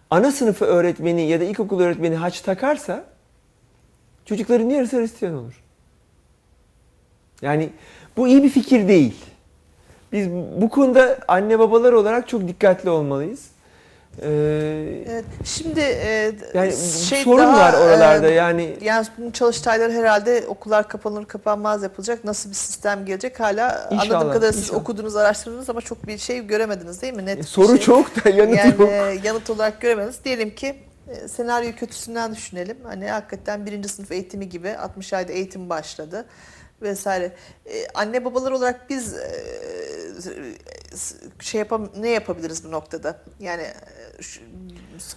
[0.10, 3.06] ana sınıfı öğretmeni ya da ilkokul öğretmeni haç takarsa
[4.26, 5.64] çocukların yarısı Hristiyan olur.
[7.42, 7.70] Yani
[8.18, 9.16] bu iyi bir fikir değil.
[10.12, 10.30] Biz
[10.62, 13.40] bu konuda anne babalar olarak çok dikkatli olmalıyız.
[14.22, 15.26] Ee, Evet.
[15.46, 16.74] Şimdi e, yani
[17.08, 18.78] şey sorun daha, var oralarda e, yani.
[18.82, 22.24] Yani bunun çalıştayları herhalde okullar kapanır kapanmaz yapılacak.
[22.24, 24.82] Nasıl bir sistem gelecek hala İnşallah, anladığım kadarıyla siz inşallah.
[24.82, 27.26] okudunuz, araştırdınız ama çok bir şey göremediniz değil mi?
[27.26, 27.78] Net E, soru şey.
[27.78, 28.90] çok da yanıt yani yok.
[28.90, 30.24] e, yanıt olarak göremediniz.
[30.26, 30.76] Diyelim ki
[31.10, 32.78] e, senaryo kötüsünden düşünelim.
[32.84, 36.26] Hani hakikaten birinci sınıf eğitimi gibi 60 ayda eğitim başladı
[36.82, 37.32] vesaire.
[37.66, 39.28] E, anne babalar olarak biz e,
[41.40, 43.18] şey yapam ne yapabiliriz bu noktada?
[43.40, 44.42] Yani e, şu-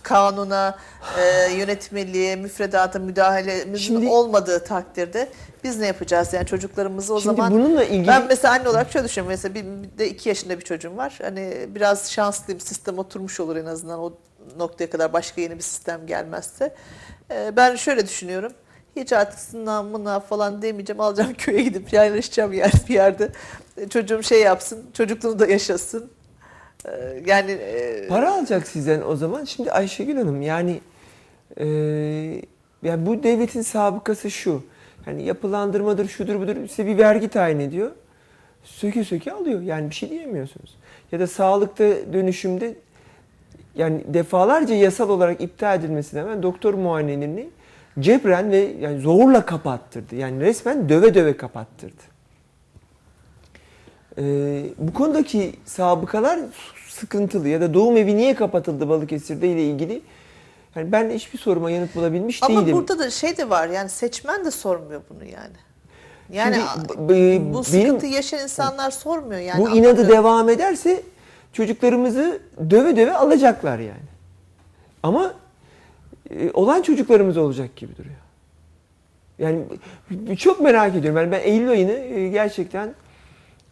[0.02, 0.78] kanuna,
[1.18, 5.28] e, yönetmeliğe, müfredata müdahalemizin Şimdi- olmadığı takdirde
[5.64, 6.32] biz ne yapacağız?
[6.32, 9.30] Yani çocuklarımızı o Şimdi zaman bununla ilgili ben mesela anne olarak şöyle düşünüyorum.
[9.30, 11.18] Mesela bir bir de iki yaşında bir çocuğum var.
[11.22, 12.60] Hani biraz şanslıyım.
[12.60, 14.12] Sistem oturmuş olur en azından o
[14.56, 16.74] noktaya kadar başka yeni bir sistem gelmezse.
[17.30, 18.52] Ee, ben şöyle düşünüyorum.
[18.96, 21.00] Hiç artık sınav mınav falan demeyeceğim.
[21.00, 23.30] Alacağım köye gidip yerleşeceğim yer bir yerde.
[23.76, 24.84] Ee, Çocuğum şey yapsın.
[24.94, 26.10] Çocukluğunu da yaşasın.
[26.86, 29.44] Ee, Yani e, Para alacak sizden o zaman.
[29.44, 30.80] Şimdi Ayşegül Hanım yani
[31.56, 31.66] e,
[32.82, 34.62] yani bu devletin sabıkası şu.
[35.06, 37.90] Yani yapılandırmadır, şudur budur size bir vergi tayin ediyor.
[38.64, 39.60] Söke söke alıyor.
[39.60, 40.76] Yani bir şey diyemiyorsunuz.
[41.12, 42.74] Ya da sağlıkta dönüşümde
[43.74, 47.48] yani defalarca yasal olarak iptal edilmesine rağmen doktor muayenelerini
[48.00, 50.16] cebren ve yani zorla kapattırdı.
[50.16, 52.02] Yani resmen döve döve kapattırdı.
[54.18, 56.40] Ee, bu konudaki sabıkalar
[56.88, 60.02] sıkıntılı ya da doğum evi niye kapatıldı Balıkesir'de ile ilgili
[60.76, 62.76] yani ben hiçbir soruma yanıt bulabilmiş ama değilim.
[62.76, 63.68] burada da şey de var.
[63.68, 65.56] Yani seçmen de sormuyor bunu yani.
[66.32, 69.60] Yani Şimdi, bu benim- sıkıntı yaşayan insanlar sormuyor yani.
[69.60, 70.08] bu inadı anlamıyorum.
[70.12, 71.02] devam ederse
[71.52, 72.40] çocuklarımızı
[72.70, 74.10] döve döve alacaklar yani.
[75.02, 75.34] Ama
[76.54, 78.16] olan çocuklarımız olacak gibi duruyor.
[79.38, 79.64] Yani
[80.36, 81.20] çok merak ediyorum.
[81.20, 82.94] Yani ben Eylül ayını e, gerçekten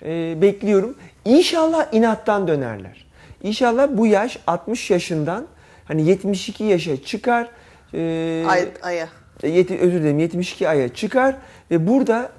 [0.05, 0.95] e, bekliyorum.
[1.25, 3.07] İnşallah inattan dönerler.
[3.43, 5.47] İnşallah bu yaş 60 yaşından
[5.85, 7.49] hani 72 yaşa çıkar.
[7.95, 9.09] E, Ay, aya.
[9.43, 11.37] yeti, özür dilerim 72 aya çıkar
[11.71, 12.31] ve burada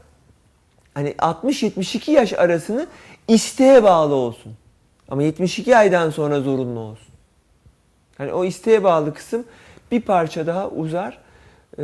[0.93, 2.87] hani 60-72 yaş arasını
[3.27, 4.53] isteğe bağlı olsun.
[5.09, 7.13] Ama 72 aydan sonra zorunlu olsun.
[8.17, 9.45] Hani o isteğe bağlı kısım
[9.91, 11.17] bir parça daha uzar
[11.79, 11.83] e,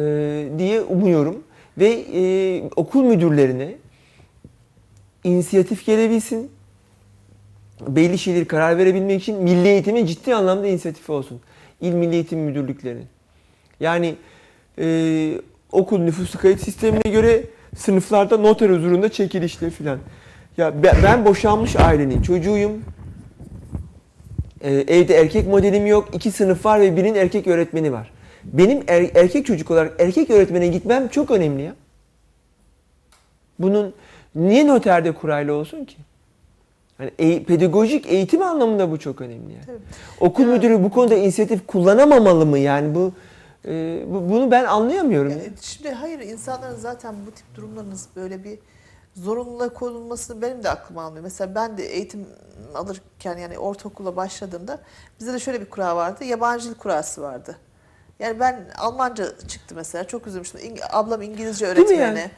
[0.57, 1.44] diye umuyorum.
[1.77, 3.76] Ve e, okul müdürlerine
[5.23, 6.52] inisiyatif gelebilsin.
[7.88, 11.41] Belli şeyleri karar verebilmek için milli eğitimin ciddi anlamda inisiyatifi olsun.
[11.82, 13.06] İl Milli Eğitim Müdürlüklerinin.
[13.80, 14.15] Yani
[14.80, 15.41] e,
[15.72, 17.44] okul nüfusu kayıt sistemine göre
[17.76, 19.99] sınıflarda noter huzurunda çekilişler filan.
[20.57, 22.84] Ya ben boşanmış ailenin çocuğuyum.
[24.66, 26.10] E, evde erkek modelim yok.
[26.14, 28.12] iki sınıf var ve birinin erkek öğretmeni var.
[28.44, 31.76] Benim er- erkek çocuk olarak erkek öğretmene gitmem çok önemli ya.
[33.60, 33.94] Bunun
[34.36, 35.96] niye noterde kurayla olsun ki?
[37.00, 39.66] Yani e- pedagojik eğitim anlamında bu çok önemli yani.
[39.66, 39.78] Tabii.
[40.20, 43.12] Okul Ya- müdürü bu konuda inisiyatif kullanamamalı mı yani bu,
[43.68, 45.32] e, bu- bunu ben anlayamıyorum.
[45.32, 48.58] Ya, Şimdi hayır insanların zaten bu tip durumlarınız böyle bir
[49.16, 51.24] zorunluluğa konulmasını benim de aklıma almıyor.
[51.24, 52.28] Mesela ben de eğitim
[52.76, 54.80] alırken yani ortaokula başladığımda
[55.20, 56.24] bizde de şöyle bir kura vardı.
[56.24, 57.56] Yabancı dil kurası vardı.
[58.20, 60.08] Yani ben Almanca çıktı mesela.
[60.08, 60.62] Çok üzülmüştüm.
[60.62, 62.32] İng- ablam İngilizce öğretmeni.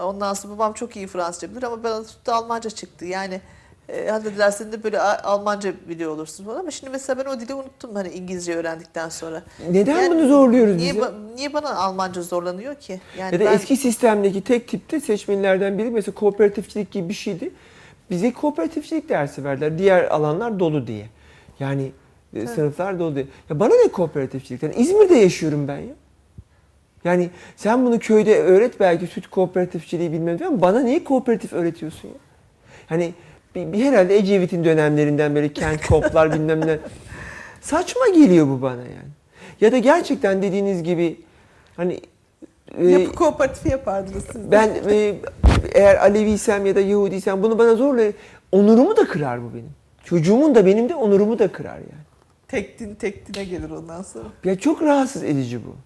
[0.00, 3.04] Ondan sonra babam çok iyi Fransızca bilir ama bana tuttu Almanca çıktı.
[3.04, 3.40] Yani
[3.88, 7.40] e, hadi dediler sen de böyle Almanca biliyor olursun falan ama şimdi mesela ben o
[7.40, 9.42] dili unuttum hani İngilizce öğrendikten sonra.
[9.70, 11.00] Neden Yani bunu zorluyoruz Niye, biz?
[11.02, 11.06] ya?
[11.06, 13.00] ba- niye bana Almanca zorlanıyor ki?
[13.18, 17.50] Yani Ya da ben- eski sistemdeki tek tipte seçmenlerden biri mesela kooperatifçilik gibi bir şeydi.
[18.10, 19.78] Bize kooperatifçilik dersi verdiler.
[19.78, 21.06] Diğer alanlar dolu diye.
[21.60, 21.92] Yani
[22.34, 23.26] e, sınıflar dolu diye.
[23.50, 24.72] Ya bana ne kooperatifçilikten?
[24.76, 25.94] İzmir'de yaşıyorum ben ya.
[27.04, 32.14] Yani sen bunu köyde öğret belki süt kooperatifçiliği bilmem ama bana niye kooperatif öğretiyorsun ya?
[32.86, 33.14] Hani
[33.54, 36.78] bir, bir herhalde Ecevit'in dönemlerinden böyle kent koplar bilmem ne.
[37.60, 39.12] Saçma geliyor bu bana yani.
[39.60, 41.20] Ya da gerçekten dediğiniz gibi
[41.76, 42.00] hani
[42.78, 45.14] e, Yapı kooperatifi yapardınız siz ben e,
[45.74, 48.12] eğer Aleviysem ya da Yahudiysem bunu bana zorla
[48.52, 49.70] onurumu da kırar bu benim.
[50.04, 52.02] Çocuğumun da benim de onurumu da kırar yani.
[52.48, 54.24] Tek din tek dine gelir ondan sonra.
[54.44, 55.76] Ya çok rahatsız edici bu.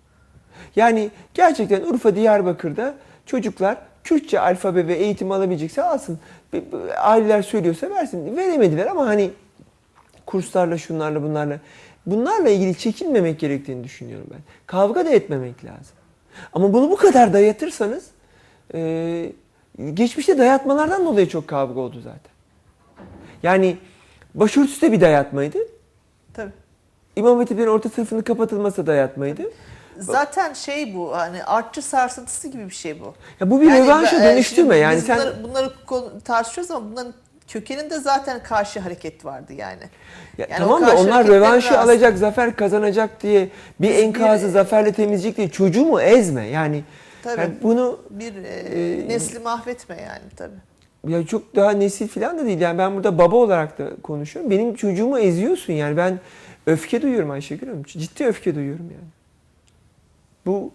[0.77, 2.95] Yani gerçekten Urfa Diyarbakır'da
[3.27, 6.19] çocuklar Kürtçe alfabe ve eğitim alabilecekse alsın.
[6.99, 8.37] Aileler söylüyorsa versin.
[8.37, 9.31] Veremediler ama hani
[10.27, 11.59] kurslarla şunlarla bunlarla
[12.07, 14.41] bunlarla ilgili çekinmemek gerektiğini düşünüyorum ben.
[14.67, 15.97] Kavga da etmemek lazım.
[16.53, 18.07] Ama bunu bu kadar dayatırsanız
[18.75, 19.33] e,
[19.95, 22.33] geçmişte dayatmalardan dolayı çok kavga oldu zaten.
[23.43, 23.77] Yani
[24.35, 25.59] başörtüsü de bir dayatmaydı.
[26.35, 26.53] Tabii.
[27.17, 29.43] İmam Hatiplerin orta sınıfının kapatılması da dayatmaydı.
[29.99, 33.15] Zaten şey bu hani artçı sarsıntısı gibi bir şey bu.
[33.41, 35.71] Ya bu bir Yani ben- dönüştürme şimdi yani sen bunları, bunları
[36.25, 37.15] tartışıyoruz ama bunların
[37.49, 39.83] kökeninde zaten karşı hareket vardı yani.
[40.39, 43.49] Ya Yani tamam da onlar rövanşı aslında- alacak, zafer kazanacak diye
[43.81, 46.47] bir Biz enkazı bir- zaferle temizleyecek diye çocuğumu ezme.
[46.47, 46.85] Yani,
[47.23, 47.41] Tabii.
[47.41, 51.15] yani bunu Bir e, Ee, nesli mahvetme yani tabii.
[51.15, 52.61] ya çok daha nesil falan da değil.
[52.61, 54.51] Yani ben burada baba olarak da konuşuyorum.
[54.51, 56.21] Benim çocuğumu eziyorsun yani ben
[56.67, 57.83] öfke duyuyorum Ayşegül Hanım.
[57.83, 59.05] Ciddi öfke duyuyorum yani.
[60.47, 60.73] Bu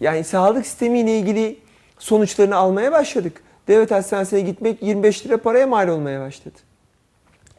[0.00, 1.58] yani sağlık sistemiyle ilgili
[1.98, 3.42] sonuçlarını almaya başladık.
[3.68, 6.58] Devlet hastanesine gitmek 25 lira paraya mal olmaya başladı.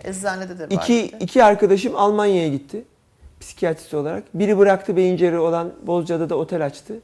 [0.04, 0.70] Eczanede de var.
[0.70, 1.18] İki, de.
[1.20, 2.84] iki arkadaşım Almanya'ya gitti.
[3.40, 4.24] Psikiyatrist olarak.
[4.34, 7.00] Biri bıraktı beyin cerrahı olan Bozcaada da otel açtı.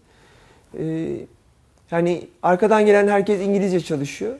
[0.80, 1.15] Ee,
[1.91, 4.36] yani arkadan gelen herkes İngilizce çalışıyor.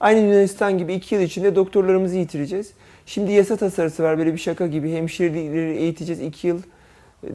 [0.00, 2.72] Aynı Yunanistan gibi iki yıl içinde doktorlarımızı yitireceğiz.
[3.06, 4.92] Şimdi yasa tasarısı var böyle bir şaka gibi.
[4.92, 6.62] Hemşireleri eğiteceğiz iki yıl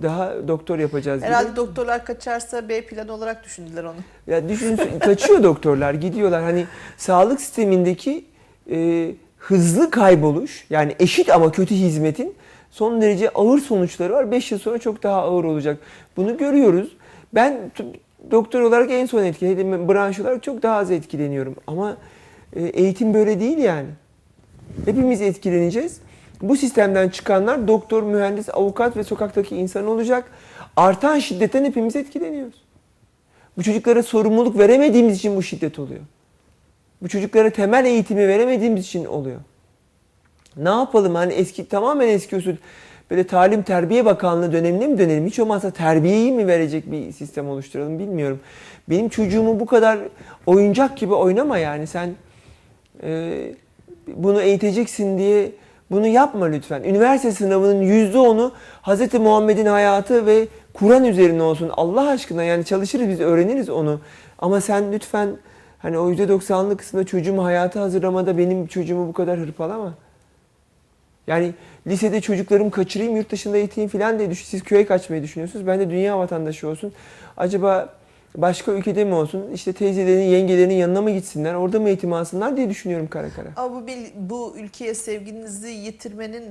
[0.01, 1.27] daha doktor yapacağız gibi.
[1.27, 3.95] Herhalde doktorlar kaçarsa B planı olarak düşündüler onu.
[4.27, 6.65] Ya düşün kaçıyor doktorlar gidiyorlar hani
[6.97, 8.25] sağlık sistemindeki
[8.71, 12.35] e, hızlı kayboluş yani eşit ama kötü hizmetin
[12.71, 14.31] son derece ağır sonuçları var.
[14.31, 15.77] 5 yıl sonra çok daha ağır olacak.
[16.17, 16.97] Bunu görüyoruz.
[17.33, 17.71] Ben
[18.31, 19.89] doktor olarak en son etkiledim.
[19.89, 21.55] Branş olarak çok daha az etkileniyorum.
[21.67, 21.97] Ama
[22.55, 23.87] e, eğitim böyle değil yani.
[24.85, 25.99] Hepimiz etkileneceğiz.
[26.41, 30.31] Bu sistemden çıkanlar doktor, mühendis, avukat ve sokaktaki insan olacak.
[30.75, 32.65] Artan şiddetten hepimiz etkileniyoruz.
[33.57, 36.01] Bu çocuklara sorumluluk veremediğimiz için bu şiddet oluyor.
[37.01, 39.39] Bu çocuklara temel eğitimi veremediğimiz için oluyor.
[40.57, 42.55] Ne yapalım hani eski tamamen eski usul
[43.11, 45.25] böyle talim terbiye bakanlığı dönemine mi dönelim?
[45.25, 48.39] Hiç olmazsa terbiyeyi mi verecek bir sistem oluşturalım bilmiyorum.
[48.89, 49.99] Benim çocuğumu bu kadar
[50.45, 52.15] oyuncak gibi oynama yani sen
[53.03, 53.51] e,
[54.07, 55.51] bunu eğiteceksin diye
[55.91, 56.83] bunu yapma lütfen.
[56.83, 58.51] Üniversite sınavının yüzde onu
[58.83, 59.13] Hz.
[59.13, 61.71] Muhammed'in hayatı ve Kur'an üzerine olsun.
[61.73, 63.99] Allah aşkına yani çalışırız biz öğreniriz onu.
[64.39, 65.29] Ama sen lütfen
[65.79, 69.93] hani o yüzde doksanlık kısmında çocuğumu hayata hazırlamada benim çocuğumu bu kadar hırpalama.
[71.27, 71.53] Yani
[71.87, 74.45] lisede çocuklarımı kaçırayım yurt dışında eğiteyim falan diye düşün.
[74.45, 75.67] Siz köye kaçmayı düşünüyorsunuz.
[75.67, 76.93] Ben de dünya vatandaşı olsun.
[77.37, 77.89] Acaba
[78.37, 79.51] başka ülkede mi olsun?
[79.53, 81.53] İşte teyzelerinin, yengelerinin yanına mı gitsinler?
[81.53, 83.47] Orada mı eğitim alsınlar diye düşünüyorum kara kara.
[83.55, 86.43] Ama bu, bu ülkeye sevginizi yitirmenin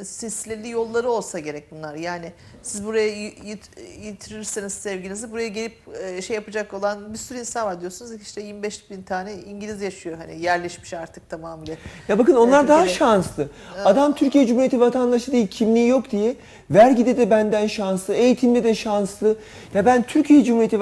[0.00, 1.94] e, silsileli yolları olsa gerek bunlar.
[1.94, 2.32] Yani
[2.62, 3.70] siz buraya yit-
[4.04, 5.72] yitirirseniz sevginizi buraya gelip
[6.04, 9.82] e, şey yapacak olan bir sürü insan var diyorsunuz ki işte 25 bin tane İngiliz
[9.82, 11.74] yaşıyor hani yerleşmiş artık tamamıyla.
[12.08, 13.48] Ya bakın onlar daha şanslı.
[13.84, 16.34] Adam Türkiye Cumhuriyeti vatandaşı değil, kimliği yok diye
[16.70, 19.36] vergide de benden şanslı, eğitimde de şanslı.
[19.74, 20.80] Ya ben Türkiye Cumhuriyeti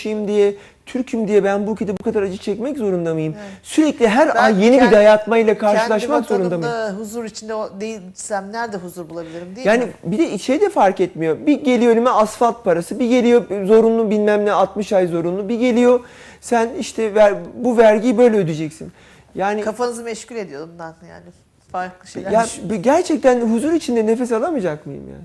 [0.00, 0.54] vatandaşıyım diye,
[0.86, 3.34] Türk'üm diye ben bu ülkede bu kadar acı çekmek zorunda mıyım?
[3.62, 6.72] Sürekli her Ben ay yeni bir kendi- dayatmayla karşılaşmak zorunda mıyım?
[6.98, 9.92] huzur içinde değilsem nerede huzur bulabilirim değil Yani mi?
[10.04, 11.36] bir de şey de fark etmiyor.
[11.46, 16.00] Bir geliyor önüme asfalt parası, bir geliyor zorunlu bilmem ne 60 ay zorunlu, bir geliyor
[16.40, 18.92] sen işte ver, bu vergiyi böyle ödeyeceksin.
[19.34, 21.24] Yani Kafanızı meşgul ediyor ondan yani.
[21.72, 25.24] Farklı şeyler Ya bir- gerçekten huzur içinde nefes alamayacak mıyım yani?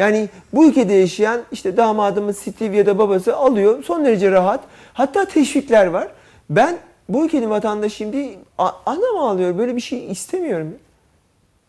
[0.00, 4.60] Yani bu ülkede yaşayan işte damadımız Steve ya da babası alıyor son derece rahat.
[4.92, 6.08] Hatta teşvikler var.
[6.50, 6.78] Ben
[7.08, 8.38] bu ülkenin vatandaşıyım diye
[8.86, 9.58] anam ağlıyor.
[9.58, 10.74] Böyle bir şey istemiyorum.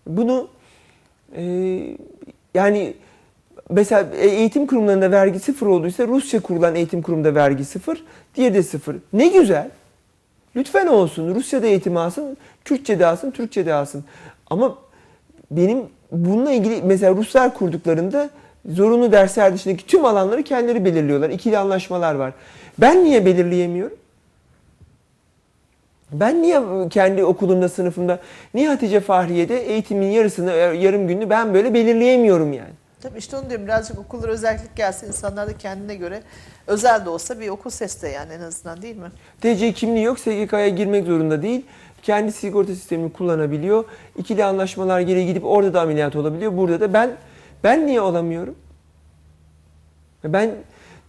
[0.07, 0.47] Bunu
[1.35, 1.43] e,
[2.53, 2.93] yani
[3.69, 8.03] mesela eğitim kurumlarında vergi sıfır olduysa Rusça kurulan eğitim kurumunda vergi sıfır,
[8.35, 8.95] diğeri de sıfır.
[9.13, 9.69] Ne güzel.
[10.55, 11.35] Lütfen olsun.
[11.35, 14.03] Rusya'da eğitim alsın, Kürtçe'de alsın, Türkçe'de alsın.
[14.49, 14.77] Ama
[15.51, 18.29] benim bununla ilgili mesela Ruslar kurduklarında
[18.69, 21.29] zorunlu dersler dışındaki tüm alanları kendileri belirliyorlar.
[21.29, 22.33] İkili anlaşmalar var.
[22.77, 23.97] Ben niye belirleyemiyorum?
[26.11, 28.19] Ben niye kendi okulumda, sınıfımda,
[28.53, 32.71] niye Hatice Fahriye'de eğitimin yarısını, yarım gününü ben böyle belirleyemiyorum yani?
[33.01, 36.21] Tabii işte onu diyorum birazcık okullara özellik gelse insanlar da kendine göre
[36.67, 39.11] özel de olsa bir okul sesle yani en azından değil mi?
[39.41, 41.65] TC kimliği yok, SGK'ya girmek zorunda değil.
[42.03, 43.83] Kendi sigorta sistemini kullanabiliyor.
[44.17, 46.57] İkili anlaşmalar gereği gidip orada da ameliyat olabiliyor.
[46.57, 47.11] Burada da ben
[47.63, 48.55] ben niye olamıyorum?
[50.23, 50.51] Ben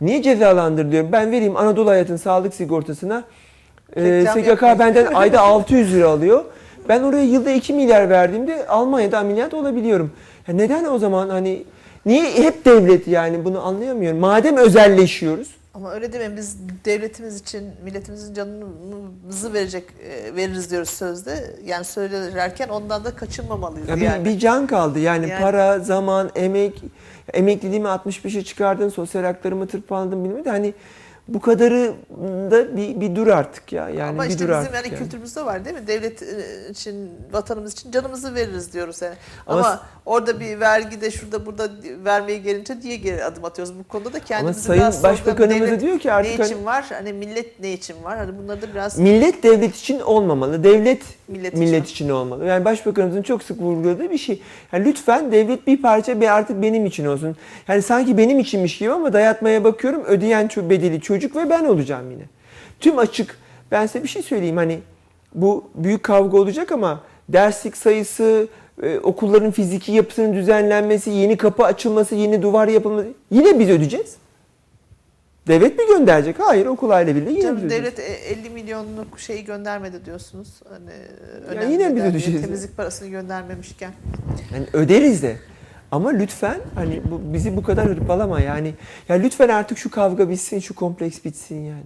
[0.00, 1.12] niye cezalandırılıyorum?
[1.12, 3.24] Ben vereyim Anadolu Hayat'ın sağlık sigortasına.
[3.96, 6.44] Reklam SGK benden ayda 600 lira alıyor.
[6.88, 10.12] Ben oraya yılda 2 milyar verdiğimde Almanya'da ameliyat olabiliyorum.
[10.48, 11.64] Ya neden o zaman hani
[12.06, 14.18] Niye hep devlet yani bunu anlayamıyorum.
[14.18, 15.48] Madem özelleşiyoruz.
[15.74, 21.56] Ama öyle demeyin biz devletimiz için milletimizin canımızı verecek e, veririz diyoruz sözde.
[21.64, 24.24] Yani söylerken ondan da kaçınmamalıyız Ya yani.
[24.24, 26.82] bir, bir can kaldı yani, Yani- para, zaman, emek.
[27.32, 30.74] Emekliliğimi 65'e çıkardın, sosyal haklarımı tırpanladın bilmem de hani
[31.28, 31.94] bu kadarı
[32.50, 33.88] da bir, bir dur artık ya.
[33.88, 34.98] Yani Ama bir işte dur bizim yani, yani.
[34.98, 35.86] kültürümüzde var değil mi?
[35.86, 36.26] Devlet e,
[36.70, 39.14] için, vatanımız için canımızı veririz diyoruz yani.
[39.46, 41.68] Ama Ama, orada bir vergi de şurada burada
[42.04, 43.78] vermeye gelince diye geri adım atıyoruz.
[43.78, 45.02] Bu konuda da Ama kendimizi Sayın biraz.
[45.02, 46.84] Başbakanımız da diyor ki ne artık hani için var?
[46.88, 48.18] Hani millet ne için var?
[48.18, 50.64] Hani bunları da biraz millet devlet için olmamalı.
[50.64, 51.94] Devlet millet, millet için.
[51.94, 52.44] için olmalı.
[52.46, 54.42] Yani başbakanımızın çok sık vurguladığı bir şey.
[54.72, 57.36] Yani lütfen devlet bir parça be artık benim için olsun.
[57.68, 62.10] Yani sanki benim içinmiş gibi ama dayatmaya bakıyorum ödeyen ço- bedeli çocuk ve ben olacağım
[62.10, 62.22] yine.
[62.80, 63.38] Tüm açık
[63.70, 64.78] ben size bir şey söyleyeyim hani
[65.34, 68.48] bu büyük kavga olacak ama derslik sayısı,
[68.82, 74.16] e, okulların fiziki yapısının düzenlenmesi, yeni kapı açılması, yeni duvar yapılması yine biz ödeyeceğiz.
[75.48, 76.36] Devlet mi gönderecek?
[76.38, 77.70] Hayır okul aile birliği yine ödeyeceğiz.
[77.70, 80.48] devlet e, 50 milyonluk şeyi göndermedi diyorsunuz.
[80.68, 82.42] Hani Ya yine biz ödeyeceğiz.
[82.42, 83.92] Temizlik parasını göndermemişken.
[84.54, 85.36] Yani öderiz de.
[85.92, 88.74] Ama lütfen hani bu, bizi bu kadar hırpalama yani.
[89.08, 91.84] Ya lütfen artık şu kavga bitsin, şu kompleks bitsin yani.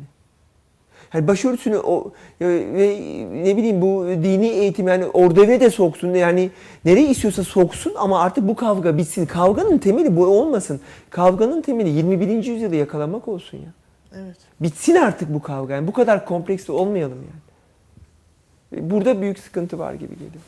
[1.14, 2.98] Yani başörtüsünü o ve
[3.32, 6.50] ne bileyim bu dini eğitim yani ordeve de soksun yani
[6.84, 9.26] nereye istiyorsa soksun ama artık bu kavga bitsin.
[9.26, 10.80] Kavganın temeli bu olmasın.
[11.10, 12.44] Kavganın temeli 21.
[12.44, 13.72] yüzyılı yakalamak olsun ya.
[14.14, 14.36] Evet.
[14.60, 15.74] Bitsin artık bu kavga.
[15.74, 18.90] Yani bu kadar kompleks de olmayalım yani.
[18.90, 20.44] Burada büyük sıkıntı var gibi geliyor.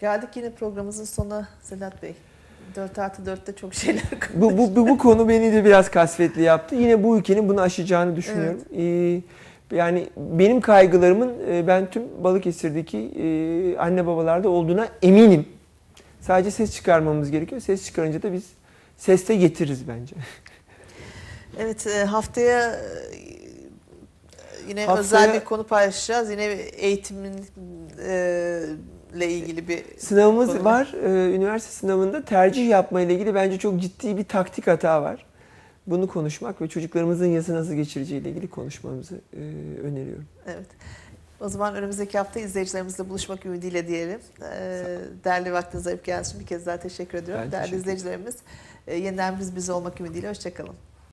[0.00, 2.14] Geldik yine programımızın sonuna Sedat Bey.
[2.76, 4.02] 4 artı 4'te çok şeyler
[4.34, 6.74] Bu, bu, bu, bu konu beni de biraz kasvetli yaptı.
[6.74, 8.60] Yine bu ülkenin bunu aşacağını düşünüyorum.
[8.76, 9.20] Ee,
[9.76, 15.46] yani benim kaygılarımın e, ben tüm Balıkesir'deki e, anne babalarda olduğuna eminim.
[16.20, 17.60] Sadece ses çıkarmamız gerekiyor.
[17.60, 18.44] Ses çıkarınca da biz
[18.96, 20.16] ses de getiririz bence.
[21.60, 22.80] Evet e, haftaya
[24.68, 26.30] yine Haftaya- özel bir konu paylaşacağız.
[26.30, 27.32] Yine eğitimin
[28.08, 28.60] e,
[29.14, 30.64] ile ilgili bir Sınavımız Konu.
[30.64, 30.94] var.
[31.04, 35.26] Ee, üniversite sınavında tercih yapma ile ilgili bence çok ciddi bir taktik hata var.
[35.86, 39.40] Bunu konuşmak ve çocuklarımızın yazı nasıl geçireceği ile ilgili konuşmamızı e,
[39.82, 40.24] öneriyorum.
[40.46, 40.66] Evet.
[41.40, 44.20] O zaman önümüzdeki hafta izleyicilerimizle buluşmak ümidiyle diyelim.
[44.42, 47.44] Ee, değerli vaktinizi ayıp için bir kez daha teşekkür ediyorum.
[47.44, 48.36] Ben değerli teşekkür izleyicilerimiz
[48.86, 50.74] e, yeniden biz biz olmak ümidiyle hoşçakalın.